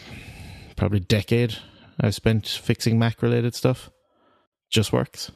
probably 0.76 1.00
decade. 1.00 1.56
I've 1.98 2.14
spent 2.14 2.46
fixing 2.46 2.98
Mac 2.98 3.22
related 3.22 3.54
stuff. 3.54 3.88
Just 4.68 4.92
works, 4.92 5.30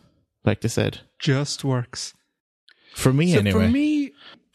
like 0.44 0.61
they 0.61 0.68
said. 0.68 1.01
Just 1.18 1.64
works. 1.64 2.12
For 2.94 3.12
me, 3.12 3.32
so 3.32 3.38
anyway. 3.38 3.66
For 3.66 3.72
me, 3.72 3.99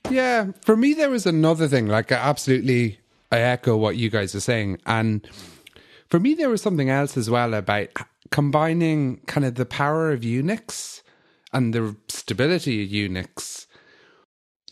yeah, 0.09 0.51
for 0.61 0.75
me 0.75 0.93
there 0.93 1.09
was 1.09 1.25
another 1.25 1.67
thing. 1.67 1.87
Like, 1.87 2.11
I 2.11 2.15
absolutely, 2.15 2.99
I 3.31 3.39
echo 3.39 3.75
what 3.77 3.97
you 3.97 4.09
guys 4.09 4.35
are 4.35 4.39
saying, 4.39 4.79
and 4.85 5.27
for 6.09 6.19
me 6.19 6.33
there 6.33 6.49
was 6.49 6.61
something 6.61 6.89
else 6.89 7.17
as 7.17 7.29
well 7.29 7.53
about 7.53 7.89
combining 8.31 9.17
kind 9.27 9.45
of 9.45 9.55
the 9.55 9.65
power 9.65 10.11
of 10.11 10.21
Unix 10.21 11.01
and 11.53 11.73
the 11.73 11.95
stability 12.07 12.83
of 12.83 12.89
Unix 12.89 13.65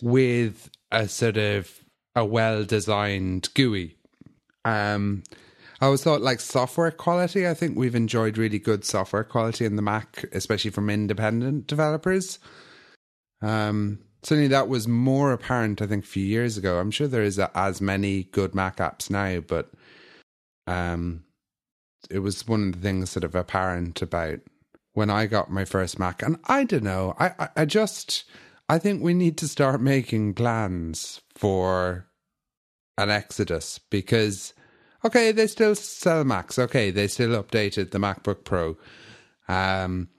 with 0.01 0.69
a 0.91 1.07
sort 1.07 1.38
of 1.38 1.71
a 2.15 2.25
well-designed 2.25 3.49
GUI. 3.53 3.95
Um, 4.65 5.23
I 5.81 5.86
always 5.88 6.03
thought 6.03 6.21
like 6.21 6.39
software 6.39 6.91
quality. 6.91 7.47
I 7.47 7.53
think 7.53 7.77
we've 7.77 7.95
enjoyed 7.95 8.38
really 8.38 8.59
good 8.59 8.86
software 8.86 9.23
quality 9.23 9.65
in 9.65 9.75
the 9.75 9.81
Mac, 9.81 10.25
especially 10.31 10.71
from 10.71 10.89
independent 10.89 11.67
developers. 11.67 12.39
Um, 13.41 13.99
certainly 14.24 14.47
that 14.49 14.67
was 14.67 14.88
more 14.88 15.32
apparent, 15.32 15.82
I 15.82 15.88
think, 15.88 16.03
a 16.03 16.07
few 16.07 16.26
years 16.26 16.57
ago. 16.57 16.80
I'm 16.80 16.91
sure 16.91 17.07
there 17.07 17.24
is 17.24 17.38
a, 17.38 17.51
as 17.55 17.82
many 17.82 18.24
good 18.24 18.55
Mac 18.55 18.78
apps 18.78 19.09
now, 19.09 19.41
but 19.41 19.71
um, 20.65 21.24
it 22.09 22.19
was 22.19 22.47
one 22.47 22.69
of 22.69 22.74
the 22.74 22.80
things 22.80 23.11
sort 23.11 23.24
of 23.24 23.36
apparent 23.36 24.01
about 24.01 24.39
when 24.93 25.09
I 25.09 25.26
got 25.26 25.51
my 25.51 25.65
first 25.65 25.99
Mac. 25.99 26.21
And 26.21 26.38
I 26.45 26.63
don't 26.63 26.84
know, 26.84 27.15
I, 27.19 27.32
I, 27.39 27.49
I 27.57 27.65
just, 27.65 28.24
I 28.69 28.80
think 28.80 29.01
we 29.01 29.13
need 29.13 29.38
to 29.39 29.47
start 29.47 29.82
making 29.82 30.36
plans 30.36 31.21
for 31.36 32.07
an 32.97 33.09
exodus 33.09 33.80
because, 33.89 34.53
okay, 35.03 35.32
they 35.32 35.47
still 35.47 35.76
sell 35.76 36.24
Macs. 36.24 36.57
Okay, 36.57 36.91
they 36.91 37.07
still 37.07 37.41
updated 37.41 37.91
the 37.91 37.99
MacBook 37.99 38.45
Pro. 38.45 38.78
Um, 39.47 40.09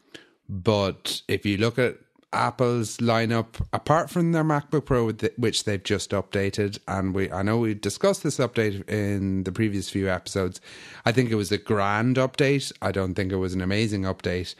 but 0.48 1.22
if 1.28 1.46
you 1.46 1.56
look 1.56 1.78
at 1.78 1.96
Apple's 2.34 2.98
lineup, 2.98 3.64
apart 3.72 4.10
from 4.10 4.32
their 4.32 4.44
MacBook 4.44 4.84
Pro, 4.84 5.12
which 5.36 5.64
they've 5.64 5.82
just 5.82 6.10
updated, 6.10 6.78
and 6.88 7.14
we 7.14 7.30
I 7.30 7.42
know 7.42 7.58
we 7.58 7.74
discussed 7.74 8.22
this 8.22 8.38
update 8.38 8.88
in 8.88 9.44
the 9.44 9.52
previous 9.52 9.88
few 9.88 10.10
episodes. 10.10 10.60
I 11.04 11.12
think 11.12 11.30
it 11.30 11.36
was 11.36 11.52
a 11.52 11.58
grand 11.58 12.16
update. 12.16 12.72
I 12.82 12.92
don't 12.92 13.14
think 13.14 13.32
it 13.32 13.36
was 13.36 13.54
an 13.54 13.62
amazing 13.62 14.02
update. 14.02 14.54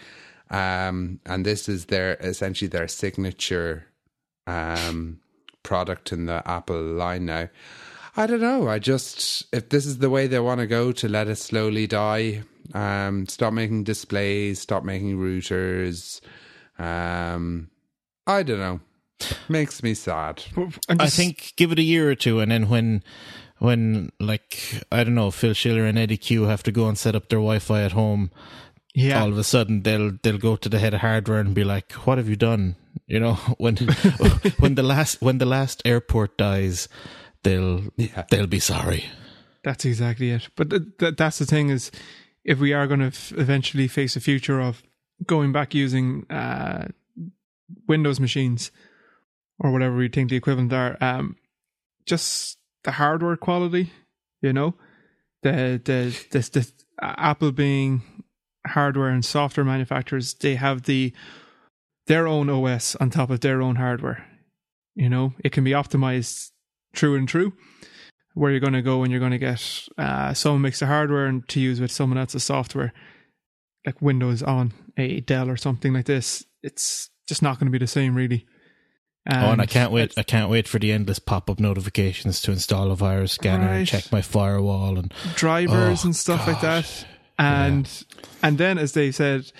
Um, 0.51 1.21
and 1.27 1.45
this 1.45 1.69
is 1.69 1.87
their 1.87 2.15
essentially 2.21 2.69
their 2.69 2.89
signature 2.89 3.87
um, 4.47 5.21
product 5.63 6.13
in 6.13 6.27
the 6.27 6.49
Apple 6.49 6.81
line 6.81 7.27
now. 7.27 7.49
I 8.17 8.27
don't 8.27 8.41
know. 8.41 8.69
I 8.69 8.79
just 8.79 9.47
if 9.53 9.71
this 9.71 9.87
is 9.87 9.99
the 9.99 10.11
way 10.11 10.27
they 10.27 10.39
want 10.39 10.61
to 10.61 10.67
go 10.67 10.93
to 10.93 11.09
let 11.09 11.29
it 11.29 11.37
slowly 11.37 11.87
die, 11.87 12.43
um, 12.73 13.27
stop 13.27 13.53
making 13.53 13.85
displays, 13.85 14.61
stop 14.61 14.85
making 14.85 15.19
routers 15.19 16.21
um, 16.79 17.71
I 18.27 18.43
don't 18.43 18.59
know. 18.59 18.81
Makes 19.49 19.83
me 19.83 19.95
sad. 19.95 20.43
I 20.89 21.09
think 21.09 21.55
give 21.57 21.73
it 21.73 21.79
a 21.79 21.83
year 21.83 22.11
or 22.11 22.15
two, 22.15 22.41
and 22.41 22.51
then 22.51 22.69
when, 22.69 23.03
when 23.59 24.11
like 24.21 24.83
I 24.91 25.05
don't 25.05 25.15
know, 25.15 25.31
Phil 25.31 25.55
Schiller 25.55 25.85
and 25.85 25.99
Eddie 25.99 26.17
Cue 26.17 26.45
have 26.45 26.63
to 26.65 26.73
go 26.73 26.89
and 26.89 26.99
set 26.99 27.15
up 27.15 27.29
their 27.29 27.39
Wi-Fi 27.39 27.83
at 27.83 27.93
home. 27.93 28.31
Yeah. 28.95 29.23
All 29.23 29.29
of 29.29 29.39
a 29.39 29.45
sudden, 29.45 29.83
they'll 29.83 30.13
they'll 30.23 30.39
go 30.39 30.57
to 30.57 30.69
the 30.69 30.79
head 30.79 30.95
of 30.95 31.01
hardware 31.01 31.41
and 31.41 31.55
be 31.55 31.65
like, 31.65 31.93
"What 31.93 32.19
have 32.19 32.29
you 32.29 32.37
done?" 32.37 32.77
You 33.07 33.21
know, 33.21 33.35
when 33.59 33.77
when 34.59 34.75
the 34.75 34.83
last 34.83 35.23
when 35.23 35.39
the 35.39 35.47
last 35.47 35.83
airport 35.85 36.37
dies, 36.37 36.89
they'll 37.43 37.83
yeah. 37.97 38.25
they'll 38.31 38.47
be 38.47 38.61
sorry. 38.61 39.07
That's 39.63 39.85
exactly 39.85 40.31
it. 40.31 40.49
But 40.57 40.71
th- 40.71 40.83
th- 40.99 41.17
that's 41.17 41.39
the 41.39 41.47
thing 41.47 41.71
is, 41.71 41.91
if 42.45 42.59
we 42.59 42.73
are 42.73 42.87
going 42.87 43.01
to 43.01 43.07
f- 43.07 43.33
eventually 43.37 43.89
face 43.89 44.15
a 44.15 44.21
future 44.21 44.61
of 44.61 44.83
going 45.27 45.53
back 45.53 45.75
using 45.75 46.31
uh, 46.31 46.89
Windows 47.89 48.21
machines 48.21 48.71
or 49.59 49.71
whatever 49.71 49.97
we 49.97 50.09
think 50.09 50.31
the 50.31 50.37
equivalent 50.37 50.73
are, 50.73 50.97
um, 51.01 51.37
just 52.07 52.59
the 52.83 52.93
hardware 52.93 53.37
quality, 53.37 53.93
you 54.43 54.53
know, 54.53 54.75
the 55.43 55.81
the 55.85 56.27
this 56.31 56.49
the, 56.51 56.71
uh, 57.01 57.15
Apple 57.17 57.53
being 57.53 58.03
hardware 58.67 59.09
and 59.09 59.25
software 59.25 59.65
manufacturers, 59.65 60.35
they 60.35 60.57
have 60.57 60.83
the 60.83 61.13
their 62.07 62.27
own 62.27 62.51
OS 62.51 62.97
on 62.97 63.11
top 63.11 63.31
of 63.31 63.41
their 63.41 63.63
own 63.63 63.77
hardware. 63.77 64.27
You 64.95 65.09
know, 65.09 65.35
it 65.43 65.53
can 65.53 65.65
be 65.65 65.71
optimized 65.71 66.51
true 66.93 67.17
and 67.17 67.29
true. 67.29 67.53
Where 68.35 68.51
you're 68.51 68.61
going 68.61 68.73
to 68.73 68.83
go 68.83 69.05
and 69.05 69.13
you're 69.13 69.21
going 69.21 69.31
to 69.31 69.39
get 69.39 69.89
uh, 69.97 70.35
someone 70.35 70.63
makes 70.63 70.81
the 70.81 70.87
hardware 70.87 71.27
and 71.27 71.49
to 71.51 71.61
use 71.61 71.81
with 71.81 71.93
someone 71.93 72.19
else's 72.19 72.43
software 72.43 72.93
like 73.87 74.01
Windows 74.01 74.43
on 74.43 74.73
a 74.97 75.21
Dell 75.21 75.51
or 75.51 75.57
something 75.57 75.93
like 75.93 76.07
this, 76.07 76.45
it's 76.63 77.11
just 77.27 77.43
not 77.43 77.59
going 77.59 77.67
to 77.67 77.73
be 77.73 77.79
the 77.79 77.87
same, 77.87 78.15
really. 78.15 78.47
And 79.27 79.45
oh, 79.45 79.53
and 79.53 79.63
I 79.63 79.67
can't 79.67 79.91
wait! 79.91 80.13
I 80.19 80.23
can't 80.23 80.51
wait 80.51 80.69
for 80.69 80.79
the 80.79 80.93
endless 80.93 81.19
pop-up 81.19 81.59
notifications 81.59 82.43
to 82.43 82.53
install 82.53 82.91
a 82.91 82.97
virus 82.97 83.33
scanner 83.33 83.67
right. 83.67 83.77
and 83.77 83.87
check 83.87 84.13
my 84.13 84.21
firewall 84.21 84.99
and 84.99 85.15
drivers 85.35 86.05
oh, 86.05 86.09
and 86.09 86.15
stuff 86.17 86.45
God. 86.45 86.53
like 86.53 86.61
that. 86.61 87.07
And 87.39 87.87
yeah. 87.87 88.25
and 88.43 88.59
then, 88.59 88.77
as 88.77 88.93
they 88.93 89.11
said, 89.13 89.51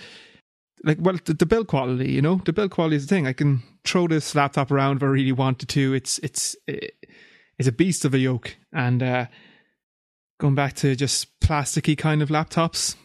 like 0.85 0.99
well, 1.01 1.19
the, 1.25 1.33
the, 1.33 1.47
build 1.47 1.67
quality, 1.67 2.13
you 2.13 2.21
know, 2.21 2.43
the 2.45 2.53
build 2.53 2.73
quality 2.73 2.97
is 2.97 3.07
the 3.07 3.15
thing. 3.15 3.27
I 3.27 3.33
can 3.33 3.63
throw 3.85 4.07
this 4.07 4.35
laptop 4.35 4.71
around 4.71 4.99
if 4.99 5.03
I 5.03 5.07
really 5.07 5.33
wanted 5.33 5.71
to. 5.71 5.95
It's 5.95 6.19
it's 6.19 6.55
it's 6.67 7.69
a 7.69 7.73
beast 7.73 8.05
of 8.05 8.15
a 8.15 8.19
yoke. 8.19 8.57
And 8.73 9.03
uh, 9.03 9.27
going 10.39 10.55
back 10.55 10.75
to 10.75 10.95
just 10.95 11.41
plasticky 11.41 11.97
kind 11.97 12.23
of 12.23 12.29
laptops, 12.29 12.97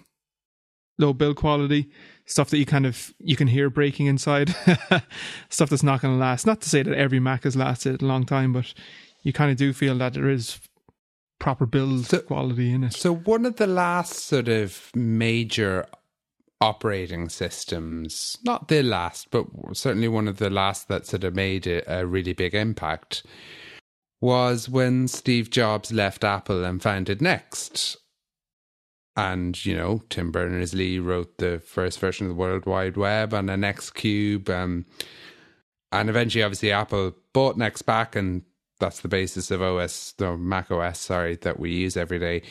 low 1.00 1.14
build 1.14 1.38
quality, 1.38 1.90
stuff 2.26 2.52
that 2.52 2.60
you 2.60 2.66
kind 2.66 2.86
of 2.86 3.14
you 3.20 3.36
can 3.36 3.48
hear 3.48 3.70
breaking 3.70 4.06
inside, 4.06 4.50
stuff 5.50 5.70
that's 5.70 5.84
not 5.84 6.02
going 6.02 6.14
to 6.14 6.20
last. 6.20 6.46
Not 6.46 6.62
to 6.62 6.70
say 6.70 6.84
that 6.84 6.96
every 6.96 7.20
Mac 7.20 7.44
has 7.44 7.56
lasted 7.56 8.02
a 8.02 8.06
long 8.06 8.26
time, 8.26 8.54
but 8.54 8.74
you 9.24 9.34
kind 9.34 9.50
of 9.50 9.58
do 9.58 9.74
feel 9.74 9.98
that 9.98 10.14
there 10.14 10.30
is 10.30 10.60
proper 11.40 11.66
build 11.66 12.06
so, 12.06 12.20
quality 12.20 12.72
in 12.72 12.84
it. 12.84 12.94
So 12.94 13.16
one 13.16 13.46
of 13.46 13.56
the 13.56 13.68
last 13.68 14.14
sort 14.14 14.50
of 14.50 14.92
major 14.94 15.88
operating 16.62 17.30
systems, 17.30 18.38
not 18.44 18.68
the 18.68 18.84
last, 18.84 19.32
but 19.32 19.48
certainly 19.74 20.10
one 20.10 20.28
of 20.28 20.38
the 20.38 20.50
last 20.50 20.90
that 20.90 21.06
sort 21.08 21.24
of 21.24 21.34
made 21.34 21.66
a, 21.66 22.00
a 22.00 22.06
really 22.06 22.34
big 22.34 22.54
impact 22.54 23.24
was 24.22 24.68
when 24.68 25.08
Steve 25.08 25.50
Jobs 25.50 25.94
left 25.94 26.26
Apple 26.26 26.66
and 26.66 26.82
founded 26.82 27.22
Next 27.22 27.96
and 29.20 29.66
you 29.66 29.76
know 29.76 30.02
Tim 30.10 30.32
Berners 30.32 30.74
Lee 30.74 31.00
wrote 31.00 31.38
the 31.38 31.60
first 31.60 32.00
version 32.00 32.28
of 32.28 32.30
the 32.30 32.40
World 32.42 32.66
Wide 32.66 32.98
Web 32.98 33.34
and 33.34 33.50
an 33.50 33.64
X 33.64 33.90
Cube, 33.90 34.50
um, 34.50 34.86
and 35.92 36.10
eventually, 36.10 36.44
obviously, 36.44 36.72
Apple 36.72 37.14
bought 37.34 37.58
Next 37.58 37.82
back, 37.82 38.16
and 38.16 38.44
that's 38.80 39.02
the 39.02 39.08
basis 39.08 39.52
of 39.52 39.62
OS, 39.62 40.14
the 40.18 40.38
Mac 40.38 40.72
OS, 40.72 41.00
sorry, 41.00 41.36
that 41.38 41.60
we 41.60 41.72
use 41.72 41.98
every 41.98 42.20
day. 42.20 42.44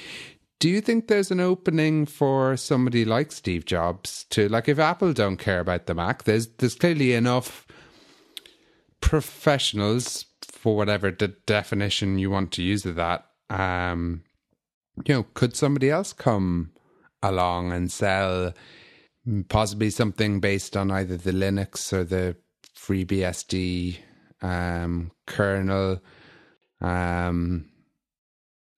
Do 0.61 0.69
you 0.69 0.81
think 0.81 1.07
there's 1.07 1.31
an 1.31 1.41
opening 1.41 2.05
for 2.05 2.57
somebody 2.57 3.05
like 3.05 3.31
Steve 3.33 3.65
Jobs 3.65 4.25
to 4.31 4.49
like 4.49 4.69
if 4.69 4.79
Apple 4.79 5.13
don't 5.13 5.37
care 5.37 5.61
about 5.61 5.87
the 5.87 5.95
Mac? 5.95 6.25
There's 6.25 6.49
there's 6.59 6.75
clearly 6.75 7.15
enough 7.15 7.67
professionals 9.01 10.27
for 10.43 10.77
whatever 10.77 11.11
the 11.13 11.29
definition 11.29 12.19
you 12.19 12.31
want 12.31 12.53
to 12.53 12.63
use 12.63 12.85
of 12.85 12.97
that 12.97 13.27
um, 13.49 14.23
you 15.07 15.15
know, 15.15 15.27
could 15.35 15.57
somebody 15.57 15.91
else 15.91 16.13
come 16.13 16.73
along 17.23 17.73
and 17.73 17.91
sell 17.91 18.53
possibly 19.49 19.91
something 19.91 20.41
based 20.41 20.77
on 20.77 20.91
either 20.91 21.17
the 21.17 21.33
Linux 21.33 21.93
or 21.93 22.05
the 22.05 22.37
FreeBSD 22.77 23.99
um, 24.41 25.11
kernel, 25.27 26.01
um, 26.81 27.69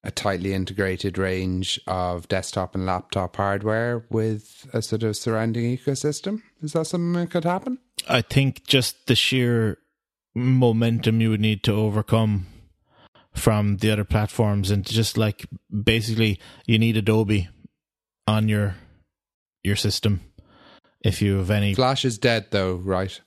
a 0.03 0.11
tightly 0.11 0.55
integrated 0.55 1.19
range 1.19 1.79
of 1.87 2.27
desktop 2.29 2.75
and 2.75 2.87
laptop 2.87 3.37
hardware 3.37 4.07
with 4.11 4.69
a 4.73 4.81
sort 4.81 5.03
of 5.03 5.17
surrounding 5.17 5.77
ecosystem? 5.77 6.43
Is 6.63 6.73
that 6.73 6.87
something 6.87 7.13
that 7.21 7.31
could 7.31 7.45
happen? 7.45 7.79
I 8.09 8.23
think 8.23 8.65
just 8.65 9.07
the 9.07 9.15
sheer 9.15 9.79
momentum 10.35 11.21
you 11.21 11.31
would 11.31 11.41
need 11.41 11.63
to 11.65 11.73
overcome 11.73 12.47
from 13.33 13.77
the 13.79 13.91
other 13.91 14.05
platforms 14.05 14.71
and 14.71 14.85
just 14.85 15.17
like 15.17 15.47
basically 15.71 16.39
you 16.67 16.79
need 16.79 16.97
Adobe 16.97 17.49
on 18.27 18.49
your 18.49 18.75
your 19.63 19.77
system 19.77 20.21
if 21.03 21.23
you 21.23 21.39
have 21.39 21.51
any 21.51 21.75
Flash 21.75 22.05
is 22.05 22.19
dead 22.19 22.47
though, 22.51 22.75
right? 22.75 23.21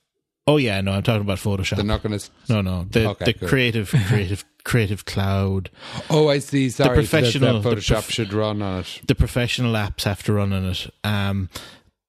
Oh 0.45 0.57
yeah, 0.57 0.81
no, 0.81 0.91
I'm 0.91 1.03
talking 1.03 1.21
about 1.21 1.37
Photoshop. 1.37 1.77
They're 1.77 1.85
not 1.85 2.03
going 2.03 2.19
to. 2.19 2.29
No, 2.49 2.61
no, 2.61 2.85
the 2.89 3.09
okay, 3.11 3.25
the 3.25 3.47
creative, 3.47 3.89
creative, 4.07 4.43
creative 4.65 5.05
cloud. 5.05 5.69
Oh, 6.09 6.27
I 6.27 6.39
see. 6.39 6.69
Sorry, 6.69 6.89
the 6.89 6.95
professional 6.95 7.61
the, 7.61 7.69
the 7.69 7.75
Photoshop 7.77 7.93
prof- 7.93 8.11
should 8.11 8.33
run 8.33 8.61
on 8.61 8.81
it. 8.81 9.01
The 9.07 9.15
professional 9.15 9.73
apps 9.73 10.03
have 10.03 10.21
to 10.23 10.33
run 10.33 10.51
on 10.51 10.65
it. 10.65 10.89
Um, 11.05 11.49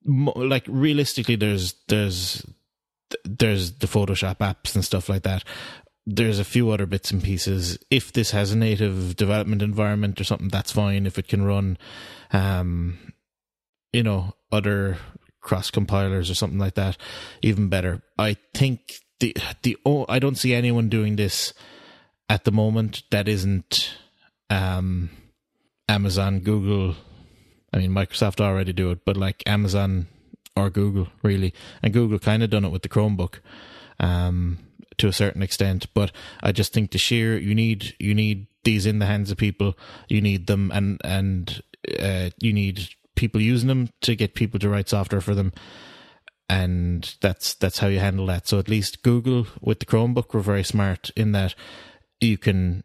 like 0.05 0.64
realistically, 0.66 1.36
there's 1.36 1.74
there's 1.86 2.45
there's 3.24 3.72
the 3.78 3.86
Photoshop 3.86 4.38
apps 4.38 4.74
and 4.74 4.84
stuff 4.84 5.09
like 5.09 5.22
that 5.22 5.45
there's 6.07 6.38
a 6.38 6.44
few 6.44 6.70
other 6.70 6.86
bits 6.86 7.11
and 7.11 7.22
pieces. 7.22 7.78
If 7.90 8.12
this 8.12 8.32
has 8.32 8.52
a 8.52 8.57
native 8.57 9.16
development 9.16 9.62
environment 9.62 10.20
or 10.20 10.24
something, 10.24 10.48
that's 10.48 10.72
fine. 10.72 11.07
If 11.07 11.18
it 11.18 11.28
can 11.28 11.44
run, 11.44 11.78
um, 12.32 12.98
you 13.92 14.02
know, 14.02 14.34
other 14.52 14.98
cross 15.40 15.70
compilers 15.70 16.30
or 16.30 16.34
something 16.34 16.59
like 16.59 16.74
that, 16.74 16.96
even 17.42 17.68
better. 17.68 18.02
I 18.18 18.36
think 18.55 18.94
the 19.20 19.36
the 19.62 19.76
oh, 19.86 20.05
I 20.09 20.18
don't 20.18 20.36
see 20.36 20.55
anyone 20.55 20.88
doing 20.88 21.16
this 21.16 21.55
at 22.28 22.44
the 22.44 22.52
moment 22.52 23.02
that 23.11 23.28
isn't 23.28 23.96
um, 24.50 25.11
Amazon, 25.88 26.40
Google. 26.40 26.96
I 27.72 27.78
mean, 27.78 27.90
Microsoft 27.90 28.40
already 28.40 28.72
do 28.72 28.90
it, 28.90 29.05
but 29.05 29.16
like 29.16 29.42
Amazon 29.46 30.07
or 30.57 30.70
Google, 30.70 31.09
really, 31.22 31.55
and 31.82 31.92
Google 31.92 32.18
kind 32.18 32.42
of 32.42 32.50
done 32.50 32.64
it 32.64 32.70
with 32.70 32.82
the 32.82 32.88
Chromebook. 32.88 33.40
Um, 33.98 34.59
to 34.99 35.09
a 35.09 35.12
certain 35.12 35.42
extent, 35.42 35.86
but 35.95 36.12
I 36.42 36.53
just 36.53 36.72
think 36.72 36.90
the 36.90 36.99
sheer 36.99 37.36
you 37.36 37.55
need 37.55 37.95
you 37.99 38.14
need 38.14 38.47
these 38.64 38.86
in 38.86 38.99
the 38.99 39.07
hands 39.07 39.30
of 39.30 39.36
people. 39.36 39.76
You 40.09 40.20
need 40.20 40.47
them, 40.47 40.70
and 40.74 41.01
and 41.05 41.62
uh, 41.99 42.30
you 42.40 42.53
need 42.53 42.88
people 43.14 43.40
using 43.40 43.68
them 43.68 43.90
to 44.03 44.16
get 44.16 44.34
people 44.34 44.59
to 44.61 44.68
write 44.68 44.88
software 44.88 45.20
for 45.20 45.34
them, 45.34 45.53
and 46.49 47.14
that's 47.20 47.55
that's 47.55 47.78
how 47.78 47.88
you 47.88 48.01
handle 48.01 48.26
that. 48.26 48.49
So 48.49 48.59
at 48.59 48.68
least 48.68 49.03
Google 49.03 49.47
with 49.61 49.80
the 49.80 49.86
Chromebook 49.86 50.32
were 50.34 50.40
very 50.40 50.64
smart 50.64 51.11
in 51.16 51.32
that 51.32 51.55
you 52.20 52.38
can 52.38 52.84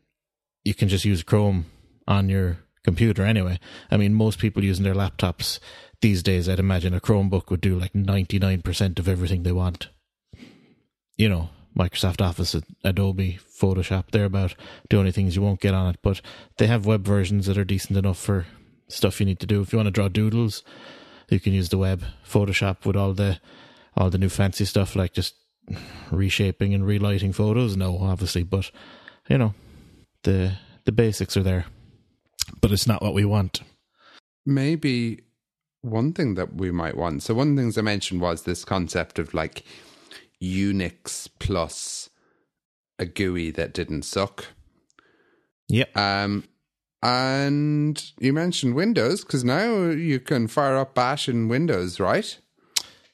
you 0.63 0.73
can 0.73 0.87
just 0.87 1.05
use 1.05 1.23
Chrome 1.23 1.65
on 2.07 2.29
your 2.29 2.59
computer 2.83 3.23
anyway. 3.23 3.59
I 3.91 3.97
mean, 3.97 4.13
most 4.13 4.39
people 4.39 4.63
using 4.63 4.83
their 4.83 4.95
laptops 4.95 5.59
these 6.01 6.23
days, 6.23 6.47
I'd 6.47 6.59
imagine 6.59 6.93
a 6.93 7.01
Chromebook 7.01 7.49
would 7.49 7.61
do 7.61 7.77
like 7.77 7.95
ninety 7.95 8.39
nine 8.39 8.61
percent 8.61 8.99
of 8.99 9.07
everything 9.07 9.43
they 9.43 9.51
want. 9.51 9.89
You 11.17 11.29
know, 11.29 11.49
Microsoft 11.77 12.21
Office, 12.21 12.55
Adobe, 12.83 13.39
Photoshop. 13.49 14.11
They're 14.11 14.25
about 14.25 14.55
the 14.89 14.97
only 14.97 15.11
things 15.11 15.35
you 15.35 15.41
won't 15.41 15.61
get 15.61 15.73
on 15.73 15.89
it, 15.93 15.99
but 16.01 16.21
they 16.57 16.67
have 16.67 16.85
web 16.85 17.05
versions 17.05 17.45
that 17.45 17.57
are 17.57 17.63
decent 17.63 17.97
enough 17.97 18.17
for 18.17 18.45
stuff 18.87 19.19
you 19.19 19.25
need 19.25 19.39
to 19.39 19.45
do. 19.45 19.61
If 19.61 19.71
you 19.71 19.77
want 19.77 19.87
to 19.87 19.91
draw 19.91 20.07
doodles, 20.07 20.63
you 21.29 21.39
can 21.39 21.53
use 21.53 21.69
the 21.69 21.77
web. 21.77 22.03
Photoshop 22.27 22.85
with 22.85 22.95
all 22.95 23.13
the 23.13 23.39
all 23.95 24.09
the 24.09 24.17
new 24.17 24.29
fancy 24.29 24.65
stuff 24.65 24.95
like 24.95 25.13
just 25.13 25.35
reshaping 26.11 26.73
and 26.73 26.85
relighting 26.85 27.33
photos. 27.33 27.77
No, 27.77 27.99
obviously, 27.99 28.43
but 28.43 28.71
you 29.29 29.37
know 29.37 29.53
the 30.23 30.53
the 30.85 30.91
basics 30.91 31.37
are 31.37 31.43
there. 31.43 31.65
But 32.61 32.71
it's 32.71 32.87
not 32.87 33.01
what 33.01 33.13
we 33.13 33.25
want. 33.25 33.61
Maybe 34.45 35.21
one 35.81 36.13
thing 36.13 36.33
that 36.35 36.55
we 36.55 36.71
might 36.71 36.97
want. 36.97 37.23
So 37.23 37.33
one 37.33 37.51
of 37.51 37.55
the 37.55 37.61
things 37.61 37.77
I 37.77 37.81
mentioned 37.81 38.21
was 38.21 38.43
this 38.43 38.65
concept 38.65 39.19
of 39.19 39.33
like 39.33 39.63
Unix 40.41 41.29
plus 41.39 42.09
a 42.97 43.05
GUI 43.05 43.51
that 43.51 43.73
didn't 43.73 44.03
suck. 44.03 44.47
Yeah. 45.67 45.85
Um, 45.95 46.43
and 47.01 48.11
you 48.19 48.33
mentioned 48.33 48.75
Windows 48.75 49.23
because 49.23 49.43
now 49.43 49.85
you 49.85 50.19
can 50.19 50.47
fire 50.47 50.77
up 50.77 50.95
Bash 50.95 51.29
in 51.29 51.47
Windows, 51.47 51.99
right? 51.99 52.37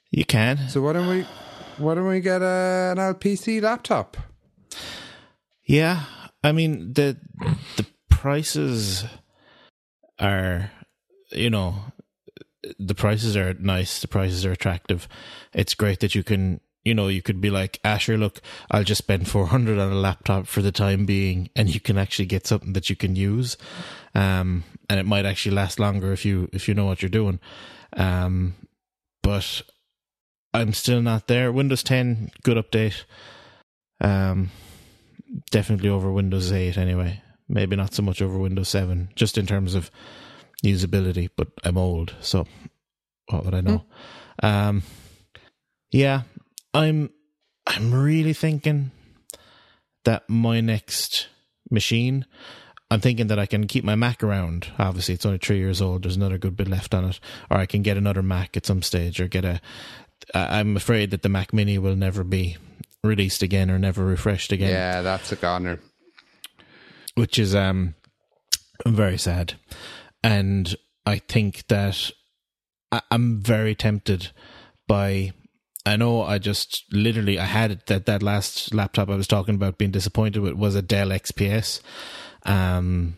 You 0.09 0.25
can. 0.25 0.69
So 0.69 0.81
why 0.81 0.93
don't 0.93 1.07
we 1.07 1.25
why 1.77 1.93
don't 1.93 2.07
we 2.07 2.19
get 2.19 2.41
a, 2.41 2.93
an 2.95 2.97
LPC 2.97 3.61
laptop? 3.61 4.17
Yeah, 5.65 6.03
I 6.43 6.51
mean 6.51 6.93
the 6.93 7.17
the 7.75 7.85
prices 8.09 9.05
are, 10.19 10.71
you 11.31 11.49
know, 11.49 11.75
the 12.79 12.95
prices 12.95 13.37
are 13.37 13.53
nice. 13.55 13.99
The 13.99 14.07
prices 14.07 14.45
are 14.45 14.51
attractive. 14.51 15.07
It's 15.53 15.75
great 15.75 15.99
that 15.99 16.15
you 16.15 16.23
can 16.23 16.59
you 16.85 16.93
know, 16.93 17.07
you 17.07 17.21
could 17.21 17.41
be 17.41 17.49
like, 17.49 17.79
Asher, 17.83 18.15
look, 18.15 18.39
I'll 18.69 18.83
just 18.83 18.99
spend 18.99 19.27
400 19.27 19.79
on 19.79 19.91
a 19.91 19.95
laptop 19.95 20.45
for 20.45 20.61
the 20.61 20.71
time 20.71 21.05
being, 21.05 21.49
and 21.55 21.73
you 21.73 21.79
can 21.79 21.97
actually 21.97 22.27
get 22.27 22.45
something 22.45 22.73
that 22.73 22.89
you 22.89 22.95
can 22.95 23.15
use. 23.15 23.57
Um, 24.13 24.63
and 24.87 24.99
it 24.99 25.05
might 25.05 25.25
actually 25.25 25.55
last 25.55 25.79
longer 25.79 26.13
if 26.13 26.23
you, 26.23 26.47
if 26.53 26.67
you 26.67 26.75
know 26.75 26.85
what 26.85 27.01
you're 27.01 27.09
doing. 27.09 27.39
Um, 27.97 28.53
but 29.23 29.63
I'm 30.53 30.73
still 30.73 31.01
not 31.01 31.27
there. 31.27 31.51
Windows 31.51 31.81
10, 31.81 32.29
good 32.43 32.57
update. 32.57 33.03
Um, 33.99 34.51
definitely 35.49 35.89
over 35.89 36.11
Windows 36.11 36.51
8 36.51 36.77
anyway. 36.77 37.21
Maybe 37.49 37.75
not 37.75 37.95
so 37.95 38.03
much 38.03 38.21
over 38.21 38.37
Windows 38.37 38.69
7, 38.69 39.09
just 39.15 39.37
in 39.39 39.47
terms 39.47 39.73
of 39.73 39.89
usability, 40.63 41.29
but 41.35 41.47
I'm 41.63 41.77
old, 41.77 42.15
so 42.21 42.45
what 43.27 43.43
would 43.45 43.55
I 43.55 43.61
know? 43.61 43.85
Mm. 44.43 44.47
Um, 44.47 44.83
yeah, 45.91 46.23
I'm 46.75 47.09
I'm 47.65 47.93
really 47.93 48.33
thinking 48.33 48.91
that 50.03 50.29
my 50.29 50.61
next 50.61 51.27
machine 51.71 52.25
I'm 52.91 52.99
thinking 52.99 53.27
that 53.27 53.39
I 53.39 53.47
can 53.47 53.65
keep 53.65 53.83
my 53.83 53.95
Mac 53.95 54.23
around. 54.23 54.67
Obviously, 54.77 55.15
it's 55.15 55.25
only 55.25 55.39
three 55.39 55.57
years 55.57 55.81
old. 55.81 56.03
There's 56.03 56.15
another 56.15 56.37
good 56.37 56.55
bit 56.55 56.67
left 56.67 56.93
on 56.93 57.05
it, 57.05 57.19
or 57.49 57.57
I 57.57 57.65
can 57.65 57.81
get 57.81 57.97
another 57.97 58.21
Mac 58.21 58.55
at 58.55 58.65
some 58.65 58.81
stage, 58.83 59.19
or 59.19 59.27
get 59.27 59.43
a. 59.43 59.59
I'm 60.33 60.77
afraid 60.77 61.11
that 61.11 61.23
the 61.23 61.29
Mac 61.29 61.51
Mini 61.51 61.77
will 61.77 61.95
never 61.95 62.23
be 62.23 62.57
released 63.03 63.41
again 63.41 63.71
or 63.71 63.79
never 63.79 64.05
refreshed 64.05 64.51
again. 64.51 64.69
Yeah, 64.69 65.01
that's 65.01 65.31
a 65.31 65.35
goner. 65.35 65.79
Which 67.15 67.39
is 67.39 67.55
um 67.55 67.95
very 68.85 69.17
sad, 69.17 69.55
and 70.23 70.75
I 71.07 71.17
think 71.17 71.65
that 71.67 72.11
I'm 73.09 73.41
very 73.41 73.73
tempted 73.73 74.31
by 74.87 75.33
I 75.85 75.97
know 75.97 76.23
I 76.23 76.39
just 76.39 76.83
literally 76.91 77.37
I 77.37 77.45
had 77.45 77.71
it 77.71 77.85
that 77.87 78.07
that 78.07 78.23
last 78.23 78.73
laptop 78.73 79.09
I 79.09 79.15
was 79.15 79.27
talking 79.27 79.55
about 79.55 79.77
being 79.77 79.91
disappointed 79.91 80.39
with 80.39 80.53
was 80.53 80.75
a 80.75 80.81
Dell 80.81 81.09
XPS. 81.09 81.81
Um 82.43 83.15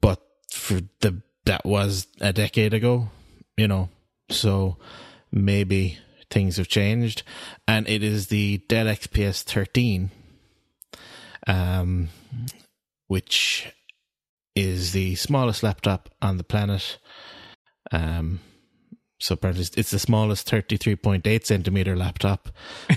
but 0.00 0.20
for 0.50 0.80
the 1.00 1.22
that 1.46 1.64
was 1.64 2.06
a 2.20 2.32
decade 2.32 2.74
ago, 2.74 3.08
you 3.56 3.66
know. 3.66 3.88
So 4.30 4.76
maybe 5.30 5.98
things 6.30 6.58
have 6.58 6.68
changed 6.68 7.22
and 7.66 7.88
it 7.88 8.02
is 8.02 8.28
the 8.28 8.58
Dell 8.68 8.86
XPS 8.86 9.42
13 9.42 10.10
um 11.46 12.08
which 13.08 13.72
is 14.54 14.92
the 14.92 15.14
smallest 15.14 15.62
laptop 15.62 16.10
on 16.20 16.36
the 16.36 16.44
planet. 16.44 16.98
Um 17.90 18.40
so 19.22 19.34
apparently 19.34 19.64
it's 19.76 19.92
the 19.92 20.00
smallest 20.00 20.50
33.8 20.50 21.44
centimeter 21.44 21.96
laptop. 21.96 22.48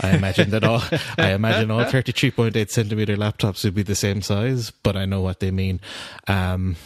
I 0.01 0.15
imagine 0.15 0.49
that 0.49 0.63
all, 0.63 0.81
I 1.19 1.33
imagine 1.33 1.69
all 1.69 1.83
33.8 1.85 2.67
centimeter 2.71 3.15
laptops 3.15 3.63
would 3.63 3.75
be 3.75 3.83
the 3.83 3.93
same 3.93 4.23
size, 4.23 4.71
but 4.71 4.95
I 4.95 5.05
know 5.05 5.21
what 5.21 5.39
they 5.39 5.51
mean. 5.51 5.79
Um, 6.27 6.77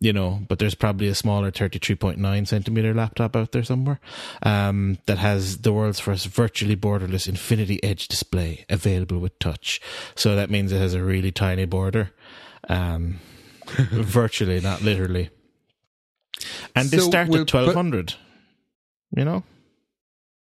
you 0.00 0.14
know, 0.14 0.40
but 0.48 0.58
there's 0.58 0.74
probably 0.74 1.08
a 1.08 1.14
smaller 1.14 1.50
33.9 1.50 2.48
centimeter 2.48 2.94
laptop 2.94 3.36
out 3.36 3.52
there 3.52 3.64
somewhere, 3.64 4.00
um, 4.42 4.96
that 5.04 5.18
has 5.18 5.58
the 5.58 5.74
world's 5.74 6.00
first 6.00 6.28
virtually 6.28 6.76
borderless 6.76 7.28
infinity 7.28 7.82
edge 7.84 8.08
display 8.08 8.64
available 8.70 9.18
with 9.18 9.38
touch. 9.38 9.78
So 10.14 10.34
that 10.36 10.48
means 10.48 10.72
it 10.72 10.78
has 10.78 10.94
a 10.94 11.02
really 11.02 11.32
tiny 11.32 11.66
border, 11.66 12.12
um, 12.70 13.20
virtually, 13.66 14.60
not 14.62 14.80
literally. 14.80 15.28
And 16.74 16.88
they 16.88 16.98
so 16.98 17.08
start 17.08 17.28
at 17.28 17.52
1200. 17.52 18.06
Put- 18.06 18.16
you 19.14 19.24
know? 19.24 19.42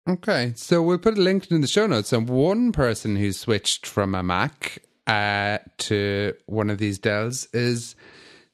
Okay, 0.08 0.54
so 0.56 0.84
we'll 0.84 1.00
put 1.00 1.18
a 1.18 1.22
link 1.22 1.50
in 1.50 1.62
the 1.62 1.68
show 1.68 1.88
notes. 1.88 2.14
And 2.14 2.30
one 2.30 2.72
person 2.72 3.16
who 3.16 3.32
switched 3.32 3.88
from 3.88 4.14
a 4.14 4.22
Mac 4.22 4.84
uh, 5.08 5.58
to 5.78 6.34
one 6.46 6.70
of 6.70 6.78
these 6.78 7.00
Dells 7.00 7.48
is 7.54 7.96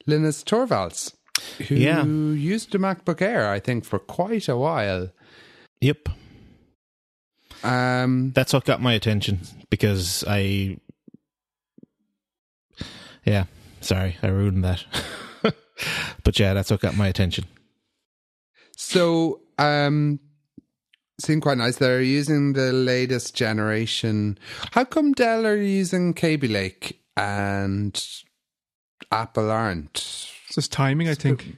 Linus 0.07 0.43
Torvalds, 0.43 1.13
who 1.67 1.75
yeah. 1.75 2.05
used 2.05 2.73
a 2.73 2.77
MacBook 2.77 3.21
Air, 3.21 3.49
I 3.49 3.59
think, 3.59 3.83
for 3.83 3.99
quite 3.99 4.47
a 4.47 4.55
while. 4.55 5.09
Yep. 5.81 6.09
Um, 7.63 8.31
That's 8.33 8.53
what 8.53 8.63
got 8.63 8.81
my 8.81 8.93
attention 8.93 9.41
because 9.69 10.23
I. 10.27 10.77
Yeah, 13.25 13.45
sorry, 13.81 14.17
I 14.23 14.27
ruined 14.27 14.63
that. 14.63 14.83
but 16.23 16.39
yeah, 16.39 16.53
that's 16.55 16.71
what 16.71 16.79
got 16.79 16.97
my 16.97 17.07
attention. 17.07 17.45
So 18.75 19.40
um, 19.61 20.19
seem 21.19 21.41
quite 21.41 21.57
nice. 21.57 21.77
They're 21.77 22.01
using 22.01 22.53
the 22.53 22.71
latest 22.73 23.35
generation. 23.35 24.37
How 24.71 24.83
come 24.83 25.13
Dell 25.13 25.45
are 25.45 25.55
using 25.55 26.13
Kaby 26.13 26.47
Lake 26.47 27.01
and 27.15 28.03
Apple 29.11 29.51
aren't? 29.51 29.95
It's 30.47 30.55
just 30.55 30.71
timing, 30.71 31.09
I 31.09 31.13
think. 31.13 31.57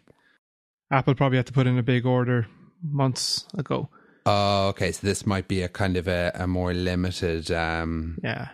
Apple 0.92 1.16
probably 1.16 1.38
had 1.38 1.48
to 1.48 1.54
put 1.54 1.66
in 1.68 1.78
a 1.78 1.84
big 1.84 2.06
order 2.06 2.48
months 2.84 3.46
ago. 3.58 3.90
Oh, 4.26 4.68
okay. 4.70 4.92
So 4.92 5.08
this 5.08 5.26
might 5.26 5.48
be 5.48 5.62
a 5.62 5.70
kind 5.70 5.98
of 5.98 6.08
a, 6.08 6.32
a 6.36 6.48
more 6.48 6.74
limited. 6.74 7.52
Um... 7.52 8.20
Yeah. 8.24 8.50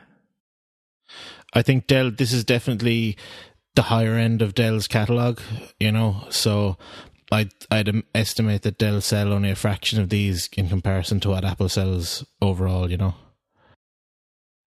I 1.54 1.62
think 1.64 1.88
Dell. 1.88 2.12
This 2.12 2.32
is 2.32 2.44
definitely 2.44 3.18
the 3.76 3.82
higher 3.84 4.14
end 4.14 4.42
of 4.42 4.54
Dell's 4.54 4.88
catalog. 4.88 5.40
You 5.80 5.92
know, 5.92 6.24
so 6.30 6.78
I'd 7.32 7.52
I'd 7.70 8.04
estimate 8.16 8.64
that 8.64 8.78
Dell 8.78 9.02
sell 9.02 9.34
only 9.34 9.52
a 9.52 9.56
fraction 9.56 10.02
of 10.02 10.10
these 10.10 10.50
in 10.58 10.70
comparison 10.70 11.20
to 11.22 11.30
what 11.30 11.46
Apple 11.46 11.70
sells 11.70 12.26
overall. 12.42 12.90
You 12.90 12.98
know, 12.98 13.16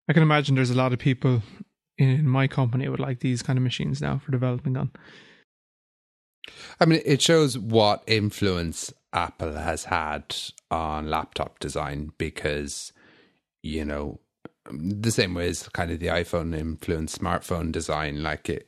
I 0.08 0.14
can 0.14 0.24
imagine 0.24 0.56
there's 0.56 0.70
a 0.70 0.76
lot 0.76 0.94
of 0.94 1.00
people 1.00 1.42
in 1.98 2.28
my 2.28 2.48
company 2.48 2.88
would 2.88 3.00
like 3.00 3.20
these 3.20 3.42
kind 3.42 3.58
of 3.58 3.64
machines 3.64 4.02
now 4.02 4.20
for 4.20 4.32
developing 4.32 4.78
on. 4.78 4.92
I 6.80 6.86
mean, 6.86 7.02
it 7.06 7.22
shows 7.22 7.58
what 7.58 8.04
influence 8.08 8.94
Apple 9.14 9.54
has 9.54 9.86
had 9.86 10.36
on 10.70 11.10
laptop 11.10 11.60
design 11.60 12.12
because, 12.18 12.94
you 13.62 13.86
know, 13.86 14.20
the 14.72 15.12
same 15.12 15.34
way 15.34 15.50
as 15.50 15.68
kind 15.70 15.92
of 15.92 16.00
the 16.00 16.08
iPhone 16.08 16.58
influenced 16.58 17.20
smartphone 17.20 17.72
design. 17.72 18.24
Like 18.24 18.50
it, 18.50 18.68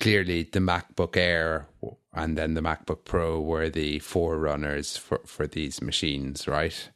clearly 0.00 0.44
the 0.44 0.60
MacBook 0.60 1.16
Air 1.16 1.68
and 2.12 2.36
then 2.36 2.54
the 2.54 2.60
MacBook 2.60 3.04
Pro 3.04 3.40
were 3.40 3.68
the 3.68 3.98
forerunners 4.00 4.96
for, 4.96 5.20
for 5.26 5.46
these 5.46 5.80
machines, 5.82 6.48
right? 6.48 6.90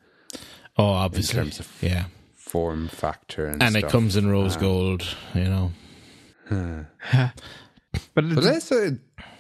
Oh, 0.77 0.85
obviously. 0.85 1.39
In 1.39 1.45
terms 1.45 1.61
of 1.61 1.71
yeah. 1.83 2.05
form 2.35 2.89
factor 2.89 3.47
and, 3.47 3.63
and 3.63 3.77
it 3.77 3.89
comes 3.89 4.17
in 4.17 4.29
rose 4.29 4.57
Um, 4.57 4.61
gold. 4.63 5.07
You 5.35 5.45
know, 5.45 5.73
but 6.51 7.31
But 8.15 8.43
this 8.43 8.73
uh, 8.73 8.91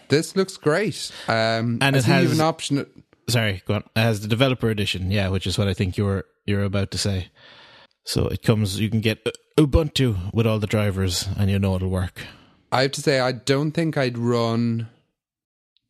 this 0.08 0.36
looks 0.36 0.56
great. 0.56 1.10
Um, 1.28 1.78
And 1.80 1.96
it 1.96 2.02
see 2.04 2.08
you 2.10 2.14
have 2.14 2.28
has- 2.28 2.38
an 2.38 2.44
option. 2.44 2.86
sorry, 3.28 3.62
go 3.66 3.74
on. 3.74 3.84
It 3.96 4.00
has 4.00 4.20
the 4.20 4.28
developer 4.28 4.70
edition, 4.70 5.10
yeah, 5.10 5.28
which 5.28 5.46
is 5.46 5.58
what 5.58 5.68
I 5.68 5.74
think 5.74 5.96
you're 5.96 6.24
you're 6.46 6.62
about 6.64 6.90
to 6.92 6.98
say. 6.98 7.28
So 8.04 8.26
it 8.28 8.42
comes. 8.42 8.78
You 8.78 8.90
can 8.90 9.00
get 9.00 9.26
Ubuntu 9.56 10.32
with 10.34 10.46
all 10.46 10.58
the 10.58 10.66
drivers, 10.66 11.26
and 11.38 11.50
you 11.50 11.58
know 11.58 11.74
it'll 11.76 11.88
work. 11.88 12.20
I 12.70 12.82
have 12.82 12.92
to 12.92 13.00
say, 13.00 13.20
I 13.20 13.32
don't 13.32 13.70
think 13.72 13.96
I'd 13.96 14.18
run 14.18 14.88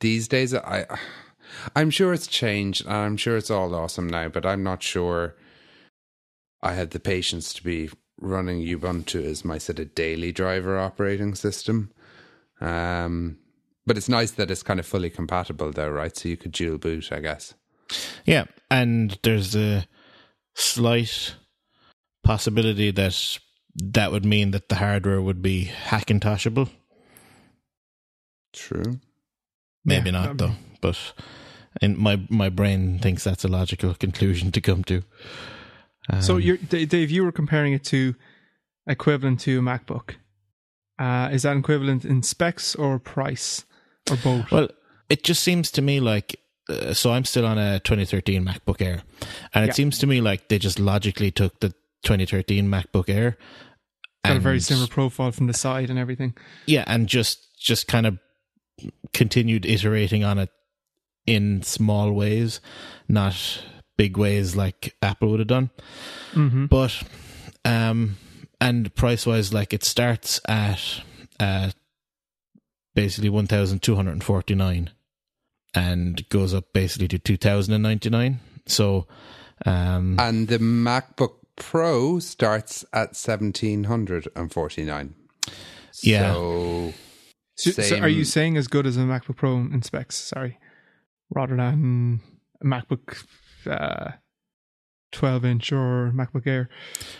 these 0.01 0.29
days. 0.29 0.55
I, 0.55 0.87
I'm 1.75 1.91
sure 1.91 2.13
it's 2.13 2.27
changed. 2.27 2.85
and 2.85 2.95
I'm 2.95 3.17
sure 3.17 3.37
it's 3.37 3.51
all 3.51 3.75
awesome 3.75 4.09
now, 4.09 4.29
but 4.29 4.47
I'm 4.47 4.63
not 4.63 4.83
sure. 4.83 5.37
I 6.63 6.73
had 6.73 6.91
the 6.91 7.01
patience 7.01 7.53
to 7.55 7.63
be 7.63 7.91
running 8.21 8.61
Ubuntu 8.61 9.25
as 9.25 9.45
my 9.45 9.59
sort 9.59 9.79
of 9.79 9.95
daily 9.95 10.33
driver 10.33 10.79
operating 10.79 11.35
system. 11.35 11.91
Um, 12.61 13.39
but 13.87 13.99
it's 13.99 14.09
nice 14.09 14.31
that 14.33 14.51
it's 14.51 14.63
kind 14.63 14.81
of 14.81 14.87
fully 14.87 15.11
compatible, 15.11 15.71
though, 15.73 15.91
right? 15.91 16.17
So 16.17 16.29
you 16.29 16.37
could 16.37 16.53
dual 16.53 16.79
boot, 16.79 17.13
I 17.13 17.21
guess. 17.21 17.55
Yeah, 18.25 18.45
and 18.71 19.19
there's 19.23 19.55
a 19.55 19.87
slight 20.55 21.35
possibility 22.23 22.91
that 22.93 23.39
that 23.77 24.13
would 24.13 24.25
mean 24.25 24.53
that 24.53 24.69
the 24.69 24.77
hardware 24.77 25.21
would 25.21 25.43
be 25.43 25.71
Hackintoshable. 25.87 26.71
True. 28.53 29.01
Maybe 29.85 30.11
Yeah, 30.11 30.13
not 30.21 30.29
um, 30.31 30.37
though, 30.37 30.53
but 30.81 31.13
and 31.83 31.97
my 31.99 32.21
my 32.29 32.49
brain 32.49 32.99
thinks 32.99 33.25
that's 33.25 33.45
a 33.45 33.49
logical 33.49 33.95
conclusion 33.95 34.51
to 34.53 34.61
come 34.61 34.85
to. 34.85 35.03
so 36.21 36.35
Um, 36.37 36.41
you're 36.41 36.57
Dave, 36.57 37.11
you 37.11 37.25
were 37.25 37.33
comparing 37.33 37.73
it 37.73 37.85
to 37.85 38.15
equivalent 38.87 39.41
to 39.41 39.59
a 39.59 39.63
MacBook. 39.63 40.15
Uh, 40.99 41.29
is 41.33 41.43
that 41.43 41.57
equivalent 41.57 42.05
in 42.05 42.23
specs 42.23 42.75
or 42.75 42.99
price 42.99 43.65
or 44.11 44.17
both? 44.17 44.51
Well, 44.53 44.69
it 45.09 45.25
just 45.25 45.43
seems 45.43 45.71
to 45.73 45.83
me 45.83 46.01
like 46.01 46.39
uh, 46.69 46.95
so 46.95 47.13
I'm 47.13 47.25
still 47.27 47.45
on 47.45 47.59
a 47.59 47.79
2013 47.81 48.43
MacBook 48.45 48.81
Air, 48.81 49.03
and 49.53 49.65
it 49.65 49.69
Yeah. 49.69 49.73
seems 49.75 49.99
to 49.99 50.07
me 50.07 50.21
like 50.23 50.49
they 50.49 50.59
just 50.59 50.79
logically 50.79 51.31
took 51.31 51.61
the 51.61 51.71
2013 52.05 52.69
MacBook 52.69 53.09
Air. 53.11 53.37
Got 54.25 54.37
a 54.39 54.41
very 54.41 54.61
similar 54.61 54.87
profile 54.87 55.33
from 55.33 55.47
the 55.49 55.53
side 55.53 55.91
and 55.91 55.99
everything. 55.99 56.35
yeah, 56.67 56.85
and 56.87 57.07
just 57.09 57.39
just 57.61 57.87
kind 57.87 58.07
of 58.07 58.19
continued 59.13 59.67
iterating 59.67 60.25
on 60.25 60.39
it 60.39 60.51
in 61.27 61.63
small 61.63 62.13
ways, 62.13 62.61
not 63.09 63.63
big 63.97 64.17
ways 64.17 64.57
like 64.57 64.97
Apple 65.03 65.31
would 65.31 65.41
have 65.41 65.49
done. 65.49 65.71
Mm-hmm. 66.33 66.67
But 66.67 67.03
um, 67.65 68.17
and 68.61 68.95
price 68.95 69.27
wise, 69.27 69.55
like 69.55 69.73
it 69.73 69.85
starts 69.85 70.41
at 70.49 71.03
uh 71.41 71.71
basically 72.95 73.31
one 73.31 73.47
thousand 73.47 73.83
two 73.83 73.97
hundred 73.97 74.13
and 74.13 74.25
forty 74.25 74.55
nine, 74.55 74.91
and 75.75 76.29
goes 76.29 76.55
up 76.55 76.73
basically 76.73 77.09
to 77.09 77.19
two 77.19 77.37
thousand 77.37 77.75
and 77.75 77.83
ninety 77.83 78.11
nine. 78.11 78.41
So, 78.67 79.07
um, 79.67 80.17
And 80.19 80.49
the 80.49 80.59
MacBook 80.59 81.35
Pro 81.57 82.19
starts 82.19 82.83
at 82.93 83.15
1749. 83.15 85.15
Yeah. 86.03 86.33
So, 86.33 86.93
So, 87.57 87.71
so 87.71 87.99
are 87.99 88.09
you 88.09 88.25
saying 88.25 88.57
as 88.57 88.67
good 88.69 88.87
as 88.87 88.97
a 88.97 89.01
MacBook 89.01 89.37
Pro 89.37 89.57
in 89.57 89.83
specs? 89.83 90.17
Sorry, 90.17 90.59
rather 91.31 91.57
than 91.57 92.21
MacBook 92.65 93.25
uh, 93.67 94.13
12 95.13 95.45
inch 95.45 95.73
or 95.73 96.13
MacBook 96.15 96.47
Air. 96.47 96.69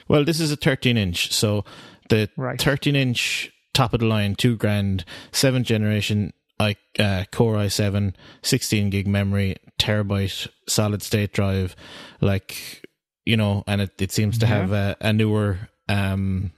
well, 0.09 0.25
this 0.25 0.41
is 0.41 0.51
a 0.51 0.57
thirteen 0.57 0.97
inch, 0.97 1.33
so 1.33 1.65
the 2.09 2.29
Right. 2.37 2.61
thirteen 2.61 2.97
inch 2.97 3.51
top 3.73 3.95
of 3.95 4.01
the 4.01 4.07
line, 4.07 4.35
two 4.35 4.57
grand, 4.57 5.05
seventh 5.33 5.67
generation. 5.67 6.33
I 6.61 6.77
uh, 7.01 7.25
Core 7.33 7.57
i7, 7.57 8.15
16 8.43 8.91
gig 8.91 9.09
memory, 9.09 9.57
terabyte 9.81 10.47
solid 10.69 11.03
state 11.03 11.33
drive, 11.33 11.75
like 12.21 12.83
you 13.25 13.37
know, 13.37 13.65
and 13.67 13.81
it, 13.81 13.91
it 14.01 14.13
seems 14.13 14.39
to 14.39 14.47
Yeah. 14.47 14.53
have 14.59 14.73
a, 14.73 14.97
a 15.01 15.13
newer, 15.13 15.69
um, 15.89 16.53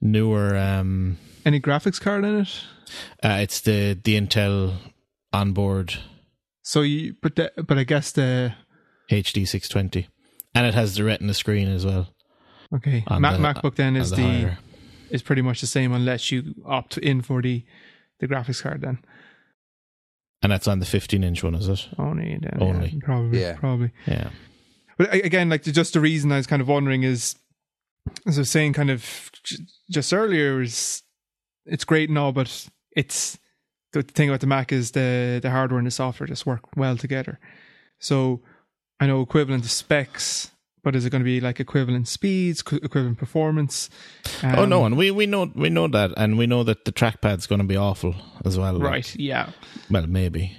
newer, 0.00 0.56
um, 0.56 1.18
Any 1.44 1.60
graphics 1.60 2.00
card 2.00 2.24
in 2.24 2.40
it? 2.40 2.60
uh, 3.22 3.38
it's 3.40 3.60
the 3.60 3.98
the 4.02 4.18
Intel 4.20 4.76
onboard 5.32 5.94
So 6.62 6.82
you, 6.82 7.14
but 7.22 7.36
the, 7.36 7.52
but 7.66 7.78
I 7.78 7.84
guess 7.84 8.12
the 8.12 8.54
HD 9.10 9.46
620, 9.46 10.08
and 10.54 10.66
it 10.66 10.74
has 10.74 10.94
the 10.94 11.04
Retina 11.04 11.34
screen 11.34 11.68
as 11.68 11.84
well. 11.86 12.08
okay 12.74 13.04
on 13.08 13.22
Ma- 13.22 13.32
the- 13.36 13.38
MacBook 13.38 13.76
then 13.76 13.96
is 13.96 14.10
the, 14.10 14.22
higher. 14.22 14.58
is 15.10 15.22
pretty 15.22 15.42
much 15.42 15.60
the 15.60 15.66
same 15.66 15.92
unless 15.92 16.30
you 16.30 16.54
opt 16.66 16.98
in 16.98 17.22
for 17.22 17.40
the 17.42 17.64
the 18.20 18.26
graphics 18.28 18.62
card 18.62 18.80
then 18.82 18.98
and 20.42 20.52
that's 20.52 20.68
on 20.68 20.78
the 20.78 20.86
15 20.86 21.24
inch 21.24 21.42
one, 21.42 21.54
is 21.56 21.68
it? 21.68 21.88
only 21.98 22.38
then, 22.40 22.58
Only. 22.60 22.88
yeah, 22.90 22.98
probably 23.04 23.40
Yeah. 23.40 23.56
probably. 23.56 23.90
Yeah. 24.06 24.30
But 24.96 25.12
again, 25.12 25.48
like 25.48 25.62
just 25.64 25.94
the 25.94 26.00
reason 26.00 26.30
I 26.30 26.36
was 26.36 26.46
kind 26.46 26.62
of 26.62 26.68
wondering 26.68 27.02
is, 27.02 27.34
as 28.26 28.38
I 28.38 28.42
was 28.42 28.50
saying, 28.50 28.72
kind 28.74 28.90
of 28.90 29.30
j- 29.44 29.56
just 29.90 30.12
earlier, 30.12 30.60
is 30.62 31.02
it's 31.66 31.84
great 31.84 32.08
and 32.08 32.18
all, 32.18 32.32
but 32.32 32.68
it's 32.96 33.38
the 33.92 34.02
thing 34.02 34.28
about 34.28 34.40
the 34.40 34.46
Mac 34.46 34.72
is 34.72 34.90
the 34.92 35.38
the 35.42 35.50
hardware 35.50 35.78
and 35.78 35.86
the 35.86 35.90
software 35.90 36.26
just 36.26 36.46
work 36.46 36.76
well 36.76 36.96
together. 36.96 37.38
So 37.98 38.42
I 39.00 39.06
know 39.06 39.20
equivalent 39.22 39.64
specs, 39.66 40.50
but 40.84 40.94
is 40.96 41.04
it 41.04 41.10
going 41.10 41.20
to 41.20 41.24
be 41.24 41.40
like 41.40 41.60
equivalent 41.60 42.08
speeds, 42.08 42.60
equi- 42.60 42.80
equivalent 42.82 43.18
performance? 43.18 43.88
oh 44.42 44.62
Um, 44.64 44.68
no, 44.68 44.84
and 44.84 44.96
we 44.96 45.10
we 45.10 45.26
know 45.26 45.50
we 45.54 45.68
know 45.70 45.88
that, 45.88 46.12
and 46.16 46.36
we 46.38 46.46
know 46.46 46.64
that 46.64 46.84
the 46.84 46.92
trackpad's 46.92 47.46
going 47.46 47.60
to 47.60 47.66
be 47.66 47.76
awful 47.76 48.14
as 48.44 48.58
well. 48.58 48.74
like- 48.74 48.90
right? 48.90 49.16
Yeah, 49.16 49.50
well, 49.90 50.06
maybe. 50.06 50.56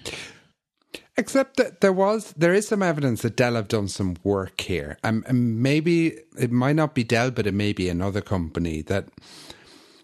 Except 1.19 1.57
that 1.57 1.81
there 1.81 1.91
was, 1.91 2.33
there 2.37 2.53
is 2.53 2.65
some 2.69 2.81
evidence 2.81 3.23
that 3.23 3.35
Dell 3.35 3.55
have 3.55 3.67
done 3.67 3.89
some 3.89 4.15
work 4.23 4.61
here. 4.61 4.97
Um, 5.03 5.25
and 5.27 5.61
maybe 5.61 6.17
it 6.37 6.49
might 6.49 6.77
not 6.77 6.95
be 6.95 7.03
Dell, 7.03 7.29
but 7.29 7.45
it 7.45 7.53
may 7.53 7.73
be 7.73 7.89
another 7.89 8.21
company 8.21 8.81
that 8.83 9.09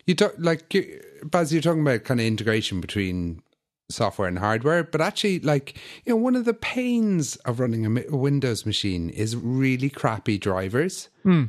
you 0.05 0.13
talk 0.13 0.33
like 0.37 0.73
you, 0.73 1.01
Baz. 1.23 1.53
You're 1.53 1.61
talking 1.61 1.81
about 1.81 2.03
kind 2.03 2.19
of 2.19 2.25
integration 2.25 2.81
between 2.81 3.41
software 3.89 4.27
and 4.27 4.39
hardware, 4.39 4.83
but 4.83 4.99
actually, 4.99 5.39
like 5.39 5.77
you 6.03 6.11
know, 6.11 6.17
one 6.17 6.35
of 6.35 6.43
the 6.43 6.53
pains 6.53 7.37
of 7.37 7.61
running 7.61 7.85
a, 7.85 8.15
Windows 8.15 8.65
machine 8.65 9.09
is 9.09 9.37
really 9.37 9.89
crappy 9.89 10.37
drivers. 10.37 11.07
Hmm. 11.23 11.45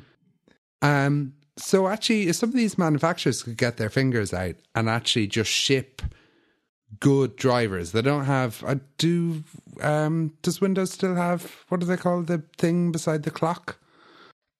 Um, 0.80 1.34
so 1.58 1.88
actually, 1.88 2.28
if 2.28 2.36
some 2.36 2.50
of 2.50 2.54
these 2.54 2.78
manufacturers 2.78 3.42
could 3.42 3.56
get 3.56 3.78
their 3.78 3.90
fingers 3.90 4.32
out 4.32 4.54
and 4.76 4.88
actually 4.88 5.26
just 5.26 5.50
ship 5.50 6.02
good 7.00 7.36
drivers, 7.36 7.92
they 7.92 8.02
don't 8.02 8.24
have. 8.24 8.62
I 8.66 8.80
do. 8.98 9.42
Um, 9.80 10.32
does 10.42 10.60
Windows 10.60 10.92
still 10.92 11.14
have 11.14 11.64
what 11.68 11.80
do 11.80 11.86
they 11.86 11.96
call 11.96 12.22
the 12.22 12.42
thing 12.58 12.92
beside 12.92 13.22
the 13.22 13.30
clock? 13.30 13.78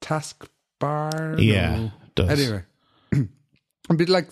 Task 0.01 0.49
bar. 0.79 1.37
Yeah, 1.39 1.77
No. 1.77 1.85
it 2.05 2.15
does. 2.15 2.31
Anyway, 2.31 2.63
but 3.89 4.09
like. 4.09 4.29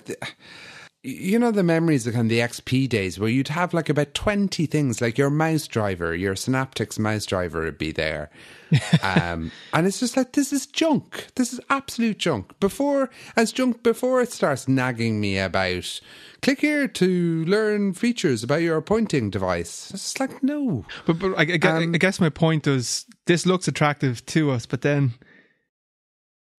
You 1.07 1.39
know 1.39 1.51
the 1.51 1.63
memories 1.63 2.07
of 2.07 2.15
kind 2.15 2.25
of 2.25 2.31
the 2.31 2.41
XP 2.41 2.89
days 2.89 3.19
where 3.19 3.29
you'd 3.29 3.49
have 3.49 3.75
like 3.75 3.91
about 3.91 4.15
20 4.15 4.65
things 4.65 5.03
like 5.03 5.19
your 5.19 5.29
mouse 5.29 5.67
driver, 5.67 6.15
your 6.15 6.35
Synaptics 6.35 6.99
mouse 6.99 7.27
driver 7.27 7.63
would 7.65 7.77
be 7.77 7.93
there. 7.93 8.31
um, 9.03 9.53
and 9.75 9.87
it's 9.87 10.01
just 10.01 10.17
like, 10.17 10.33
this 10.33 10.51
is 10.51 10.67
junk. 10.67 11.27
This 11.35 11.53
is 11.53 11.61
absolute 11.69 12.17
junk. 12.17 12.59
Before, 12.59 13.11
as 13.37 13.53
junk, 13.53 13.83
before 13.83 14.23
it 14.23 14.33
starts 14.33 14.67
nagging 14.67 15.21
me 15.21 15.39
about, 15.39 16.01
click 16.41 16.63
here 16.63 16.89
to 16.89 17.45
learn 17.45 17.93
features 17.93 18.43
about 18.43 18.63
your 18.63 18.81
pointing 18.81 19.29
device. 19.29 19.91
It's 19.93 20.19
like, 20.19 20.43
no. 20.43 20.87
but 21.05 21.19
but 21.19 21.35
I, 21.37 21.43
I, 21.43 21.57
Um, 21.85 21.95
I 21.95 21.99
guess 21.99 22.19
my 22.19 22.31
point 22.31 22.67
is 22.67 23.05
this 23.27 23.45
looks 23.45 23.69
attractive 23.69 24.25
to 24.27 24.51
us, 24.51 24.65
but 24.65 24.81
then 24.81 25.13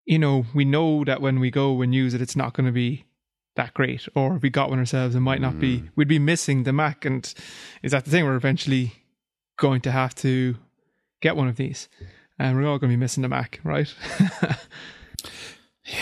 you 0.06 0.20
know 0.20 0.46
we 0.54 0.66
know 0.66 1.04
that 1.04 1.20
when 1.20 1.40
we 1.40 1.50
go 1.50 1.82
and 1.82 1.96
use 1.96 2.14
it, 2.14 2.22
it's 2.22 2.36
not 2.36 2.54
going 2.54 2.68
to 2.68 2.72
be 2.72 3.06
that 3.56 3.74
great, 3.74 4.08
or 4.16 4.36
if 4.36 4.42
we 4.42 4.50
got 4.50 4.70
one 4.70 4.80
ourselves, 4.80 5.16
it 5.16 5.22
might 5.22 5.42
not 5.42 5.60
be. 5.60 5.80
Mm. 5.80 5.90
We'd 5.96 6.08
be 6.08 6.20
missing 6.20 6.64
the 6.64 6.74
Mac, 6.74 7.06
and 7.06 7.34
is 7.84 7.92
that 7.92 8.06
the 8.06 8.12
thing? 8.12 8.26
We're 8.26 8.36
eventually 8.36 8.94
going 9.58 9.82
to 9.82 9.92
have 9.92 10.14
to 10.16 10.56
get 11.22 11.36
one 11.36 11.48
of 11.48 11.56
these, 11.56 11.88
and 12.38 12.58
we're 12.58 12.68
all 12.68 12.78
going 12.78 12.92
to 12.92 12.98
be 12.98 13.00
missing 13.00 13.22
the 13.22 13.30
Mac, 13.30 13.60
right? 13.64 13.94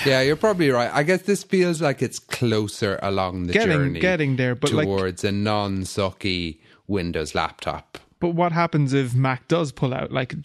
Yeah, 0.06 0.22
you're 0.22 0.38
probably 0.38 0.70
right. 0.70 0.90
I 0.94 1.04
guess 1.04 1.24
this 1.24 1.44
feels 1.44 1.82
like 1.82 2.02
it's 2.02 2.20
closer 2.20 3.00
along 3.02 3.48
the 3.48 3.54
getting 3.54 3.72
journey 3.72 4.00
getting 4.00 4.36
there, 4.38 4.56
but 4.56 4.72
like, 4.72 4.86
towards 4.86 5.24
a 5.26 5.32
non 5.32 5.80
sucky 5.82 6.60
Windows 6.88 7.36
laptop. 7.36 7.98
but 8.20 8.30
what 8.30 8.54
happens 8.54 8.94
if 8.94 9.14
Mac 9.14 9.48
does 9.50 9.74
pull 9.74 9.94
out? 9.94 10.12
Like, 10.12 10.36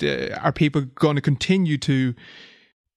are 0.41 0.53
people 0.53 0.83
going 0.83 1.15
to 1.17 1.23
continue 1.23 1.79
to 1.79 2.15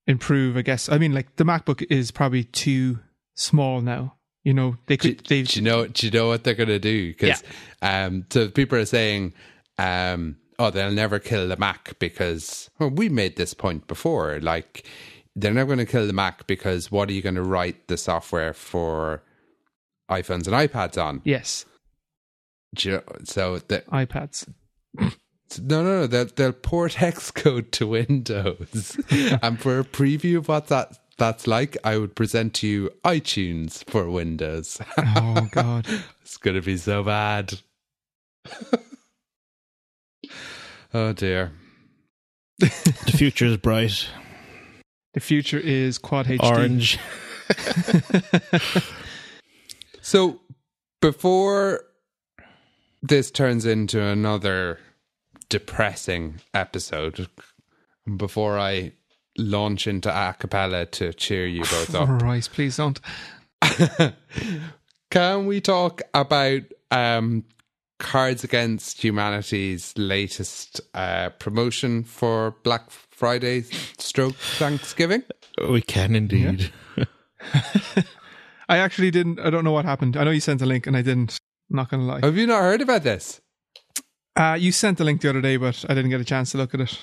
improve? 0.08 0.58
I 0.58 0.64
guess. 0.64 0.90
I 0.90 0.98
mean, 0.98 1.14
like 1.14 1.36
the 1.36 1.44
MacBook 1.44 1.86
is 1.92 2.10
probably 2.10 2.46
too 2.46 3.00
small 3.42 3.82
now. 3.82 4.16
You 4.44 4.54
know, 4.54 4.78
they 4.88 4.98
do, 4.98 5.16
could. 5.16 5.26
They 5.28 5.44
do 5.44 5.60
you 5.60 5.64
know? 5.64 5.88
Do 5.88 6.08
you 6.08 6.12
know 6.12 6.28
what 6.28 6.44
they're 6.44 6.56
going 6.56 6.70
to 6.70 6.80
do? 6.80 7.10
Because 7.12 7.44
um, 7.82 8.26
so 8.32 8.48
people 8.50 8.78
are 8.80 8.86
saying, 8.86 9.34
um, 9.78 10.38
oh, 10.58 10.72
they'll 10.72 10.92
never 10.92 11.20
kill 11.20 11.48
the 11.48 11.58
Mac 11.58 11.98
because 12.00 12.70
well, 12.80 12.90
we 12.90 13.08
made 13.10 13.36
this 13.36 13.54
point 13.54 13.86
before. 13.88 14.40
Like, 14.42 14.88
they're 15.36 15.54
never 15.54 15.76
going 15.76 15.86
to 15.86 15.92
kill 15.92 16.08
the 16.08 16.14
Mac 16.14 16.48
because 16.48 16.92
what 16.92 17.08
are 17.10 17.14
you 17.14 17.22
going 17.22 17.36
to 17.36 17.44
write 17.44 17.88
the 17.88 17.98
software 17.98 18.54
for 18.54 19.22
iPhones 20.10 20.48
and 20.48 20.56
iPads 20.72 21.02
on? 21.02 21.22
Yes, 21.24 21.66
Do 22.74 22.90
you 22.90 22.96
know- 22.96 23.04
so 23.24 23.60
the, 23.60 23.82
iPads. 23.92 24.52
no, 25.00 25.10
no, 25.60 25.84
no, 25.84 26.08
they'll, 26.08 26.26
they'll 26.26 26.52
port 26.52 26.94
Xcode 26.94 27.72
to 27.72 27.88
Windows. 27.88 29.00
and 29.44 29.60
for 29.62 29.80
a 29.80 29.84
preview 29.84 30.38
of 30.38 30.48
what 30.48 30.68
that 30.68 30.98
that's 31.22 31.46
like, 31.46 31.78
I 31.84 31.98
would 31.98 32.16
present 32.16 32.56
to 32.56 32.68
you 32.68 32.90
iTunes 33.06 33.88
for 33.88 34.10
Windows. 34.10 34.82
Oh 34.98 35.48
God. 35.52 35.86
it's 36.24 36.38
going 36.38 36.56
to 36.56 36.64
be 36.64 36.78
so 36.78 37.04
bad. 37.04 37.54
oh 40.96 41.14
dear. 41.14 41.52
The 42.58 43.14
future 43.16 43.46
is 43.46 43.58
bright, 43.58 44.08
The 45.14 45.20
future 45.20 45.60
is 45.60 46.00
quad 46.00 46.26
HD. 46.26 46.44
orange. 46.44 46.98
So 50.04 50.40
before 51.00 51.84
this 53.04 53.30
turns 53.30 53.68
into 53.68 54.02
another 54.02 54.80
depressing 55.48 56.42
episode, 56.56 57.30
before 58.18 58.58
I 58.58 58.94
launch 59.42 59.88
into 59.88 60.10
a 60.10 60.34
cappella 60.38 60.86
to 60.86 61.14
cheer 61.14 61.46
you 61.46 61.62
both 61.62 61.96
up, 61.96 62.08
Christ, 62.20 62.54
please 62.54 62.78
don't. 62.78 63.00
can 65.12 65.46
we 65.46 65.62
talk 65.62 66.02
about 66.14 66.62
um, 66.90 67.44
Cards 68.00 68.44
Against 68.44 69.04
Humanity's 69.04 69.94
latest 69.98 70.82
uh, 70.94 71.30
promotion 71.30 72.04
for 72.04 72.56
Black 72.64 72.90
Friday 72.90 73.62
stroke 73.98 74.36
Thanksgiving? 74.36 75.24
We 75.70 75.82
can 75.82 76.16
indeed. 76.16 76.72
I 78.70 78.78
actually 78.78 79.12
didn't. 79.12 79.40
I 79.40 79.50
don't 79.50 79.64
know 79.64 79.72
what 79.72 79.86
happened. 79.86 80.16
I 80.18 80.24
know 80.24 80.32
you 80.32 80.40
sent 80.40 80.62
a 80.62 80.66
link, 80.66 80.88
and 80.88 80.96
I 80.96 81.02
didn't. 81.02 81.38
I'm 81.70 81.76
not 81.76 81.90
gonna 81.90 82.04
lie. 82.04 82.22
Have 82.22 82.38
you 82.38 82.48
not 82.48 82.62
heard 82.62 82.82
about 82.82 83.04
this? 83.04 83.42
Uh, 84.36 84.58
you 84.60 84.72
sent 84.72 84.98
the 84.98 85.04
link 85.04 85.22
the 85.22 85.30
other 85.30 85.42
day, 85.42 85.58
but 85.58 85.86
I 85.90 85.94
didn't 85.94 86.10
get 86.10 86.22
a 86.22 86.26
chance 86.26 86.52
to 86.52 86.58
look 86.58 86.74
at 86.74 86.80
it. 86.80 86.98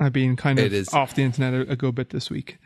I've 0.00 0.12
been 0.12 0.34
kind 0.36 0.58
of 0.58 0.64
It 0.66 0.72
is- 0.72 0.92
off 0.94 1.14
the 1.14 1.22
internet 1.22 1.54
a, 1.54 1.72
a 1.72 1.76
good 1.76 1.94
bit 1.94 2.10
this 2.10 2.30
week. 2.30 2.58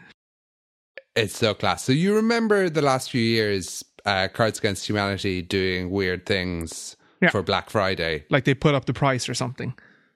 It's 1.16 1.37
so 1.37 1.55
class. 1.55 1.85
So 1.85 1.93
you 1.93 2.14
remember 2.16 2.68
the 2.70 2.82
last 2.82 3.11
few 3.11 3.22
years, 3.22 3.85
uh, 4.05 4.28
Cards 4.32 4.59
Against 4.59 4.89
Humanity 4.89 5.43
doing 5.43 5.91
weird 5.91 6.26
things 6.26 6.97
Yeah. 7.22 7.30
for 7.30 7.43
Black 7.43 7.70
Friday. 7.70 8.24
Like 8.30 8.45
they 8.45 8.55
put 8.55 8.74
up 8.74 8.87
the 8.87 8.93
price 8.95 9.28
or 9.28 9.35
something. 9.35 9.74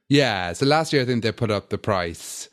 Yeah. 0.09 0.53
So 0.55 0.66
last 0.66 0.93
year, 0.93 1.03
I 1.03 1.05
think 1.05 1.23
they 1.23 1.33
put 1.33 1.51
up 1.51 1.69
the 1.71 1.79
price. 1.79 2.49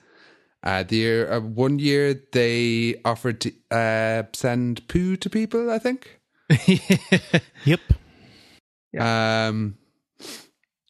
Uh, 0.63 0.84
the 0.84 0.95
year, 0.95 1.32
uh, 1.32 1.39
one 1.41 1.78
year 1.80 2.20
they 2.34 2.95
offered 3.05 3.39
to 3.41 3.51
uh, 3.72 4.24
send 4.34 4.88
poo 4.88 5.16
to 5.16 5.30
people. 5.30 5.70
I 5.72 5.80
think. 5.80 6.20
Yep. 7.66 7.80
Um, 8.99 9.78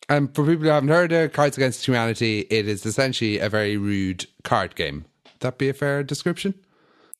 and 0.09 0.33
for 0.35 0.45
people 0.45 0.63
who 0.63 0.69
haven't 0.69 0.89
heard 0.89 1.11
of 1.11 1.33
Cards 1.33 1.57
Against 1.57 1.85
Humanity, 1.85 2.41
it 2.49 2.67
is 2.67 2.85
essentially 2.85 3.39
a 3.39 3.49
very 3.49 3.77
rude 3.77 4.25
card 4.43 4.75
game. 4.75 5.05
Would 5.25 5.39
that 5.41 5.57
be 5.57 5.69
a 5.69 5.73
fair 5.73 6.03
description? 6.03 6.53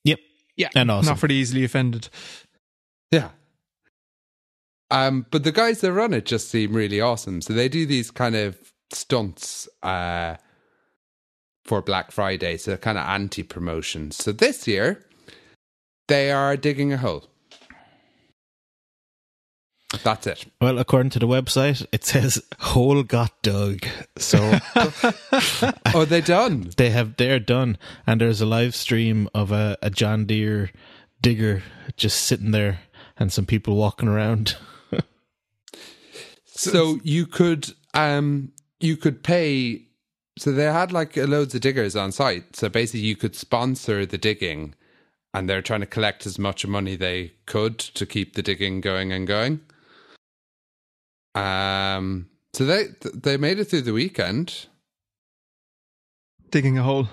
Yep. 0.04 0.20
Yeah, 0.56 0.70
And 0.76 0.90
awesome. 0.92 1.10
not 1.10 1.20
for 1.20 1.28
the 1.28 1.36
easily 1.36 1.64
offended. 1.64 2.10
Yeah. 3.12 3.30
Um, 4.92 5.26
but 5.32 5.44
the 5.44 5.52
guys 5.52 5.82
that 5.82 5.92
run 5.94 6.14
it 6.14 6.26
just 6.26 6.50
seem 6.50 6.74
really 6.74 7.02
awesome. 7.02 7.42
So 7.42 7.54
they 7.54 7.68
do 7.68 7.86
these 7.86 8.12
kind 8.12 8.36
of 8.36 8.58
stunts 8.92 9.68
uh, 9.84 10.36
for 11.66 11.82
Black 11.82 12.12
Friday, 12.12 12.58
so 12.58 12.78
kind 12.78 12.98
of 12.98 13.06
anti 13.06 13.44
promotions. 13.44 14.16
So 14.18 14.32
this 14.32 14.68
year, 14.68 15.04
they 16.08 16.32
are 16.32 16.56
digging 16.56 16.94
a 16.94 16.98
hole. 16.98 17.28
That's 20.04 20.28
it. 20.28 20.46
Well, 20.62 20.80
according 20.80 21.12
to 21.12 21.20
the 21.20 21.28
website, 21.28 21.86
it 21.92 22.04
says 22.04 22.42
hole 22.60 23.04
got 23.04 23.42
dug. 23.42 23.86
So 24.18 24.60
are 25.94 26.06
they 26.06 26.22
done. 26.22 26.72
they 26.78 26.90
have 26.90 27.18
they're 27.18 27.40
done, 27.40 27.78
and 28.06 28.22
there's 28.22 28.42
a 28.42 28.46
live 28.46 28.76
stream 28.76 29.30
of 29.34 29.52
a, 29.52 29.78
a 29.82 29.90
John 29.90 30.26
Deere 30.26 30.72
digger 31.22 31.64
just 31.98 32.24
sitting 32.24 32.52
there, 32.52 32.80
and 33.18 33.32
some 33.32 33.46
people 33.46 33.76
walking 33.76 34.08
around. 34.10 34.56
So 36.58 37.00
you 37.04 37.28
could 37.28 37.74
um 37.94 38.54
you 38.80 38.96
could 38.96 39.24
pay 39.24 39.82
so 40.38 40.52
they 40.52 40.64
had 40.64 40.92
like 40.92 41.16
loads 41.16 41.54
of 41.56 41.62
diggers 41.62 41.96
on 41.96 42.12
site. 42.12 42.56
So 42.56 42.70
basically 42.70 43.02
you 43.02 43.16
could 43.16 43.36
sponsor 43.36 44.06
the 44.06 44.18
digging 44.18 44.74
and 45.34 45.50
they're 45.50 45.62
trying 45.62 45.82
to 45.82 45.86
collect 45.86 46.26
as 46.26 46.40
much 46.40 46.66
money 46.66 46.96
they 46.96 47.34
could 47.46 47.78
to 47.78 48.06
keep 48.06 48.36
the 48.36 48.42
digging 48.42 48.82
going 48.82 49.12
and 49.12 49.28
going. 49.28 49.60
Um 51.36 52.30
so 52.54 52.66
they 52.66 52.88
they 53.14 53.38
made 53.38 53.60
it 53.60 53.66
through 53.66 53.82
the 53.82 53.94
weekend. 53.94 54.68
Digging 56.52 56.78
a 56.78 56.84
hole. 56.84 57.10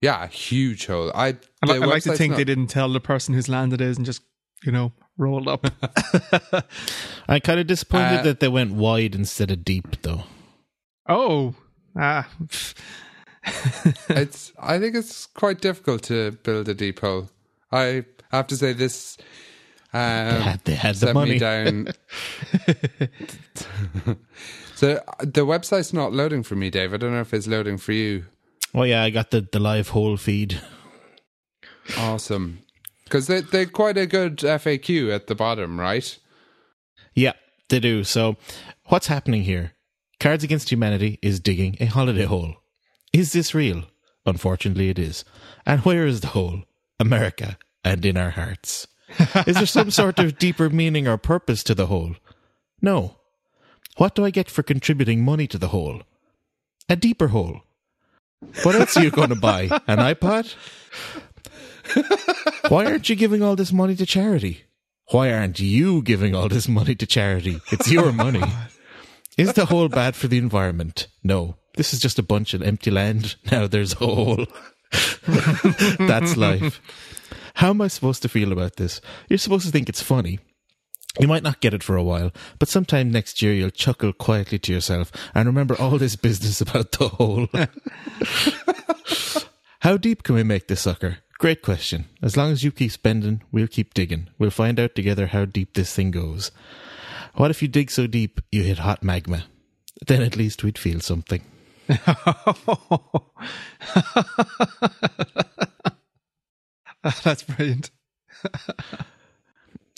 Yeah, 0.00 0.24
a 0.24 0.26
huge 0.28 0.86
hole. 0.86 1.10
I 1.14 1.36
I, 1.62 1.72
I 1.74 1.78
like 1.78 2.04
to 2.04 2.16
think 2.16 2.30
not- 2.32 2.36
they 2.38 2.44
didn't 2.44 2.68
tell 2.68 2.88
the 2.92 3.00
person 3.00 3.34
whose 3.34 3.48
land 3.48 3.72
it 3.72 3.80
is 3.80 3.96
and 3.96 4.06
just, 4.06 4.22
you 4.64 4.72
know, 4.72 4.92
rolled 5.16 5.48
up. 5.48 5.66
I'm 7.28 7.40
kind 7.40 7.60
of 7.60 7.66
disappointed 7.66 8.20
Uh, 8.20 8.22
that 8.22 8.40
they 8.40 8.48
went 8.48 8.72
wide 8.74 9.14
instead 9.14 9.50
of 9.50 9.64
deep, 9.64 10.02
though. 10.02 10.24
oh. 11.08 11.54
Ah. 12.00 12.28
it's 14.08 14.52
I 14.60 14.78
think 14.78 14.94
it's 14.94 15.26
quite 15.26 15.60
difficult 15.60 16.02
to 16.04 16.32
build 16.44 16.68
a 16.68 16.74
deep 16.74 17.00
hole. 17.00 17.28
I 17.72 18.04
have 18.30 18.46
to 18.48 18.56
say 18.56 18.72
this 18.72 19.16
um, 19.92 20.00
They 20.34 20.40
had, 20.40 20.64
they 20.64 20.74
had 20.74 20.94
the 20.96 21.14
money. 21.14 21.38
down. 21.38 21.88
so 24.74 25.00
the 25.20 25.46
website's 25.46 25.92
not 25.92 26.12
loading 26.12 26.42
for 26.42 26.56
me, 26.56 26.70
Dave. 26.70 26.92
I 26.94 26.96
don't 26.96 27.12
know 27.12 27.20
if 27.20 27.32
it's 27.34 27.46
loading 27.46 27.78
for 27.78 27.92
you. 27.92 28.26
Oh 28.74 28.82
yeah, 28.82 29.02
I 29.02 29.10
got 29.10 29.30
the, 29.30 29.40
the 29.50 29.58
live 29.58 29.88
hole 29.88 30.16
feed. 30.16 30.60
Awesome, 31.96 32.58
because 33.04 33.26
they 33.28 33.40
they're 33.40 33.64
quite 33.66 33.96
a 33.96 34.06
good 34.06 34.38
FAQ 34.38 35.14
at 35.14 35.26
the 35.26 35.34
bottom, 35.34 35.80
right? 35.80 36.18
Yeah, 37.14 37.32
they 37.70 37.80
do. 37.80 38.04
So, 38.04 38.36
what's 38.84 39.06
happening 39.06 39.42
here? 39.42 39.72
Cards 40.20 40.44
Against 40.44 40.70
Humanity 40.70 41.18
is 41.22 41.40
digging 41.40 41.76
a 41.80 41.86
holiday 41.86 42.24
hole. 42.24 42.56
Is 43.12 43.32
this 43.32 43.54
real? 43.54 43.84
Unfortunately, 44.26 44.90
it 44.90 44.98
is. 44.98 45.24
And 45.64 45.80
where 45.80 46.06
is 46.06 46.20
the 46.20 46.26
hole? 46.28 46.64
America 47.00 47.56
and 47.84 48.04
in 48.04 48.16
our 48.18 48.30
hearts. 48.30 48.86
Is 49.46 49.56
there 49.56 49.66
some 49.66 49.90
sort 49.90 50.18
of 50.18 50.38
deeper 50.38 50.68
meaning 50.70 51.08
or 51.08 51.16
purpose 51.16 51.62
to 51.64 51.74
the 51.74 51.86
hole? 51.86 52.16
No. 52.82 53.16
What 53.96 54.14
do 54.14 54.24
I 54.24 54.30
get 54.30 54.50
for 54.50 54.62
contributing 54.62 55.24
money 55.24 55.46
to 55.48 55.58
the 55.58 55.68
hole? 55.68 56.02
A 56.88 56.96
deeper 56.96 57.28
hole. 57.28 57.62
What 58.62 58.76
else 58.76 58.96
are 58.96 59.02
you 59.02 59.10
going 59.10 59.30
to 59.30 59.34
buy? 59.34 59.62
An 59.86 59.98
iPod? 59.98 60.54
Why 62.68 62.86
aren't 62.86 63.08
you 63.08 63.16
giving 63.16 63.42
all 63.42 63.56
this 63.56 63.72
money 63.72 63.96
to 63.96 64.06
charity? 64.06 64.64
Why 65.10 65.32
aren't 65.32 65.58
you 65.58 66.02
giving 66.02 66.34
all 66.34 66.48
this 66.48 66.68
money 66.68 66.94
to 66.94 67.06
charity? 67.06 67.60
It's 67.72 67.90
your 67.90 68.12
money. 68.12 68.42
Is 69.36 69.54
the 69.54 69.66
hole 69.66 69.88
bad 69.88 70.14
for 70.14 70.28
the 70.28 70.38
environment? 70.38 71.08
No. 71.24 71.56
This 71.76 71.94
is 71.94 72.00
just 72.00 72.18
a 72.18 72.22
bunch 72.22 72.54
of 72.54 72.62
empty 72.62 72.90
land. 72.90 73.36
Now 73.50 73.66
there's 73.66 73.94
a 73.94 73.96
hole. 73.96 74.46
That's 75.98 76.36
life. 76.36 76.80
How 77.58 77.70
am 77.70 77.80
I 77.80 77.88
supposed 77.88 78.22
to 78.22 78.28
feel 78.28 78.52
about 78.52 78.76
this? 78.76 79.00
You're 79.28 79.36
supposed 79.36 79.66
to 79.66 79.72
think 79.72 79.88
it's 79.88 80.00
funny. 80.00 80.38
You 81.18 81.26
might 81.26 81.42
not 81.42 81.60
get 81.60 81.74
it 81.74 81.82
for 81.82 81.96
a 81.96 82.04
while, 82.04 82.30
but 82.60 82.68
sometime 82.68 83.10
next 83.10 83.42
year 83.42 83.52
you'll 83.52 83.70
chuckle 83.70 84.12
quietly 84.12 84.60
to 84.60 84.72
yourself 84.72 85.10
and 85.34 85.44
remember 85.44 85.74
all 85.74 85.98
this 85.98 86.14
business 86.16 86.60
about 86.60 86.92
the 86.92 87.08
hole. 87.08 87.48
How 89.80 89.96
deep 89.96 90.22
can 90.22 90.36
we 90.36 90.44
make 90.44 90.68
this 90.68 90.82
sucker? 90.82 91.18
Great 91.38 91.62
question. 91.62 92.04
As 92.22 92.36
long 92.36 92.52
as 92.52 92.62
you 92.62 92.70
keep 92.70 92.92
spending, 92.92 93.42
we'll 93.50 93.66
keep 93.66 93.92
digging. 93.92 94.28
We'll 94.38 94.50
find 94.50 94.78
out 94.78 94.94
together 94.94 95.26
how 95.26 95.44
deep 95.44 95.74
this 95.74 95.92
thing 95.92 96.12
goes. 96.12 96.52
What 97.34 97.50
if 97.50 97.60
you 97.60 97.66
dig 97.66 97.90
so 97.90 98.06
deep 98.06 98.40
you 98.52 98.62
hit 98.62 98.78
hot 98.78 99.02
magma? 99.02 99.46
Then 100.06 100.22
at 100.22 100.36
least 100.36 100.62
we'd 100.62 100.78
feel 100.78 101.00
something. 101.00 101.42
That's 107.24 107.42
brilliant. 107.42 107.90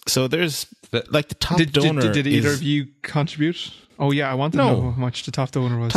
So 0.08 0.26
there's 0.28 0.66
like 1.10 1.28
the 1.28 1.34
top 1.36 1.58
Did, 1.58 1.72
did, 1.72 1.82
donor. 1.82 2.00
did, 2.00 2.12
did 2.12 2.26
either 2.26 2.48
is, 2.48 2.54
of 2.56 2.62
you 2.62 2.88
contribute? 3.02 3.70
Oh, 3.98 4.10
yeah, 4.10 4.30
I 4.30 4.34
want 4.34 4.54
to 4.54 4.56
No. 4.56 4.68
know 4.80 4.90
how 4.92 5.00
much 5.00 5.24
the 5.24 5.30
top 5.30 5.50
donor 5.52 5.78
was. 5.78 5.94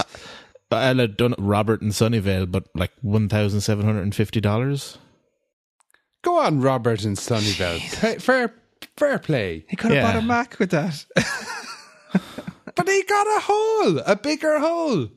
I'll 0.70 0.98
have 0.98 1.18
done 1.18 1.34
Robert 1.40 1.82
in 1.82 1.90
Sunnyvale, 1.90 2.52
but 2.52 2.66
like 2.76 2.92
one 3.02 3.30
thousand 3.30 3.62
seven 3.62 3.86
hundred 3.86 4.02
and 4.04 4.14
fifty 4.14 4.42
dollars. 4.42 4.98
Go 6.22 6.38
on, 6.38 6.60
Robert 6.62 7.04
and 7.06 7.16
Sunnyvale. 7.18 7.80
Hey, 7.80 8.18
fair 8.18 8.54
fair 8.98 9.20
play. 9.20 9.66
he 9.70 9.76
could 9.78 9.92
have 9.92 10.04
Yeah. 10.04 10.14
bought 10.14 10.22
a 10.24 10.26
Mac 10.26 10.60
with 10.60 10.72
that. 10.72 11.06
but 12.76 12.88
he 12.90 13.04
got 13.04 13.28
a 13.38 13.40
hole, 13.42 14.00
a 14.06 14.16
bigger 14.16 14.60
hole. 14.60 15.08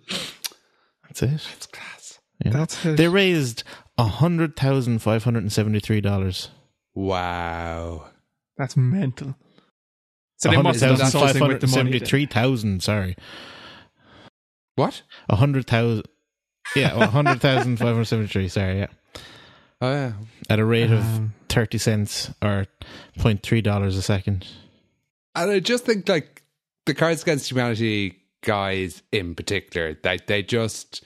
That's 1.05 1.23
it. 1.23 1.47
It's 1.57 1.67
class. 1.67 2.19
You 2.45 2.51
know? 2.51 2.59
That's 2.59 2.85
it. 2.87 2.97
They 2.99 3.09
raised 3.09 3.65
hundred 4.05 4.57
thousand 4.57 4.99
five 5.01 5.25
hundred 5.25 5.43
and 5.45 5.53
seventy 5.53 5.81
three 5.81 6.01
dollars. 6.01 6.51
Wow. 6.95 8.07
That's 8.57 8.77
mental. 8.77 9.37
So 10.39 10.51
they 10.51 10.61
must 10.61 10.81
have 10.81 10.99
done 10.99 11.11
something 11.11 11.47
with 11.47 11.61
the 11.61 11.67
money. 11.67 11.77
then. 11.77 11.93
Seventy-three 11.93 12.27
thousand. 12.27 12.83
Sorry, 12.83 13.17
What? 14.75 15.03
a 15.29 15.37
hundred 15.37 15.67
thousand. 15.67 16.05
Yeah, 16.75 16.93
a 17.03 17.07
hundred 17.07 17.41
thousand 17.41 17.79
five 17.79 17.89
hundred 17.95 18.05
seventy-three. 18.07 18.49
Sorry, 18.49 18.79
yeah, 18.81 18.87
Oh 19.81 19.93
yeah. 19.93 20.13
at 20.51 20.59
a 20.59 20.65
rate 20.65 20.91
of 20.91 21.01
Um, 21.05 21.35
thirty 21.49 21.79
cents 21.79 22.31
or 22.43 22.67
0.3 23.19 23.63
dollars 23.63 23.97
a 23.97 24.03
second. 24.03 24.47
And 25.35 25.51
I 25.51 25.61
just 25.61 25.85
think 25.87 26.09
like 26.09 26.43
the 26.87 26.95
Cards 26.95 27.23
Against 27.23 27.51
Humanity 27.51 28.19
guys 28.43 29.03
in 29.13 29.35
particular, 29.35 29.97
like 30.05 30.27
they 30.27 30.43
just 30.43 31.03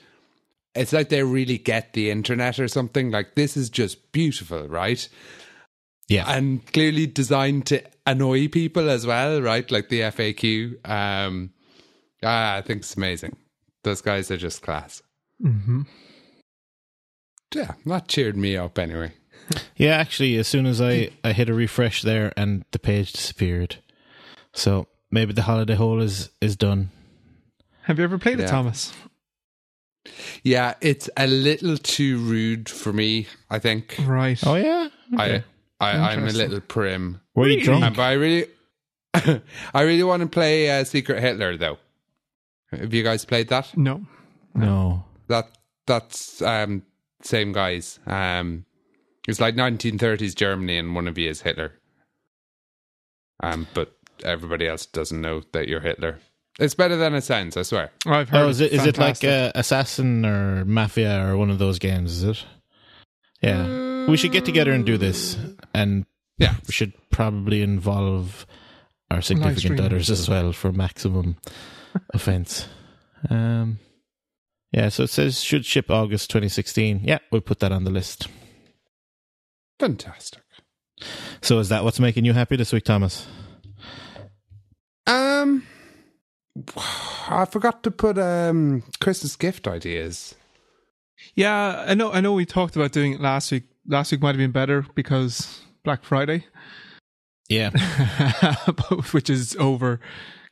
it's 0.75 0.93
like 0.93 1.09
they 1.09 1.23
really 1.23 1.57
get 1.57 1.93
the 1.93 2.11
internet 2.11 2.59
or 2.59 2.67
something. 2.67 3.11
Like 3.11 3.35
this 3.35 3.57
is 3.57 3.69
just 3.69 4.11
beautiful, 4.11 4.67
right? 4.67 5.07
Yeah, 6.07 6.25
And 6.29 6.65
clearly 6.73 7.07
designed 7.07 7.67
to 7.67 7.81
annoy 8.05 8.49
people 8.49 8.89
as 8.89 9.05
well, 9.07 9.41
right? 9.41 9.69
Like 9.71 9.89
the 9.89 10.01
FAQ. 10.01 10.87
Um 10.87 11.51
ah, 12.23 12.55
I 12.55 12.61
think 12.61 12.81
it's 12.81 12.95
amazing. 12.97 13.37
Those 13.83 14.01
guys 14.01 14.29
are 14.29 14.37
just 14.37 14.61
class. 14.61 15.01
Mm-hmm. 15.41 15.83
Yeah, 17.53 17.73
that 17.85 18.07
cheered 18.07 18.37
me 18.37 18.55
up 18.57 18.77
anyway. 18.79 19.13
yeah. 19.75 19.95
Actually, 19.97 20.37
as 20.37 20.47
soon 20.47 20.65
as 20.65 20.81
I 20.81 21.11
I 21.23 21.33
hit 21.33 21.49
a 21.49 21.53
refresh 21.53 22.01
there, 22.01 22.31
and 22.37 22.63
the 22.71 22.79
page 22.79 23.11
disappeared. 23.13 23.77
So 24.53 24.87
maybe 25.09 25.33
the 25.33 25.43
holiday 25.43 25.75
hole 25.75 26.01
is 26.01 26.29
is 26.41 26.55
done. 26.55 26.91
Have 27.83 27.97
you 27.97 28.03
ever 28.05 28.17
played 28.17 28.39
it, 28.39 28.47
Thomas? 28.47 28.93
Yeah, 30.43 30.73
it's 30.81 31.09
a 31.17 31.27
little 31.27 31.77
too 31.77 32.17
rude 32.17 32.69
for 32.69 32.91
me, 32.91 33.27
I 33.49 33.59
think. 33.59 33.95
Right. 33.99 34.39
Oh 34.45 34.55
yeah, 34.55 34.89
I, 35.17 35.43
I 35.79 36.13
I'm 36.13 36.27
a 36.27 36.31
little 36.31 36.61
prim. 36.61 37.21
were 37.35 37.47
you 37.47 37.63
drunk? 37.63 37.83
Um, 37.83 37.93
but 37.93 38.01
I 38.01 38.13
really, 38.13 38.47
I 39.73 39.81
really 39.81 40.03
want 40.03 40.21
to 40.21 40.27
play 40.27 40.69
uh, 40.69 40.83
Secret 40.83 41.21
Hitler 41.21 41.57
though. 41.57 41.77
Have 42.71 42.93
you 42.93 43.03
guys 43.03 43.25
played 43.25 43.49
that? 43.49 43.77
No. 43.77 44.05
no. 44.55 45.03
That 45.27 45.49
that's 45.85 46.41
um 46.41 46.83
same 47.21 47.51
guys. 47.51 47.99
Um, 48.07 48.65
it's 49.27 49.39
like 49.39 49.55
1930s 49.55 50.35
Germany, 50.35 50.77
and 50.77 50.95
one 50.95 51.07
of 51.07 51.17
you 51.17 51.29
is 51.29 51.41
Hitler. 51.41 51.73
Um, 53.43 53.67
but 53.73 53.95
everybody 54.23 54.67
else 54.67 54.85
doesn't 54.85 55.21
know 55.21 55.41
that 55.51 55.67
you're 55.67 55.79
Hitler. 55.81 56.19
It's 56.59 56.75
better 56.75 56.95
than 56.97 57.13
it 57.15 57.21
sounds. 57.23 57.55
I 57.57 57.63
swear. 57.63 57.91
Oh, 58.05 58.11
I've 58.13 58.29
heard 58.29 58.45
Oh, 58.45 58.49
is 58.49 58.59
it 58.59 58.71
is 58.73 58.85
it 58.85 58.97
like 58.97 59.23
uh, 59.23 59.51
Assassin 59.55 60.25
or 60.25 60.65
Mafia 60.65 61.25
or 61.27 61.37
one 61.37 61.49
of 61.49 61.59
those 61.59 61.79
games? 61.79 62.11
Is 62.11 62.23
it? 62.23 62.45
Yeah, 63.41 64.05
we 64.07 64.17
should 64.17 64.31
get 64.31 64.45
together 64.45 64.71
and 64.71 64.85
do 64.85 64.97
this, 64.97 65.35
and 65.73 66.05
Yeah. 66.37 66.55
we 66.67 66.71
should 66.73 66.93
probably 67.09 67.61
involve 67.63 68.45
our 69.09 69.21
significant 69.21 69.79
others 69.79 70.09
as 70.11 70.29
well 70.29 70.51
for 70.53 70.71
maximum 70.71 71.37
offense. 72.13 72.67
Um, 73.29 73.79
yeah, 74.71 74.89
so 74.89 75.03
it 75.03 75.09
says 75.09 75.41
should 75.41 75.65
ship 75.65 75.89
August 75.89 76.29
2016. 76.29 77.01
Yeah, 77.03 77.17
we'll 77.31 77.41
put 77.41 77.59
that 77.59 77.71
on 77.71 77.83
the 77.83 77.91
list. 77.91 78.27
Fantastic. 79.79 80.43
So 81.41 81.57
is 81.59 81.69
that 81.69 81.83
what's 81.83 81.99
making 81.99 82.25
you 82.25 82.33
happy 82.33 82.55
this 82.55 82.71
week, 82.71 82.83
Thomas? 82.85 83.25
Um, 85.07 85.65
I 87.29 87.45
forgot 87.49 87.83
to 87.83 87.91
put 87.91 88.17
um 88.17 88.83
Christmas 88.99 89.35
gift 89.35 89.67
ideas. 89.67 90.35
Yeah, 91.35 91.85
I 91.87 91.93
know. 91.93 92.11
I 92.11 92.19
know. 92.21 92.33
We 92.33 92.45
talked 92.45 92.75
about 92.75 92.91
doing 92.91 93.13
it 93.13 93.21
last 93.21 93.51
week. 93.51 93.63
Last 93.87 94.11
week 94.11 94.21
might 94.21 94.29
have 94.29 94.37
been 94.37 94.51
better 94.51 94.85
because 94.95 95.61
Black 95.83 96.03
Friday, 96.03 96.45
Yeah, 97.49 97.69
which 99.11 99.29
is 99.29 99.55
over. 99.57 99.99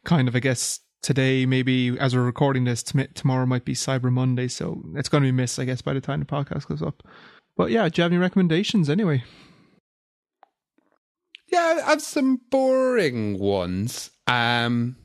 Kind 0.05 0.27
of, 0.27 0.35
I 0.35 0.39
guess 0.39 0.79
today. 1.01 1.45
Maybe 1.45 1.97
as 1.99 2.15
we're 2.15 2.23
recording 2.23 2.63
this, 2.63 2.81
tom- 2.83 3.07
tomorrow 3.13 3.45
might 3.45 3.65
be 3.65 3.73
Cyber 3.73 4.11
Monday, 4.11 4.47
so 4.47 4.81
it's 4.95 5.09
going 5.09 5.23
to 5.23 5.27
be 5.27 5.31
missed, 5.31 5.59
I 5.59 5.65
guess, 5.65 5.81
by 5.81 5.93
the 5.93 6.01
time 6.01 6.19
the 6.19 6.25
podcast 6.25 6.67
goes 6.67 6.81
up. 6.81 7.03
But 7.57 7.71
yeah, 7.71 7.87
do 7.89 7.99
you 7.99 8.03
have 8.03 8.11
any 8.11 8.19
recommendations 8.19 8.89
anyway? 8.89 9.23
Yeah, 11.51 11.81
I 11.85 11.89
have 11.89 12.01
some 12.01 12.41
boring 12.49 13.37
ones. 13.39 14.11
Um, 14.27 14.95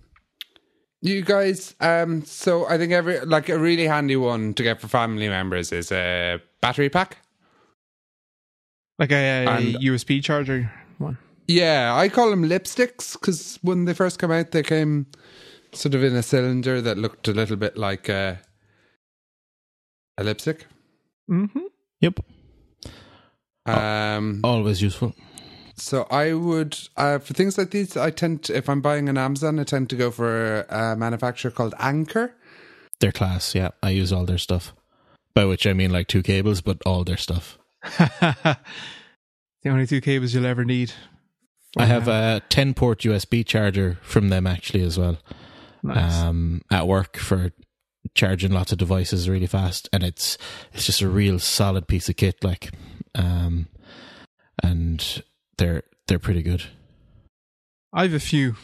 you 1.04 1.22
guys. 1.22 1.74
Um, 1.80 2.24
so 2.24 2.66
I 2.66 2.78
think 2.78 2.92
every 2.92 3.20
like 3.20 3.48
a 3.48 3.58
really 3.58 3.86
handy 3.86 4.16
one 4.16 4.54
to 4.54 4.62
get 4.62 4.80
for 4.80 4.88
family 4.88 5.28
members 5.28 5.70
is 5.72 5.92
a 5.92 6.40
battery 6.60 6.88
pack. 6.90 7.18
Like 8.98 9.12
a, 9.12 9.14
And- 9.14 9.74
USB 9.76 10.22
charger 10.22 10.70
one. 10.98 11.18
Yeah, 11.46 11.94
I 11.94 12.08
call 12.08 12.30
them 12.30 12.42
lipsticks 12.48 13.12
because 13.12 13.58
when 13.62 13.84
they 13.84 13.92
first 13.94 14.18
come 14.18 14.30
out, 14.30 14.50
they 14.52 14.62
came 14.62 15.06
sort 15.72 15.94
of 15.94 16.02
in 16.02 16.16
a 16.16 16.22
cylinder 16.22 16.80
that 16.80 16.96
looked 16.96 17.28
a 17.28 17.32
little 17.32 17.56
bit 17.56 17.76
like 17.76 18.08
a, 18.08 18.40
a 20.16 20.24
lipstick. 20.24 20.66
Mm-hmm. 21.30 21.60
yep, 22.00 22.20
Um, 23.66 24.40
always 24.44 24.80
useful. 24.80 25.14
So 25.76 26.06
I 26.10 26.34
would 26.34 26.78
uh, 26.96 27.18
for 27.18 27.34
things 27.34 27.58
like 27.58 27.70
these. 27.70 27.96
I 27.96 28.10
tend 28.10 28.44
to, 28.44 28.56
if 28.56 28.68
I'm 28.68 28.80
buying 28.80 29.08
an 29.08 29.18
Amazon, 29.18 29.58
I 29.58 29.64
tend 29.64 29.90
to 29.90 29.96
go 29.96 30.10
for 30.10 30.62
a 30.62 30.96
manufacturer 30.96 31.50
called 31.50 31.74
Anker. 31.78 32.34
They're 33.00 33.12
class, 33.12 33.54
yeah, 33.54 33.70
I 33.82 33.90
use 33.90 34.12
all 34.12 34.24
their 34.24 34.38
stuff. 34.38 34.72
By 35.34 35.44
which 35.44 35.66
I 35.66 35.72
mean 35.72 35.90
like 35.90 36.06
two 36.06 36.22
cables, 36.22 36.60
but 36.60 36.78
all 36.86 37.02
their 37.02 37.16
stuff. 37.16 37.58
the 37.98 38.56
only 39.66 39.86
two 39.86 40.00
cables 40.00 40.32
you'll 40.32 40.46
ever 40.46 40.64
need. 40.64 40.92
I 41.76 41.86
have 41.86 42.06
a 42.06 42.40
10 42.50 42.74
port 42.74 43.00
USB 43.00 43.44
charger 43.44 43.98
from 44.02 44.28
them 44.28 44.46
actually 44.46 44.82
as 44.82 44.96
well. 44.96 45.18
Nice. 45.82 46.20
Um, 46.20 46.62
at 46.70 46.86
work 46.86 47.16
for 47.16 47.50
charging 48.14 48.52
lots 48.52 48.70
of 48.72 48.78
devices 48.78 49.28
really 49.28 49.46
fast, 49.46 49.88
and 49.92 50.02
it's 50.02 50.38
it's 50.72 50.86
just 50.86 51.02
a 51.02 51.08
real 51.08 51.38
solid 51.38 51.88
piece 51.88 52.08
of 52.08 52.16
kit. 52.16 52.42
Like, 52.42 52.70
um, 53.14 53.68
and 54.62 55.22
they're 55.58 55.82
they're 56.06 56.18
pretty 56.18 56.42
good. 56.42 56.64
I 57.92 58.02
have 58.02 58.14
a 58.14 58.20
few. 58.20 58.56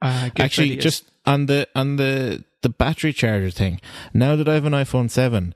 Uh, 0.00 0.30
actually, 0.38 0.76
just 0.76 1.04
on 1.26 1.46
the 1.46 1.68
on 1.74 1.96
the 1.96 2.44
the 2.62 2.68
battery 2.68 3.12
charger 3.12 3.50
thing. 3.50 3.80
Now 4.12 4.36
that 4.36 4.48
I 4.48 4.54
have 4.54 4.64
an 4.64 4.72
iPhone 4.72 5.10
seven 5.10 5.54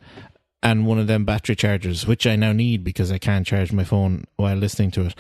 and 0.63 0.87
one 0.87 0.99
of 0.99 1.07
them 1.09 1.25
battery 1.25 1.57
chargers, 1.57 2.07
which 2.07 2.27
I 2.27 2.37
now 2.37 2.53
need 2.53 2.85
because 2.85 3.11
I 3.11 3.19
can't 3.19 3.47
charge 3.47 3.73
my 3.73 3.85
phone 3.85 4.25
while 4.37 4.57
listening 4.57 4.93
to 4.93 5.07
it. 5.07 5.15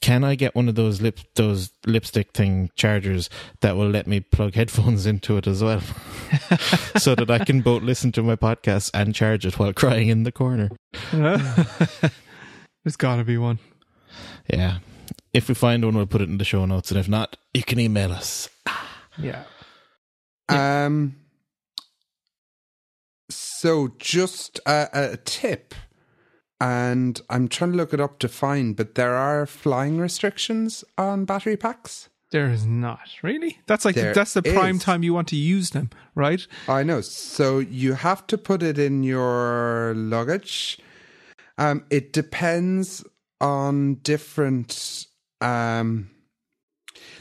Can 0.00 0.24
I 0.24 0.34
get 0.34 0.54
one 0.54 0.68
of 0.68 0.76
those 0.76 1.02
lip 1.02 1.20
those 1.34 1.70
lipstick 1.86 2.32
thing 2.32 2.70
chargers 2.74 3.28
that 3.60 3.76
will 3.76 3.88
let 3.90 4.06
me 4.06 4.20
plug 4.20 4.54
headphones 4.54 5.04
into 5.12 5.36
it 5.36 5.46
as 5.46 5.62
well, 5.62 5.80
so 6.96 7.14
that 7.14 7.30
I 7.30 7.44
can 7.44 7.60
both 7.60 7.82
listen 7.82 8.10
to 8.12 8.22
my 8.22 8.36
podcast 8.36 8.90
and 8.94 9.14
charge 9.14 9.44
it 9.44 9.58
while 9.58 9.72
crying 9.74 10.08
in 10.08 10.22
the 10.22 10.32
corner? 10.32 10.70
There's 11.12 12.96
got 12.96 13.16
to 13.16 13.24
be 13.24 13.36
one. 13.36 13.58
Yeah, 14.48 14.78
if 15.32 15.48
we 15.48 15.54
find 15.54 15.84
one, 15.84 15.94
we'll 15.96 16.06
put 16.06 16.20
it 16.20 16.28
in 16.28 16.38
the 16.38 16.44
show 16.44 16.64
notes, 16.66 16.90
and 16.90 16.98
if 17.00 17.08
not, 17.08 17.36
you 17.54 17.62
can 17.62 17.78
email 17.78 18.12
us. 18.12 18.48
Yeah. 19.18 19.44
Um. 20.48 21.16
So 23.28 23.92
just 23.98 24.58
a, 24.66 24.88
a 24.92 25.16
tip, 25.18 25.74
and 26.60 27.20
I'm 27.30 27.46
trying 27.48 27.72
to 27.72 27.76
look 27.76 27.92
it 27.94 28.00
up 28.00 28.18
to 28.20 28.28
find, 28.28 28.74
but 28.74 28.94
there 28.96 29.14
are 29.14 29.46
flying 29.46 29.98
restrictions 29.98 30.82
on 30.98 31.24
battery 31.26 31.56
packs. 31.56 32.08
There 32.32 32.48
is 32.50 32.64
not 32.64 33.00
really. 33.22 33.58
That's 33.66 33.84
like 33.84 33.96
There 33.96 34.14
that's 34.14 34.34
the 34.34 34.42
prime 34.42 34.76
is. 34.76 34.82
time 34.82 35.02
you 35.02 35.12
want 35.12 35.28
to 35.28 35.36
use 35.36 35.70
them, 35.70 35.90
right? 36.14 36.46
I 36.68 36.82
know. 36.84 37.00
So 37.00 37.58
you 37.58 37.94
have 37.94 38.26
to 38.28 38.38
put 38.38 38.62
it 38.62 38.78
in 38.78 39.02
your 39.02 39.94
luggage. 39.96 40.78
Um, 41.58 41.84
it 41.90 42.12
depends 42.12 43.04
on 43.40 43.94
different. 43.96 45.06
Um, 45.40 46.10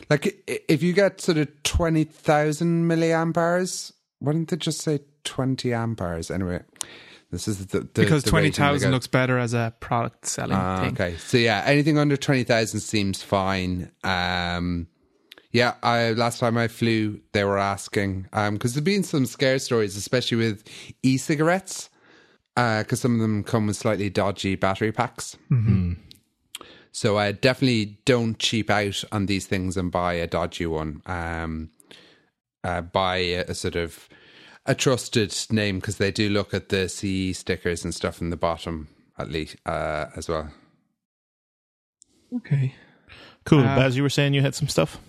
like 0.10 0.44
if 0.48 0.82
you 0.84 0.94
get 0.94 1.22
sort 1.22 1.38
of 1.38 1.48
twenty 1.64 2.04
thousand 2.04 2.86
milliamp 2.90 3.38
hours, 3.38 3.94
why 4.20 4.34
didn't 4.34 4.50
they 4.50 4.58
just 4.58 4.82
say 4.82 5.00
twenty 5.24 5.74
amp 5.74 6.02
hours? 6.02 6.30
Anyway, 6.32 6.62
this 7.32 7.48
is 7.48 7.68
the, 7.68 7.82
the 7.82 7.86
because 8.02 8.24
the 8.24 8.30
twenty 8.32 8.48
rating 8.48 8.64
they 8.64 8.68
thousand 8.70 8.90
get. 8.90 8.94
looks 8.94 9.08
better 9.08 9.38
as 9.38 9.54
a 9.54 9.74
product 9.80 10.26
selling 10.26 10.58
Ah, 10.58 10.82
thing. 10.82 10.94
okay, 10.94 11.16
so 11.18 11.38
yeah, 11.38 11.64
anything 11.66 11.98
under 11.98 12.18
twenty 12.18 12.44
thousand 12.44 12.80
seems 12.82 13.22
fine. 13.22 13.92
Um, 14.04 14.88
yeah, 15.52 15.76
I 15.82 16.12
last 16.12 16.40
time 16.40 16.58
I 16.58 16.68
flew, 16.68 17.22
they 17.32 17.44
were 17.44 17.58
asking 17.60 18.28
because 18.52 18.74
there've 18.74 18.84
been 18.84 19.04
some 19.04 19.26
scare 19.26 19.60
stories, 19.60 19.96
especially 19.96 20.38
with 20.38 20.64
e-cigarettes, 21.04 21.90
because 22.56 23.00
some 23.00 23.14
of 23.16 23.22
them 23.22 23.44
come 23.44 23.68
with 23.68 23.78
slightly 23.78 24.10
dodgy 24.10 24.56
battery 24.56 24.92
packs. 24.92 25.38
Mm-hmm. 25.52 25.94
So 26.92 27.18
I 27.18 27.32
definitely 27.32 28.00
don't 28.06 28.40
cheap 28.40 28.70
out 28.70 29.04
on 29.12 29.28
these 29.28 29.46
things 29.46 29.78
and 29.78 29.92
buy 29.92 30.14
a 30.14 30.28
dodgy 30.28 30.66
one. 30.66 31.02
Um, 31.06 31.70
uh, 32.64 32.82
buy 32.82 33.18
a, 33.18 33.46
a 33.50 33.54
sort 33.54 33.76
of 33.76 34.10
a 34.66 34.76
trusted 34.76 35.36
name 35.50 35.80
because 35.80 35.98
they 35.98 36.12
do 36.12 36.30
look 36.30 36.54
at 36.54 36.70
the 36.70 36.90
CE 36.90 37.38
stickers 37.38 37.84
and 37.84 37.94
stuff 37.94 38.22
in 38.22 38.30
the 38.30 38.38
bottom 38.38 38.90
at 39.18 39.30
least 39.30 39.58
uh, 39.66 40.08
as 40.16 40.30
well. 40.30 40.52
Okay. 42.36 42.76
Cool. 43.46 43.60
Uh, 43.60 43.76
Baz, 43.76 43.98
you 43.98 44.04
were 44.04 44.10
saying 44.10 44.34
you 44.34 44.42
had 44.42 44.56
some 44.56 44.68
stuff? 44.68 45.00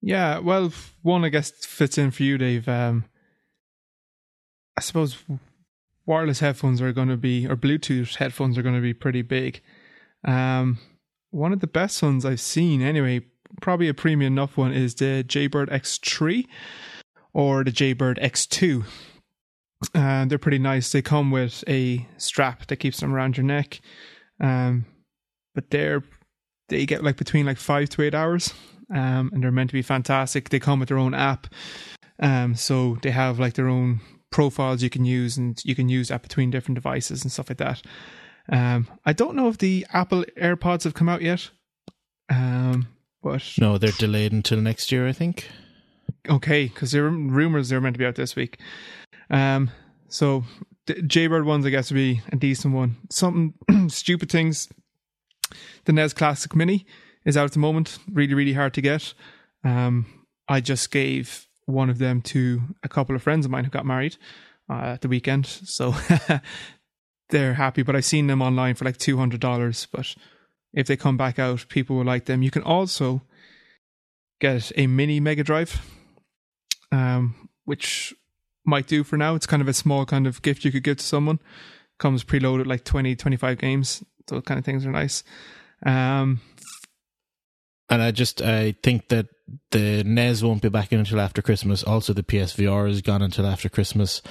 Yeah, 0.00 0.38
well, 0.38 0.72
one 1.02 1.24
I 1.24 1.28
guess 1.28 1.50
fits 1.50 1.98
in 1.98 2.10
for 2.10 2.22
you, 2.22 2.38
Dave. 2.38 2.68
Um, 2.68 3.04
I 4.76 4.80
suppose 4.80 5.18
wireless 6.06 6.40
headphones 6.40 6.80
are 6.80 6.92
going 6.92 7.08
to 7.08 7.16
be, 7.16 7.46
or 7.46 7.56
Bluetooth 7.56 8.16
headphones 8.16 8.58
are 8.58 8.62
going 8.62 8.74
to 8.74 8.80
be 8.80 8.94
pretty 8.94 9.22
big. 9.22 9.60
Um, 10.24 10.78
one 11.32 11.52
of 11.52 11.58
the 11.60 11.66
best 11.66 12.02
ones 12.02 12.24
I've 12.24 12.40
seen, 12.40 12.80
anyway, 12.80 13.22
probably 13.60 13.88
a 13.88 13.94
premium 13.94 14.32
enough 14.32 14.56
one, 14.56 14.72
is 14.72 14.94
the 14.94 15.24
Jaybird 15.26 15.68
X3 15.70 16.46
or 17.34 17.64
the 17.64 17.72
Jaybird 17.72 18.18
X2. 18.18 18.84
And 19.94 20.30
they're 20.30 20.38
pretty 20.38 20.60
nice. 20.60 20.92
They 20.92 21.02
come 21.02 21.32
with 21.32 21.64
a 21.66 22.06
strap 22.16 22.66
that 22.68 22.76
keeps 22.76 23.00
them 23.00 23.12
around 23.12 23.36
your 23.36 23.44
neck. 23.44 23.80
Um, 24.40 24.86
but 25.54 25.70
they're 25.70 26.04
they 26.68 26.86
get 26.86 27.02
like 27.04 27.16
between 27.16 27.44
like 27.44 27.58
five 27.58 27.90
to 27.90 28.02
eight 28.02 28.14
hours 28.14 28.54
um, 28.92 29.30
and 29.32 29.42
they're 29.42 29.50
meant 29.50 29.70
to 29.70 29.74
be 29.74 29.82
fantastic. 29.82 30.48
They 30.48 30.60
come 30.60 30.80
with 30.80 30.88
their 30.88 30.98
own 30.98 31.14
app, 31.14 31.46
um, 32.20 32.54
so 32.54 32.98
they 33.02 33.10
have 33.10 33.38
like 33.38 33.54
their 33.54 33.68
own 33.68 34.00
profiles 34.30 34.82
you 34.82 34.90
can 34.90 35.04
use, 35.04 35.36
and 35.36 35.60
you 35.64 35.74
can 35.74 35.88
use 35.88 36.08
that 36.08 36.22
between 36.22 36.50
different 36.50 36.76
devices 36.76 37.22
and 37.22 37.32
stuff 37.32 37.50
like 37.50 37.58
that. 37.58 37.82
Um, 38.52 38.86
I 39.04 39.12
don't 39.12 39.34
know 39.34 39.48
if 39.48 39.58
the 39.58 39.86
Apple 39.92 40.24
AirPods 40.40 40.84
have 40.84 40.94
come 40.94 41.08
out 41.08 41.22
yet, 41.22 41.50
um, 42.28 42.86
but 43.22 43.42
No, 43.58 43.78
they're 43.78 43.92
delayed 43.92 44.32
until 44.32 44.60
next 44.60 44.92
year, 44.92 45.08
I 45.08 45.12
think. 45.12 45.48
okay, 46.28 46.66
because 46.66 46.92
there 46.92 47.06
are 47.06 47.10
rumors 47.10 47.68
they're 47.70 47.80
meant 47.80 47.94
to 47.94 47.98
be 47.98 48.04
out 48.06 48.14
this 48.14 48.36
week. 48.36 48.58
Um, 49.30 49.70
so 50.08 50.44
the 50.86 50.94
Jaybird 50.94 51.46
ones, 51.46 51.64
I 51.64 51.70
guess, 51.70 51.90
would 51.90 51.96
be 51.96 52.20
a 52.30 52.36
decent 52.36 52.74
one. 52.74 52.96
Something 53.10 53.54
stupid 53.88 54.30
things. 54.30 54.68
The 55.86 55.92
NES 55.92 56.12
Classic 56.12 56.54
Mini 56.54 56.84
is 57.24 57.36
out 57.36 57.46
at 57.46 57.52
the 57.52 57.58
moment. 57.58 57.98
Really, 58.12 58.34
really 58.34 58.52
hard 58.52 58.74
to 58.74 58.80
get. 58.82 59.14
Um, 59.64 60.06
I 60.48 60.60
just 60.60 60.90
gave 60.90 61.46
one 61.66 61.88
of 61.88 61.98
them 61.98 62.20
to 62.22 62.60
a 62.82 62.88
couple 62.88 63.16
of 63.16 63.22
friends 63.22 63.46
of 63.46 63.50
mine 63.50 63.64
who 63.64 63.70
got 63.70 63.86
married 63.86 64.16
uh, 64.68 64.92
at 64.94 65.00
the 65.00 65.08
weekend, 65.08 65.46
so 65.46 65.94
they're 67.30 67.54
happy. 67.54 67.82
But 67.82 67.96
I've 67.96 68.04
seen 68.04 68.26
them 68.26 68.42
online 68.42 68.74
for 68.74 68.84
like 68.84 68.98
two 68.98 69.16
hundred 69.16 69.40
dollars. 69.40 69.86
But 69.90 70.14
if 70.72 70.86
they 70.86 70.96
come 70.96 71.16
back 71.16 71.38
out, 71.38 71.66
people 71.68 71.96
will 71.96 72.04
like 72.04 72.24
them. 72.26 72.42
You 72.42 72.50
can 72.50 72.62
also 72.62 73.22
get 74.40 74.72
a 74.76 74.86
mini 74.86 75.20
Mega 75.20 75.44
Drive, 75.44 75.80
um, 76.90 77.48
which 77.64 78.14
might 78.64 78.86
do 78.86 79.04
for 79.04 79.16
now. 79.16 79.34
It's 79.34 79.46
kind 79.46 79.62
of 79.62 79.68
a 79.68 79.74
small 79.74 80.06
kind 80.06 80.26
of 80.26 80.42
gift 80.42 80.64
you 80.64 80.72
could 80.72 80.84
give 80.84 80.98
to 80.98 81.04
someone. 81.04 81.38
Comes 81.98 82.24
preloaded 82.24 82.66
like 82.66 82.84
20, 82.84 83.14
25 83.16 83.58
games. 83.58 84.02
Those 84.28 84.42
kind 84.44 84.58
of 84.58 84.64
things 84.64 84.86
are 84.86 84.90
nice. 84.90 85.22
Um, 85.84 86.40
And 87.88 88.00
I 88.00 88.10
just 88.10 88.40
I 88.40 88.74
think 88.82 89.08
that 89.08 89.26
the 89.70 90.02
NES 90.04 90.42
won't 90.42 90.62
be 90.62 90.68
back 90.68 90.92
in 90.92 91.00
until 91.00 91.20
after 91.20 91.42
Christmas. 91.42 91.82
Also, 91.84 92.12
the 92.12 92.22
PSVR 92.22 92.88
is 92.88 93.02
gone 93.02 93.20
until 93.22 93.46
after 93.46 93.68
Christmas. 93.68 94.22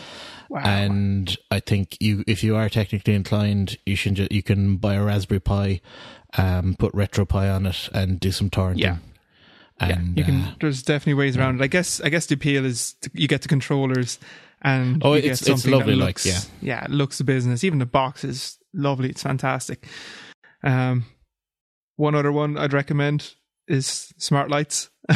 Wow. 0.52 0.62
And 0.64 1.36
I 1.50 1.60
think 1.62 1.98
you, 2.00 2.24
if 2.28 2.44
you 2.44 2.56
are 2.56 2.70
technically 2.70 3.14
inclined, 3.16 3.78
you 3.86 3.96
should 3.96 4.16
ju- 4.16 4.28
you 4.30 4.44
can 4.44 4.78
buy 4.78 4.96
a 4.96 5.04
Raspberry 5.04 5.40
Pi, 5.40 5.82
um, 6.38 6.76
put 6.78 6.94
RetroPie 6.94 7.56
on 7.56 7.66
it, 7.66 7.90
and 7.94 8.20
do 8.20 8.32
some 8.32 8.50
torrenting. 8.50 8.80
Yeah. 8.80 8.98
And, 9.80 9.90
yeah, 10.18 10.22
you 10.22 10.24
can. 10.26 10.42
uh, 10.42 10.54
there's 10.60 10.84
definitely 10.84 11.16
ways 11.16 11.36
around 11.38 11.60
it. 11.60 11.64
I 11.64 11.68
guess. 11.68 12.02
I 12.02 12.10
guess 12.10 12.26
the 12.28 12.36
appeal 12.36 12.66
is 12.66 12.94
to, 13.02 13.10
you 13.14 13.28
get 13.28 13.42
the 13.42 13.48
controllers, 13.48 14.20
and 14.62 15.02
Oh, 15.04 15.14
it's- 15.16 15.42
it's 15.48 15.66
lovely, 15.66 15.96
like, 15.96 16.08
looks- 16.10 16.26
yeah. 16.26 16.40
yeah, 16.62 16.84
it 16.86 16.92
looks 16.92 17.18
the 17.18 17.24
business. 17.24 17.64
Even 17.64 17.80
the 17.80 17.86
box 17.88 18.24
is 18.24 18.58
lovely. 18.74 19.10
It's 19.10 19.24
fantastic. 19.24 19.88
Um, 20.64 21.06
one 21.96 22.14
other 22.14 22.32
one 22.32 22.58
I'd 22.58 22.74
recommend 22.74 23.34
is 23.68 24.14
smart 24.18 24.50
lights. 24.52 24.90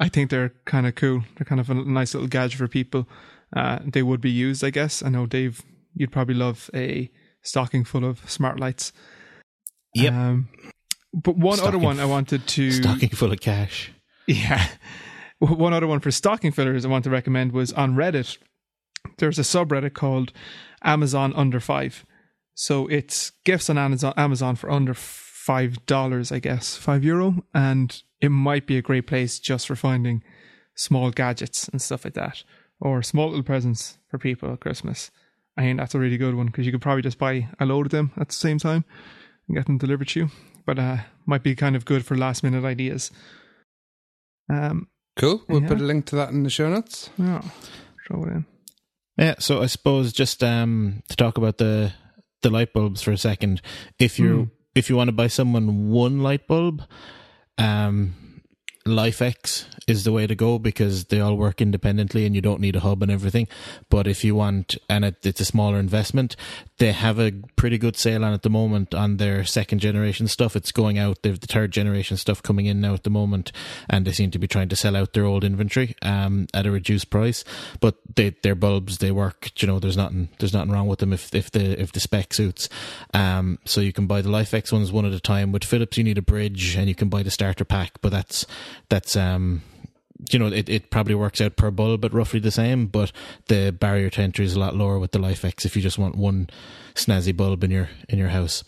I 0.00 0.08
think 0.08 0.30
they're 0.30 0.52
kind 0.64 0.86
of 0.86 0.94
cool. 0.94 1.22
They're 1.36 1.44
kind 1.44 1.60
of 1.60 1.70
a 1.70 1.74
nice 1.74 2.14
little 2.14 2.28
gadget 2.28 2.58
for 2.58 2.68
people. 2.68 3.06
Uh, 3.54 3.80
they 3.84 4.02
would 4.02 4.20
be 4.20 4.30
used, 4.30 4.64
I 4.64 4.70
guess. 4.70 5.02
I 5.02 5.08
know 5.08 5.26
Dave, 5.26 5.62
you'd 5.94 6.12
probably 6.12 6.34
love 6.34 6.70
a 6.74 7.10
stocking 7.42 7.84
full 7.84 8.04
of 8.04 8.28
smart 8.30 8.58
lights. 8.58 8.92
Yep. 9.94 10.12
Um, 10.12 10.48
but 11.12 11.36
one 11.36 11.60
other 11.60 11.78
one 11.78 12.00
I 12.00 12.06
wanted 12.06 12.46
to 12.46 12.70
stocking 12.82 13.10
full 13.10 13.32
of 13.32 13.40
cash. 13.40 13.92
yeah. 14.26 14.66
One 15.38 15.72
other 15.72 15.88
one 15.88 16.00
for 16.00 16.12
stocking 16.12 16.52
fillers 16.52 16.84
I 16.84 16.88
want 16.88 17.04
to 17.04 17.10
recommend 17.10 17.52
was 17.52 17.72
on 17.72 17.96
Reddit. 17.96 18.38
There's 19.18 19.38
a 19.40 19.42
subreddit 19.42 19.92
called 19.92 20.32
Amazon 20.84 21.32
Under 21.34 21.58
Five. 21.58 22.06
So 22.54 22.86
it's 22.86 23.32
gifts 23.44 23.68
on 23.68 23.76
Amazon, 23.76 24.14
Amazon 24.16 24.54
for 24.56 24.70
under 24.70 24.94
five 24.94 25.84
dollars, 25.86 26.30
I 26.30 26.38
guess, 26.38 26.76
five 26.76 27.02
euro, 27.02 27.42
and 27.52 28.00
it 28.20 28.28
might 28.28 28.66
be 28.66 28.78
a 28.78 28.82
great 28.82 29.06
place 29.08 29.40
just 29.40 29.66
for 29.66 29.74
finding 29.74 30.22
small 30.76 31.10
gadgets 31.10 31.66
and 31.68 31.82
stuff 31.82 32.04
like 32.04 32.14
that, 32.14 32.44
or 32.82 33.02
small 33.02 33.28
little 33.28 33.42
presents 33.44 33.96
for 34.10 34.18
people 34.18 34.52
at 34.52 34.60
Christmas. 34.60 35.10
I 35.56 35.62
think 35.62 35.78
that's 35.78 35.94
a 35.94 35.98
really 35.98 36.16
good 36.18 36.34
one 36.34 36.46
because 36.46 36.66
you 36.66 36.72
could 36.72 36.82
probably 36.82 37.02
just 37.02 37.18
buy 37.18 37.48
a 37.60 37.64
load 37.66 37.86
of 37.86 37.92
them 37.92 38.10
at 38.18 38.28
the 38.28 38.34
same 38.34 38.58
time 38.58 38.84
and 39.46 39.56
get 39.56 39.66
them 39.66 39.78
delivered 39.78 40.08
to 40.08 40.20
you. 40.20 40.28
But 40.66 40.78
uh, 40.78 40.96
might 41.26 41.42
be 41.42 41.54
kind 41.54 41.76
of 41.76 41.84
good 41.84 42.04
for 42.04 42.16
last 42.16 42.42
minute 42.42 42.64
ideas. 42.64 43.10
Um, 44.48 44.88
Cool. 45.16 45.42
We'll 45.46 45.60
Yeah. 45.62 45.68
put 45.68 45.80
a 45.80 45.84
link 45.84 46.06
to 46.06 46.16
that 46.16 46.30
in 46.30 46.42
the 46.42 46.48
show 46.50 46.70
notes. 46.70 47.10
yeah, 47.18 47.42
throw 48.06 48.24
it 48.24 48.30
in. 48.32 48.46
Yeah, 49.18 49.34
so 49.38 49.62
I 49.62 49.66
suppose 49.66 50.10
just 50.12 50.42
um, 50.42 51.02
to 51.10 51.16
talk 51.16 51.36
about 51.36 51.58
the 51.58 51.92
the 52.40 52.48
light 52.50 52.72
bulbs 52.72 53.02
for 53.02 53.12
a 53.12 53.18
second. 53.18 53.60
If 53.98 54.18
you 54.18 54.34
Hmm. 54.44 54.48
if 54.74 54.88
you 54.88 54.96
want 54.96 55.08
to 55.08 55.12
buy 55.12 55.26
someone 55.28 55.90
one 55.90 56.20
light 56.22 56.46
bulb, 56.48 56.82
um, 57.58 58.14
LIFX 58.84 59.66
is 59.86 60.04
the 60.04 60.12
way 60.12 60.26
to 60.26 60.34
go 60.34 60.58
because 60.58 61.06
they 61.06 61.20
all 61.20 61.36
work 61.36 61.60
independently 61.60 62.24
and 62.24 62.34
you 62.34 62.40
don't 62.40 62.60
need 62.60 62.76
a 62.76 62.80
hub 62.80 63.02
and 63.02 63.10
everything. 63.10 63.48
But 63.88 64.06
if 64.06 64.24
you 64.24 64.34
want, 64.34 64.76
and 64.88 65.04
it, 65.04 65.24
it's 65.24 65.40
a 65.40 65.44
smaller 65.44 65.78
investment, 65.78 66.36
they 66.78 66.92
have 66.92 67.18
a 67.18 67.32
pretty 67.56 67.78
good 67.78 67.96
sale 67.96 68.24
on 68.24 68.32
at 68.32 68.42
the 68.42 68.50
moment 68.50 68.94
on 68.94 69.16
their 69.16 69.44
second 69.44 69.78
generation 69.78 70.26
stuff. 70.28 70.56
It's 70.56 70.72
going 70.72 70.98
out. 70.98 71.22
They 71.22 71.28
have 71.28 71.40
the 71.40 71.46
third 71.46 71.70
generation 71.70 72.16
stuff 72.16 72.42
coming 72.42 72.66
in 72.66 72.80
now 72.80 72.94
at 72.94 73.04
the 73.04 73.10
moment, 73.10 73.52
and 73.88 74.04
they 74.04 74.12
seem 74.12 74.30
to 74.32 74.38
be 74.38 74.48
trying 74.48 74.68
to 74.68 74.76
sell 74.76 74.96
out 74.96 75.12
their 75.12 75.24
old 75.24 75.44
inventory 75.44 75.94
um, 76.02 76.48
at 76.52 76.66
a 76.66 76.70
reduced 76.70 77.10
price. 77.10 77.44
But 77.80 77.96
they, 78.16 78.30
their 78.42 78.54
bulbs, 78.54 78.98
they 78.98 79.12
work. 79.12 79.50
You 79.60 79.68
know, 79.68 79.78
there's 79.78 79.96
nothing 79.96 80.28
there's 80.38 80.52
nothing 80.52 80.72
wrong 80.72 80.88
with 80.88 80.98
them 80.98 81.12
if 81.12 81.32
if 81.34 81.50
the 81.50 81.80
if 81.80 81.92
the 81.92 82.00
spec 82.00 82.34
suits. 82.34 82.68
Um, 83.14 83.58
so 83.64 83.80
you 83.80 83.92
can 83.92 84.06
buy 84.06 84.22
the 84.22 84.30
LIFX 84.30 84.72
ones 84.72 84.90
one 84.90 85.06
at 85.06 85.12
a 85.12 85.20
time. 85.20 85.52
With 85.52 85.64
Philips, 85.64 85.96
you 85.96 86.04
need 86.04 86.18
a 86.18 86.22
bridge, 86.22 86.76
and 86.76 86.88
you 86.88 86.94
can 86.94 87.08
buy 87.08 87.22
the 87.22 87.30
starter 87.30 87.64
pack. 87.64 88.00
But 88.00 88.10
that's 88.10 88.46
that's 88.88 89.16
um 89.16 89.62
you 90.30 90.38
know 90.38 90.46
it, 90.46 90.68
it 90.68 90.90
probably 90.90 91.14
works 91.14 91.40
out 91.40 91.56
per 91.56 91.70
bulb 91.70 92.04
at 92.04 92.12
roughly 92.12 92.38
the 92.38 92.50
same 92.50 92.86
but 92.86 93.12
the 93.48 93.72
barrier 93.78 94.10
to 94.10 94.20
entry 94.20 94.44
is 94.44 94.54
a 94.54 94.60
lot 94.60 94.76
lower 94.76 94.98
with 94.98 95.12
the 95.12 95.18
LIFX 95.18 95.64
if 95.64 95.74
you 95.74 95.82
just 95.82 95.98
want 95.98 96.14
one 96.14 96.48
snazzy 96.94 97.36
bulb 97.36 97.64
in 97.64 97.70
your 97.70 97.88
in 98.08 98.18
your 98.18 98.28
house. 98.28 98.64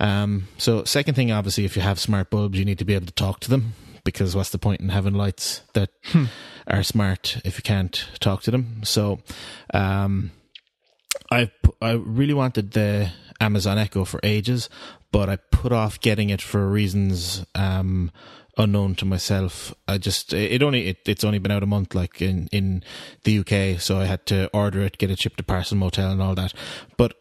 Um 0.00 0.48
so 0.58 0.84
second 0.84 1.14
thing 1.14 1.30
obviously 1.30 1.64
if 1.64 1.76
you 1.76 1.82
have 1.82 2.00
smart 2.00 2.30
bulbs 2.30 2.58
you 2.58 2.64
need 2.64 2.78
to 2.78 2.84
be 2.84 2.94
able 2.94 3.06
to 3.06 3.12
talk 3.12 3.40
to 3.40 3.50
them 3.50 3.74
because 4.04 4.34
what's 4.34 4.50
the 4.50 4.58
point 4.58 4.80
in 4.80 4.88
having 4.88 5.14
lights 5.14 5.62
that 5.74 5.90
are 6.66 6.82
smart 6.82 7.38
if 7.44 7.58
you 7.58 7.62
can't 7.62 8.08
talk 8.18 8.42
to 8.42 8.50
them? 8.50 8.82
So 8.84 9.20
um 9.72 10.32
I 11.30 11.50
I 11.80 11.92
really 11.92 12.34
wanted 12.34 12.72
the 12.72 13.10
Amazon 13.40 13.78
Echo 13.78 14.04
for 14.04 14.20
ages, 14.22 14.68
but 15.10 15.28
I 15.28 15.36
put 15.36 15.72
off 15.72 16.00
getting 16.00 16.30
it 16.30 16.40
for 16.40 16.68
reasons 16.68 17.44
um, 17.54 18.10
unknown 18.58 18.94
to 18.96 19.04
myself. 19.04 19.74
I 19.88 19.98
just 19.98 20.32
it 20.32 20.62
only 20.62 20.88
it, 20.88 20.98
it's 21.06 21.24
only 21.24 21.38
been 21.38 21.52
out 21.52 21.62
a 21.62 21.66
month, 21.66 21.94
like 21.94 22.20
in 22.20 22.48
in 22.52 22.82
the 23.24 23.38
UK, 23.38 23.80
so 23.80 23.98
I 23.98 24.04
had 24.04 24.26
to 24.26 24.50
order 24.52 24.80
it, 24.80 24.98
get 24.98 25.10
it 25.10 25.18
shipped 25.18 25.38
to 25.38 25.42
Parcel 25.42 25.76
Motel, 25.76 26.10
and 26.10 26.22
all 26.22 26.34
that. 26.34 26.54
But 26.96 27.14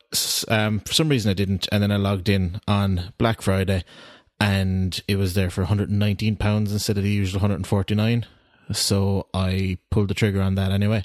um, 0.47 0.79
for 0.81 0.93
some 0.93 1.09
reason 1.09 1.31
I 1.31 1.35
didn't, 1.35 1.67
and 1.71 1.81
then 1.81 1.91
I 1.91 1.97
logged 1.97 2.29
in 2.29 2.61
on 2.67 3.13
Black 3.17 3.41
Friday, 3.41 3.83
and 4.39 5.01
it 5.07 5.15
was 5.15 5.33
there 5.33 5.49
for 5.49 5.61
119 5.61 6.35
pounds 6.35 6.71
instead 6.71 6.97
of 6.97 7.03
the 7.03 7.09
usual 7.09 7.39
149. 7.39 8.25
So 8.71 9.27
I 9.33 9.77
pulled 9.89 10.07
the 10.07 10.13
trigger 10.13 10.41
on 10.41 10.55
that 10.55 10.71
anyway 10.71 11.03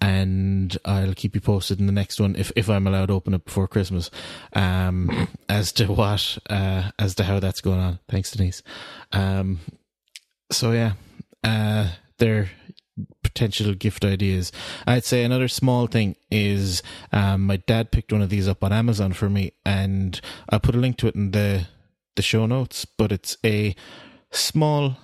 and 0.00 0.76
I'll 0.84 1.14
keep 1.14 1.34
you 1.34 1.40
posted 1.40 1.78
in 1.78 1.86
the 1.86 1.92
next 1.92 2.20
one 2.20 2.34
if, 2.36 2.50
if 2.56 2.70
I'm 2.70 2.86
allowed 2.86 3.06
to 3.06 3.14
open 3.14 3.34
it 3.34 3.44
before 3.44 3.68
Christmas, 3.68 4.10
um, 4.54 5.28
as 5.48 5.72
to 5.72 5.86
what, 5.86 6.38
uh, 6.48 6.90
as 6.98 7.14
to 7.16 7.24
how 7.24 7.40
that's 7.40 7.60
going 7.60 7.80
on. 7.80 7.98
Thanks, 8.08 8.30
Denise. 8.30 8.62
Um, 9.12 9.60
so 10.50 10.72
yeah, 10.72 10.92
uh, 11.44 11.90
they're 12.18 12.50
potential 13.22 13.74
gift 13.74 14.04
ideas. 14.04 14.52
I'd 14.86 15.04
say 15.04 15.22
another 15.22 15.48
small 15.48 15.86
thing 15.86 16.16
is, 16.30 16.82
um, 17.12 17.46
my 17.46 17.56
dad 17.56 17.90
picked 17.90 18.12
one 18.12 18.22
of 18.22 18.30
these 18.30 18.48
up 18.48 18.64
on 18.64 18.72
Amazon 18.72 19.12
for 19.12 19.28
me 19.28 19.52
and 19.64 20.20
I'll 20.48 20.60
put 20.60 20.74
a 20.74 20.78
link 20.78 20.96
to 20.98 21.08
it 21.08 21.14
in 21.14 21.30
the, 21.30 21.68
the 22.16 22.22
show 22.22 22.46
notes, 22.46 22.84
but 22.84 23.12
it's 23.12 23.36
a 23.44 23.74
small, 24.30 24.96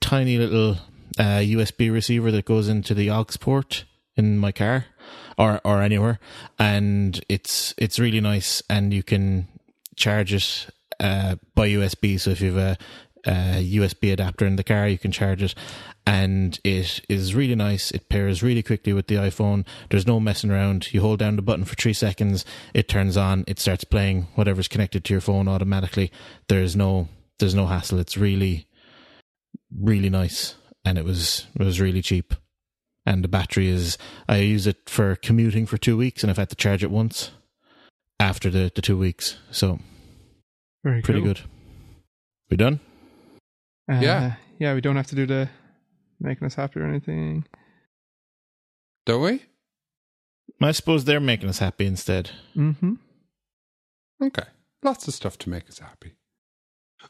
tiny 0.00 0.38
little 0.38 0.78
uh, 1.18 1.40
USB 1.40 1.92
receiver 1.92 2.30
that 2.30 2.44
goes 2.44 2.68
into 2.68 2.94
the 2.94 3.10
aux 3.10 3.24
port 3.40 3.84
in 4.18 4.38
my 4.38 4.52
car 4.52 4.86
or 5.38 5.60
or 5.64 5.82
anywhere, 5.82 6.18
and 6.58 7.24
it's 7.28 7.74
it's 7.78 7.98
really 7.98 8.20
nice, 8.20 8.62
and 8.68 8.92
you 8.92 9.02
can 9.02 9.48
charge 9.96 10.32
it 10.34 10.68
uh, 11.00 11.36
by 11.54 11.68
USB. 11.68 12.18
So 12.20 12.30
if 12.30 12.40
you 12.40 12.52
have 12.54 12.78
a, 13.26 13.30
a 13.30 13.76
USB 13.76 14.12
adapter 14.12 14.46
in 14.46 14.56
the 14.56 14.64
car, 14.64 14.88
you 14.88 14.98
can 14.98 15.12
charge 15.12 15.42
it, 15.42 15.54
and 16.06 16.58
it 16.64 17.00
is 17.08 17.34
really 17.34 17.54
nice. 17.54 17.90
It 17.90 18.08
pairs 18.08 18.42
really 18.42 18.62
quickly 18.62 18.92
with 18.92 19.06
the 19.06 19.16
iPhone. 19.16 19.66
There's 19.90 20.06
no 20.06 20.20
messing 20.20 20.50
around. 20.50 20.92
You 20.92 21.00
hold 21.00 21.20
down 21.20 21.36
the 21.36 21.42
button 21.42 21.64
for 21.64 21.76
three 21.76 21.92
seconds, 21.92 22.44
it 22.74 22.88
turns 22.88 23.16
on, 23.16 23.44
it 23.46 23.58
starts 23.58 23.84
playing 23.84 24.26
whatever's 24.34 24.68
connected 24.68 25.04
to 25.04 25.14
your 25.14 25.20
phone 25.20 25.48
automatically. 25.48 26.10
There's 26.48 26.74
no 26.74 27.08
there's 27.38 27.54
no 27.54 27.66
hassle. 27.66 28.00
It's 28.00 28.16
really 28.16 28.66
really 29.70 30.10
nice, 30.10 30.56
and 30.84 30.98
it 30.98 31.04
was 31.04 31.46
it 31.54 31.62
was 31.62 31.80
really 31.80 32.02
cheap. 32.02 32.34
And 33.08 33.24
the 33.24 33.28
battery 33.28 33.68
is 33.68 33.96
I 34.28 34.36
use 34.36 34.66
it 34.66 34.90
for 34.90 35.16
commuting 35.16 35.64
for 35.64 35.78
two 35.78 35.96
weeks, 35.96 36.22
and 36.22 36.30
I've 36.30 36.36
had 36.36 36.50
to 36.50 36.56
charge 36.56 36.84
it 36.84 36.90
once 36.90 37.30
after 38.20 38.50
the 38.50 38.70
the 38.74 38.82
two 38.82 38.98
weeks. 38.98 39.38
So 39.50 39.78
Very 40.84 41.00
pretty 41.00 41.20
cool. 41.20 41.28
good. 41.28 41.40
We 42.50 42.56
done? 42.58 42.80
Uh, 43.90 44.00
Yeah. 44.02 44.34
Yeah, 44.58 44.74
we 44.74 44.82
don't 44.82 44.96
have 44.96 45.06
to 45.06 45.14
do 45.14 45.24
the 45.24 45.48
making 46.20 46.44
us 46.46 46.54
happy 46.56 46.80
or 46.80 46.84
anything. 46.86 47.46
Don't 49.06 49.22
we? 49.22 49.42
I 50.60 50.72
suppose 50.72 51.04
they're 51.04 51.20
making 51.32 51.48
us 51.48 51.60
happy 51.60 51.86
instead. 51.86 52.30
Mm-hmm. 52.56 52.94
Okay. 54.24 54.48
Lots 54.82 55.08
of 55.08 55.14
stuff 55.14 55.38
to 55.38 55.48
make 55.48 55.66
us 55.68 55.78
happy. 55.78 56.12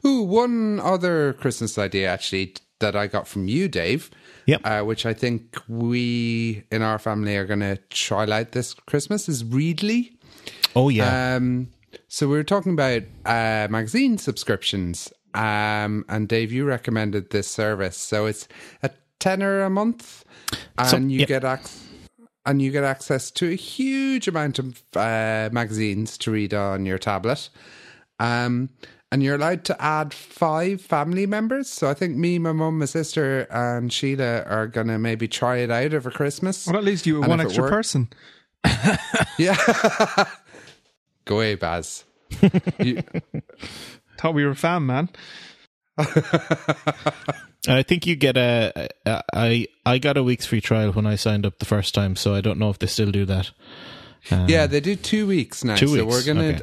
Ooh, 0.05 0.21
one 0.23 0.79
other 0.79 1.33
Christmas 1.33 1.77
idea 1.77 2.07
actually 2.09 2.53
that 2.79 2.95
I 2.95 3.07
got 3.07 3.27
from 3.27 3.47
you, 3.47 3.67
Dave. 3.67 4.09
Yep. 4.45 4.61
Uh, 4.63 4.81
which 4.81 5.05
I 5.05 5.13
think 5.13 5.57
we 5.67 6.63
in 6.71 6.81
our 6.81 6.97
family 6.97 7.35
are 7.37 7.45
going 7.45 7.59
to 7.59 7.77
try 7.89 8.29
out 8.29 8.51
this 8.53 8.73
Christmas 8.73 9.29
is 9.29 9.43
Readly. 9.43 10.17
Oh 10.75 10.89
yeah. 10.89 11.35
Um, 11.35 11.69
so 12.07 12.27
we 12.27 12.35
were 12.37 12.43
talking 12.43 12.73
about 12.73 13.03
uh, 13.25 13.67
magazine 13.69 14.17
subscriptions, 14.17 15.11
um, 15.33 16.05
and 16.09 16.27
Dave, 16.27 16.51
you 16.51 16.65
recommended 16.65 17.29
this 17.29 17.47
service. 17.47 17.97
So 17.97 18.25
it's 18.25 18.47
a 18.81 18.89
tenner 19.19 19.61
a 19.61 19.69
month, 19.69 20.23
and 20.77 20.87
So- 20.89 20.97
you 20.97 21.19
yep. 21.19 21.27
get 21.27 21.43
access. 21.43 21.85
And 22.45 22.61
you 22.61 22.71
get 22.71 22.83
access 22.83 23.29
to 23.31 23.51
a 23.51 23.55
huge 23.55 24.27
amount 24.27 24.57
of 24.57 24.81
uh, 24.95 25.49
magazines 25.51 26.17
to 26.19 26.31
read 26.31 26.53
on 26.53 26.83
your 26.85 26.97
tablet. 26.97 27.49
Um, 28.17 28.69
and 29.11 29.23
you're 29.23 29.35
allowed 29.35 29.63
to 29.65 29.81
add 29.81 30.13
five 30.13 30.81
family 30.81 31.25
members. 31.25 31.67
So 31.69 31.89
I 31.89 31.93
think 31.93 32.15
me, 32.15 32.37
my 32.39 32.51
mum, 32.51 32.79
my 32.79 32.85
sister, 32.85 33.41
and 33.49 33.91
Sheila 33.91 34.43
are 34.43 34.67
going 34.67 34.87
to 34.87 34.99
maybe 34.99 35.27
try 35.27 35.57
it 35.57 35.71
out 35.71 35.93
over 35.93 36.11
Christmas. 36.11 36.67
Well, 36.67 36.77
at 36.77 36.83
least 36.83 37.05
you 37.07 37.15
with 37.15 37.23
And 37.23 37.29
one 37.31 37.41
extra 37.41 37.63
work- 37.63 37.71
person. 37.71 38.09
Yeah. 39.37 39.55
Go 41.25 41.35
away, 41.37 41.55
Baz. 41.55 42.03
You- 42.79 43.01
Thought 44.17 44.33
we 44.33 44.43
were 44.43 44.51
a 44.51 44.55
fan, 44.55 44.85
man. 44.85 45.09
I 47.67 47.83
think 47.83 48.05
you 48.07 48.15
get 48.15 48.37
a, 48.37 48.89
a. 49.05 49.21
I 49.33 49.67
I 49.85 49.97
got 49.97 50.17
a 50.17 50.23
week's 50.23 50.45
free 50.45 50.61
trial 50.61 50.91
when 50.91 51.05
I 51.05 51.15
signed 51.15 51.45
up 51.45 51.59
the 51.59 51.65
first 51.65 51.93
time, 51.93 52.15
so 52.15 52.33
I 52.33 52.41
don't 52.41 52.57
know 52.59 52.69
if 52.69 52.79
they 52.79 52.87
still 52.87 53.11
do 53.11 53.25
that. 53.25 53.51
Um, 54.31 54.47
yeah, 54.49 54.65
they 54.67 54.79
do 54.79 54.95
two 54.95 55.27
weeks 55.27 55.63
now. 55.63 55.75
Two 55.75 55.87
so 55.87 56.05
weeks, 56.05 56.07
we're 56.07 56.25
gonna 56.33 56.47
okay. 56.49 56.61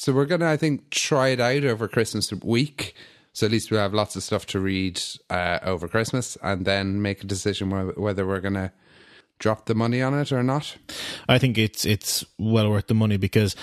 So 0.00 0.14
we're 0.14 0.24
gonna 0.24 0.48
I 0.48 0.56
think 0.56 0.88
try 0.88 1.28
it 1.28 1.40
out 1.40 1.62
over 1.62 1.86
Christmas 1.86 2.32
week. 2.32 2.94
So 3.34 3.44
at 3.44 3.52
least 3.52 3.70
we'll 3.70 3.80
have 3.80 3.92
lots 3.92 4.16
of 4.16 4.22
stuff 4.22 4.46
to 4.46 4.58
read 4.58 4.98
uh, 5.28 5.58
over 5.62 5.88
Christmas 5.88 6.38
and 6.42 6.64
then 6.64 7.02
make 7.02 7.22
a 7.22 7.26
decision 7.26 7.68
whether, 7.94 8.26
we're 8.26 8.40
gonna 8.40 8.72
drop 9.38 9.66
the 9.66 9.74
money 9.74 10.00
on 10.00 10.18
it 10.18 10.32
or 10.32 10.42
not. 10.42 10.74
I 11.28 11.38
think 11.38 11.58
it's 11.58 11.84
it's 11.84 12.24
well 12.38 12.70
worth 12.70 12.86
the 12.86 12.94
money 12.94 13.18
because 13.18 13.54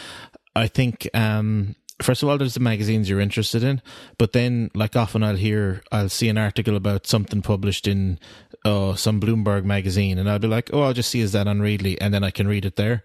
I 0.56 0.68
think 0.68 1.10
um 1.16 1.76
first 2.04 2.22
of 2.22 2.30
all 2.30 2.38
there's 2.38 2.54
the 2.54 2.60
magazines 2.60 3.10
you're 3.10 3.20
interested 3.20 3.64
in, 3.64 3.82
but 4.20 4.34
then 4.34 4.70
like 4.76 4.96
often 4.96 5.24
I'll 5.24 5.38
hear 5.38 5.82
I'll 5.92 6.08
see 6.08 6.30
an 6.30 6.38
article 6.38 6.76
about 6.76 7.08
something 7.08 7.42
published 7.42 7.88
in 7.88 8.20
uh, 8.64 8.94
some 8.94 9.20
Bloomberg 9.20 9.64
magazine 9.64 10.20
and 10.20 10.30
I'll 10.30 10.38
be 10.38 10.48
like, 10.48 10.70
oh 10.72 10.84
I'll 10.84 10.94
just 10.94 11.10
see 11.10 11.22
is 11.22 11.32
that 11.32 11.48
on 11.48 11.62
Readly 11.62 11.98
and 12.00 12.14
then 12.14 12.24
I 12.24 12.30
can 12.30 12.48
read 12.48 12.64
it 12.64 12.76
there, 12.76 13.04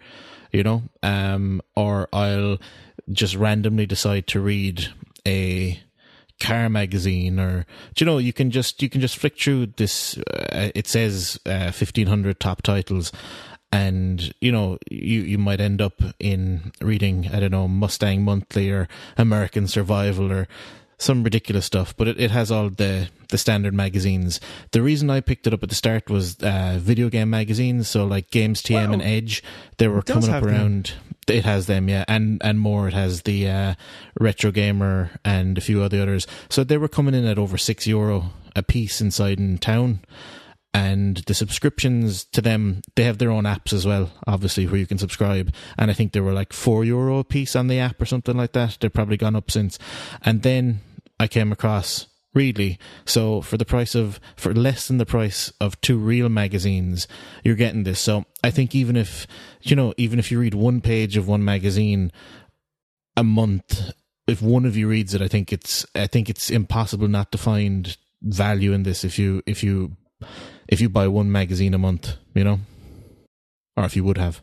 you 0.52 0.62
know, 0.62 0.82
um 1.02 1.62
or 1.74 2.10
I'll 2.12 2.58
just 3.10 3.34
randomly 3.34 3.86
decide 3.86 4.26
to 4.28 4.40
read 4.40 4.88
a 5.26 5.80
car 6.40 6.68
magazine 6.68 7.38
or 7.38 7.64
you 7.96 8.04
know 8.04 8.18
you 8.18 8.32
can 8.32 8.50
just 8.50 8.82
you 8.82 8.88
can 8.88 9.00
just 9.00 9.16
flick 9.16 9.38
through 9.38 9.66
this 9.76 10.18
uh, 10.18 10.70
it 10.74 10.88
says 10.88 11.38
uh, 11.46 11.70
1500 11.70 12.40
top 12.40 12.62
titles 12.62 13.12
and 13.70 14.34
you 14.40 14.50
know 14.50 14.76
you 14.90 15.20
you 15.20 15.38
might 15.38 15.60
end 15.60 15.80
up 15.80 16.02
in 16.18 16.72
reading 16.80 17.28
i 17.32 17.38
don't 17.38 17.52
know 17.52 17.68
mustang 17.68 18.22
monthly 18.24 18.70
or 18.70 18.88
american 19.16 19.68
survival 19.68 20.32
or 20.32 20.48
some 21.02 21.24
ridiculous 21.24 21.66
stuff 21.66 21.94
but 21.96 22.06
it, 22.08 22.20
it 22.20 22.30
has 22.30 22.50
all 22.50 22.68
the 22.70 23.08
the 23.30 23.38
standard 23.38 23.74
magazines 23.74 24.40
the 24.70 24.82
reason 24.82 25.10
i 25.10 25.20
picked 25.20 25.46
it 25.46 25.52
up 25.54 25.62
at 25.62 25.68
the 25.68 25.74
start 25.74 26.08
was 26.08 26.36
uh 26.42 26.78
video 26.80 27.08
game 27.08 27.30
magazines 27.30 27.88
so 27.88 28.04
like 28.04 28.30
games 28.30 28.62
tm 28.62 28.86
Wow. 28.88 28.92
and 28.94 29.02
edge 29.02 29.42
they 29.78 29.88
were 29.88 30.02
coming 30.02 30.24
up 30.28 30.34
have 30.34 30.44
them. 30.44 30.54
around 30.54 30.92
it 31.28 31.44
has 31.44 31.66
them, 31.66 31.88
yeah, 31.88 32.04
and 32.08 32.42
and 32.42 32.58
more. 32.58 32.88
It 32.88 32.94
has 32.94 33.22
the 33.22 33.48
uh, 33.48 33.74
retro 34.18 34.50
gamer 34.50 35.12
and 35.24 35.56
a 35.56 35.60
few 35.60 35.80
other 35.80 36.02
others. 36.02 36.26
So 36.50 36.64
they 36.64 36.76
were 36.78 36.88
coming 36.88 37.14
in 37.14 37.24
at 37.26 37.38
over 37.38 37.56
six 37.56 37.86
euro 37.86 38.32
a 38.56 38.62
piece 38.64 39.00
inside 39.00 39.38
in 39.38 39.58
town, 39.58 40.00
and 40.74 41.18
the 41.28 41.34
subscriptions 41.34 42.24
to 42.32 42.40
them 42.40 42.82
they 42.96 43.04
have 43.04 43.18
their 43.18 43.30
own 43.30 43.44
apps 43.44 43.72
as 43.72 43.86
well, 43.86 44.10
obviously 44.26 44.66
where 44.66 44.78
you 44.80 44.86
can 44.86 44.98
subscribe. 44.98 45.54
And 45.78 45.92
I 45.92 45.94
think 45.94 46.12
they 46.12 46.20
were 46.20 46.32
like 46.32 46.52
four 46.52 46.84
euro 46.84 47.18
a 47.18 47.24
piece 47.24 47.54
on 47.54 47.68
the 47.68 47.78
app 47.78 48.02
or 48.02 48.06
something 48.06 48.36
like 48.36 48.52
that. 48.52 48.78
They've 48.80 48.92
probably 48.92 49.16
gone 49.16 49.36
up 49.36 49.48
since. 49.48 49.78
And 50.22 50.42
then 50.42 50.80
I 51.22 51.28
came 51.28 51.52
across 51.52 52.08
Readly. 52.34 52.78
So 53.04 53.42
for 53.42 53.56
the 53.56 53.64
price 53.64 53.94
of 53.94 54.18
for 54.36 54.54
less 54.54 54.88
than 54.88 54.96
the 54.96 55.06
price 55.06 55.52
of 55.60 55.80
two 55.82 55.98
real 55.98 56.28
magazines, 56.28 57.06
you're 57.44 57.54
getting 57.54 57.84
this. 57.84 58.00
So 58.00 58.24
I 58.42 58.50
think 58.50 58.74
even 58.74 58.96
if 58.96 59.26
you 59.60 59.76
know, 59.76 59.94
even 59.98 60.18
if 60.18 60.32
you 60.32 60.40
read 60.40 60.54
one 60.54 60.80
page 60.80 61.16
of 61.16 61.28
one 61.28 61.44
magazine 61.44 62.10
a 63.16 63.22
month, 63.22 63.92
if 64.26 64.40
one 64.40 64.64
of 64.64 64.76
you 64.76 64.88
reads 64.88 65.14
it, 65.14 65.22
I 65.22 65.28
think 65.28 65.52
it's 65.52 65.86
I 65.94 66.06
think 66.06 66.28
it's 66.30 66.50
impossible 66.50 67.06
not 67.06 67.30
to 67.32 67.38
find 67.38 67.96
value 68.22 68.72
in 68.72 68.82
this 68.82 69.04
if 69.04 69.18
you 69.18 69.42
if 69.46 69.62
you 69.62 69.96
if 70.68 70.80
you 70.80 70.88
buy 70.88 71.06
one 71.06 71.30
magazine 71.30 71.74
a 71.74 71.78
month, 71.78 72.16
you 72.34 72.44
know? 72.44 72.60
Or 73.76 73.84
if 73.84 73.94
you 73.94 74.04
would 74.04 74.18
have. 74.18 74.42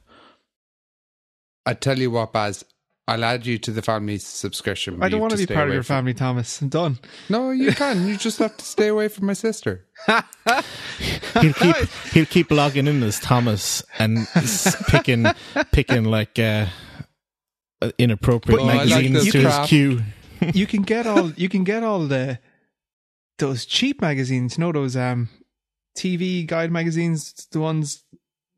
I 1.65 1.73
tell 1.73 1.99
you 1.99 2.11
what, 2.11 2.33
Baz, 2.33 2.63
I'll 3.09 3.23
add 3.25 3.45
you 3.45 3.57
to 3.57 3.71
the 3.71 3.81
family 3.81 4.17
subscription. 4.19 5.01
I 5.01 5.09
don't 5.09 5.19
want 5.19 5.31
to 5.31 5.37
be 5.37 5.45
part 5.47 5.59
of 5.63 5.67
away 5.69 5.73
your 5.75 5.83
from- 5.83 5.95
family, 5.97 6.13
Thomas. 6.13 6.61
I'm 6.61 6.69
done. 6.69 6.99
No, 7.29 7.51
you 7.51 7.71
can. 7.73 8.07
You 8.07 8.17
just 8.17 8.39
have 8.39 8.55
to 8.57 8.65
stay 8.65 8.87
away 8.87 9.07
from 9.07 9.25
my 9.25 9.33
sister. 9.33 9.85
He'll 11.41 11.53
keep 11.53 11.75
he'll 12.13 12.25
keep 12.25 12.51
logging 12.51 12.87
in 12.87 13.01
as 13.03 13.19
Thomas 13.19 13.83
and 13.97 14.27
picking 14.87 15.25
picking 15.71 16.05
like 16.05 16.37
uh 16.39 16.67
inappropriate 17.97 18.59
Oh, 18.61 18.67
I 18.67 18.83
like 18.83 18.89
magazines 19.11 19.31
to 19.31 19.41
crap. 19.41 19.61
his 19.61 19.69
queue. 19.69 20.01
you 20.53 20.67
can 20.67 20.83
get 20.83 21.07
all 21.07 21.31
you 21.31 21.49
can 21.49 21.63
get 21.63 21.83
all 21.83 22.05
the 22.07 22.39
those 23.37 23.65
cheap 23.65 24.01
magazines. 24.01 24.57
You 24.57 24.63
know 24.65 24.71
those 24.71 24.95
um 24.95 25.29
TV 25.97 26.45
guide 26.45 26.71
magazines, 26.71 27.33
the 27.51 27.59
ones 27.59 28.03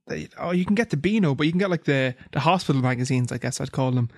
that 0.07 0.29
oh 0.37 0.51
you 0.51 0.65
can 0.65 0.75
get 0.75 0.89
the 0.89 0.97
Beano, 0.97 1.35
but 1.35 1.45
you 1.45 1.51
can 1.51 1.59
get 1.59 1.69
like 1.69 1.83
the 1.85 2.15
the 2.31 2.39
hospital 2.39 2.81
magazines. 2.81 3.31
I 3.31 3.37
guess 3.37 3.61
I'd 3.61 3.71
call 3.71 3.91
them. 3.91 4.09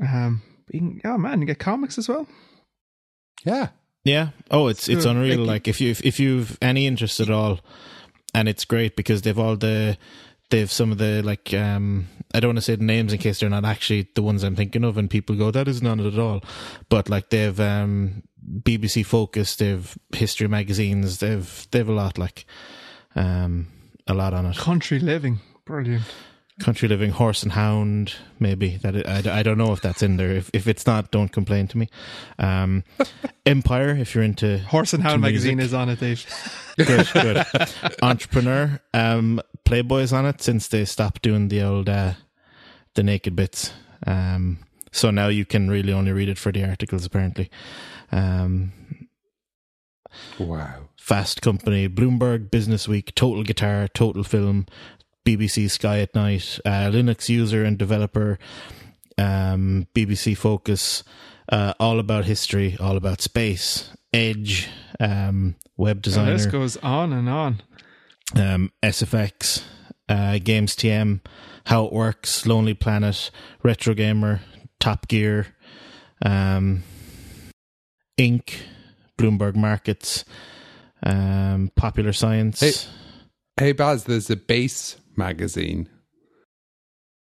Um, 0.00 0.42
but 0.66 0.74
you 0.74 0.80
can, 0.80 1.00
oh 1.04 1.18
man, 1.18 1.40
you 1.40 1.46
get 1.46 1.58
comics 1.58 1.98
as 1.98 2.08
well. 2.08 2.26
Yeah. 3.44 3.68
Yeah. 4.04 4.28
Oh, 4.50 4.68
it's 4.68 4.88
it's 4.88 5.04
unreal. 5.04 5.40
like- 5.40 5.48
Like 5.48 5.68
if 5.68 5.80
you 5.80 5.90
if 5.90 6.04
if 6.04 6.20
you've 6.20 6.56
any 6.62 6.86
interest 6.86 7.20
at 7.20 7.30
all, 7.30 7.60
and 8.34 8.48
it's 8.48 8.64
great 8.64 8.96
because 8.96 9.22
they've 9.22 9.38
all 9.38 9.56
the 9.56 9.98
they've 10.50 10.70
some 10.70 10.90
of 10.92 10.98
the 10.98 11.22
like 11.22 11.52
um 11.54 12.06
I 12.32 12.40
don't 12.40 12.50
want 12.50 12.58
to 12.58 12.62
say 12.62 12.76
the 12.76 12.84
names 12.84 13.12
in 13.12 13.18
case 13.18 13.40
they're 13.40 13.50
not 13.50 13.64
actually 13.64 14.08
the 14.14 14.22
ones 14.22 14.42
I'm 14.42 14.56
thinking 14.56 14.84
of, 14.84 14.96
and 14.96 15.10
people 15.10 15.36
go 15.36 15.50
that 15.50 15.68
is 15.68 15.82
none 15.82 16.00
at 16.00 16.18
all. 16.18 16.42
But 16.88 17.08
like 17.10 17.30
they've 17.30 17.58
um 17.60 18.22
BBC 18.62 19.04
Focus, 19.04 19.56
they've 19.56 19.96
history 20.14 20.48
magazines, 20.48 21.18
they've 21.18 21.66
they've 21.70 21.88
a 21.88 21.92
lot 21.92 22.16
like 22.18 22.46
um 23.14 23.66
a 24.06 24.14
lot 24.14 24.32
on 24.34 24.46
it. 24.46 24.56
Country 24.56 24.98
living, 24.98 25.40
brilliant. 25.66 26.04
Country 26.60 26.88
Living, 26.88 27.10
Horse 27.10 27.42
and 27.42 27.52
Hound, 27.52 28.14
maybe 28.38 28.76
that 28.78 29.26
I, 29.26 29.40
I 29.40 29.42
don't 29.42 29.58
know 29.58 29.72
if 29.72 29.80
that's 29.80 30.02
in 30.02 30.16
there. 30.16 30.30
If 30.30 30.50
if 30.52 30.66
it's 30.68 30.86
not, 30.86 31.10
don't 31.10 31.30
complain 31.32 31.66
to 31.68 31.78
me. 31.78 31.88
Um, 32.38 32.84
Empire, 33.46 33.90
if 33.90 34.14
you're 34.14 34.24
into 34.24 34.58
Horse 34.58 34.92
and 34.92 35.02
to 35.02 35.08
Hound 35.08 35.22
music. 35.22 35.34
magazine 35.34 35.60
is 35.60 35.74
on 35.74 35.88
it, 35.88 36.00
Dave. 36.00 36.24
good, 36.76 37.08
good. 37.12 37.44
Entrepreneur, 38.02 38.80
um, 38.94 39.40
Playboy's 39.64 40.12
on 40.12 40.26
it 40.26 40.40
since 40.42 40.68
they 40.68 40.84
stopped 40.84 41.22
doing 41.22 41.48
the 41.48 41.62
old 41.62 41.88
uh, 41.88 42.14
the 42.94 43.02
naked 43.02 43.34
bits. 43.34 43.72
Um, 44.06 44.58
so 44.92 45.10
now 45.10 45.28
you 45.28 45.44
can 45.44 45.70
really 45.70 45.92
only 45.92 46.12
read 46.12 46.28
it 46.28 46.38
for 46.38 46.52
the 46.52 46.64
articles, 46.64 47.04
apparently. 47.06 47.50
Um, 48.12 48.72
Wow. 50.38 50.88
Fast 50.96 51.40
Company, 51.42 51.88
Bloomberg 51.88 52.50
Business 52.50 52.88
Week, 52.88 53.14
Total 53.14 53.42
Guitar, 53.42 53.88
Total 53.88 54.24
Film, 54.24 54.66
BBC 55.24 55.70
Sky 55.70 56.00
at 56.00 56.14
Night, 56.14 56.58
uh, 56.64 56.90
Linux 56.90 57.28
user 57.28 57.64
and 57.64 57.78
developer, 57.78 58.38
um, 59.18 59.86
BBC 59.94 60.36
Focus, 60.36 61.04
uh, 61.50 61.74
all 61.78 61.98
about 61.98 62.24
history, 62.24 62.76
all 62.80 62.96
about 62.96 63.20
space, 63.20 63.90
Edge, 64.12 64.68
um, 64.98 65.56
web 65.76 66.02
designer. 66.02 66.32
this 66.32 66.46
goes 66.46 66.76
on 66.78 67.12
and 67.12 67.28
on. 67.28 67.62
Um, 68.34 68.72
SFX, 68.82 69.62
uh, 70.08 70.38
Games 70.38 70.74
TM, 70.76 71.20
How 71.66 71.86
It 71.86 71.92
Works, 71.92 72.46
Lonely 72.46 72.74
Planet, 72.74 73.30
Retro 73.62 73.94
Gamer, 73.94 74.40
Top 74.78 75.08
Gear, 75.08 75.48
um, 76.24 76.82
Inc., 78.18 78.54
Bloomberg 79.18 79.56
Markets, 79.56 80.24
um, 81.02 81.70
Popular 81.76 82.12
Science. 82.12 82.60
Hey. 82.60 82.72
Hey 83.58 83.72
Baz, 83.72 84.04
there's 84.04 84.30
a 84.30 84.36
bass 84.36 84.96
magazine. 85.20 85.88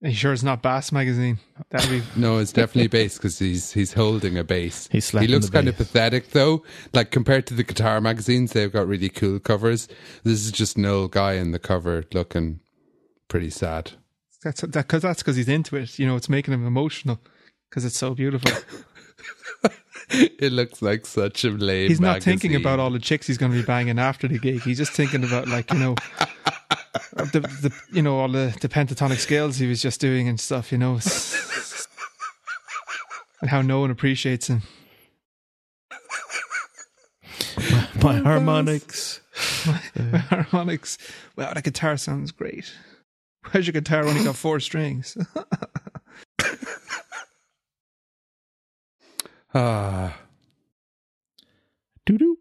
Are 0.03 0.09
you 0.09 0.15
sure 0.15 0.35
it's 0.35 0.43
not 0.43 0.61
Bass 0.61 0.93
magazine? 0.93 1.39
That'd 1.71 1.89
be 1.89 2.03
No, 2.21 2.37
it's 2.37 2.53
definitely 2.53 2.89
bass 2.89 3.17
because 3.17 3.39
he's 3.39 3.73
he's 3.73 3.95
holding 3.95 4.37
a 4.37 4.45
bass. 4.45 4.87
He's 4.93 5.09
he 5.09 5.27
looks 5.27 5.49
kind 5.49 5.67
of 5.67 5.77
pathetic 5.79 6.31
though. 6.31 6.63
Like 6.93 7.11
compared 7.11 7.47
to 7.47 7.55
the 7.55 7.65
guitar 7.65 8.03
magazines, 8.03 8.53
they've 8.53 8.71
got 8.71 8.87
really 8.87 9.09
cool 9.09 9.39
covers. 9.39 9.89
This 10.23 10.45
is 10.45 10.53
just 10.53 10.77
an 10.77 10.85
old 10.85 11.13
guy 11.13 11.35
in 11.35 11.53
the 11.53 11.59
cover 11.59 12.05
looking 12.13 12.61
pretty 13.29 13.49
sad. 13.49 13.93
that's 14.43 14.61
that 14.61 14.73
because 14.73 15.03
that's 15.03 15.23
because 15.23 15.37
he's 15.37 15.49
into 15.49 15.77
it. 15.77 15.99
You 15.99 16.07
know, 16.07 16.17
it's 16.17 16.29
making 16.29 16.53
him 16.53 16.67
emotional 16.67 17.19
because 17.71 17.87
it's 17.87 17.97
so 17.97 18.15
beautiful. 18.15 18.51
it 20.11 20.53
looks 20.53 20.83
like 20.83 21.07
such 21.07 21.45
a 21.45 21.51
lame. 21.51 21.89
he's 21.89 22.01
not 22.01 22.23
thinking 22.23 22.55
about 22.55 22.79
all 22.79 22.91
the 22.91 22.99
chicks 22.99 23.27
he's 23.27 23.39
going 23.39 23.53
to 23.53 23.59
be 23.59 23.65
banging 23.65 23.99
after 23.99 24.29
the 24.29 24.39
gig. 24.39 24.61
He's 24.61 24.77
just 24.77 24.93
thinking 24.93 25.25
about 25.25 25.49
like 25.49 25.73
you 25.73 25.79
know, 25.79 25.95
the, 27.15 27.41
the 27.41 27.73
you 27.93 28.03
know 28.03 28.19
all 28.19 28.29
the, 28.29 28.57
the 28.61 28.69
pentatonic 28.69 29.19
scales 29.19 29.57
he 29.57 29.67
was 29.67 29.83
just 29.83 30.01
doing 30.01 30.29
and 30.29 30.39
stuff. 30.39 30.71
You 30.73 30.79
know, 30.79 31.01
and 33.41 33.51
how 33.51 33.63
no 33.63 33.81
one 33.81 33.91
appreciates 33.91 34.49
him. 34.49 34.63
My 38.03 38.19
harmonics. 38.19 39.21
My 39.67 40.19
harmonics. 40.19 40.99
Wow, 41.37 41.55
the 41.55 41.63
guitar 41.63 41.97
sounds 41.97 42.33
great. 42.33 42.73
Where's 43.51 43.67
your 43.67 43.73
guitar 43.73 44.05
only 44.07 44.25
got 44.25 44.37
four 44.37 44.61
strings? 44.61 45.17
Ah, 49.57 50.19
Doo 52.07 52.19
doo. 52.19 52.37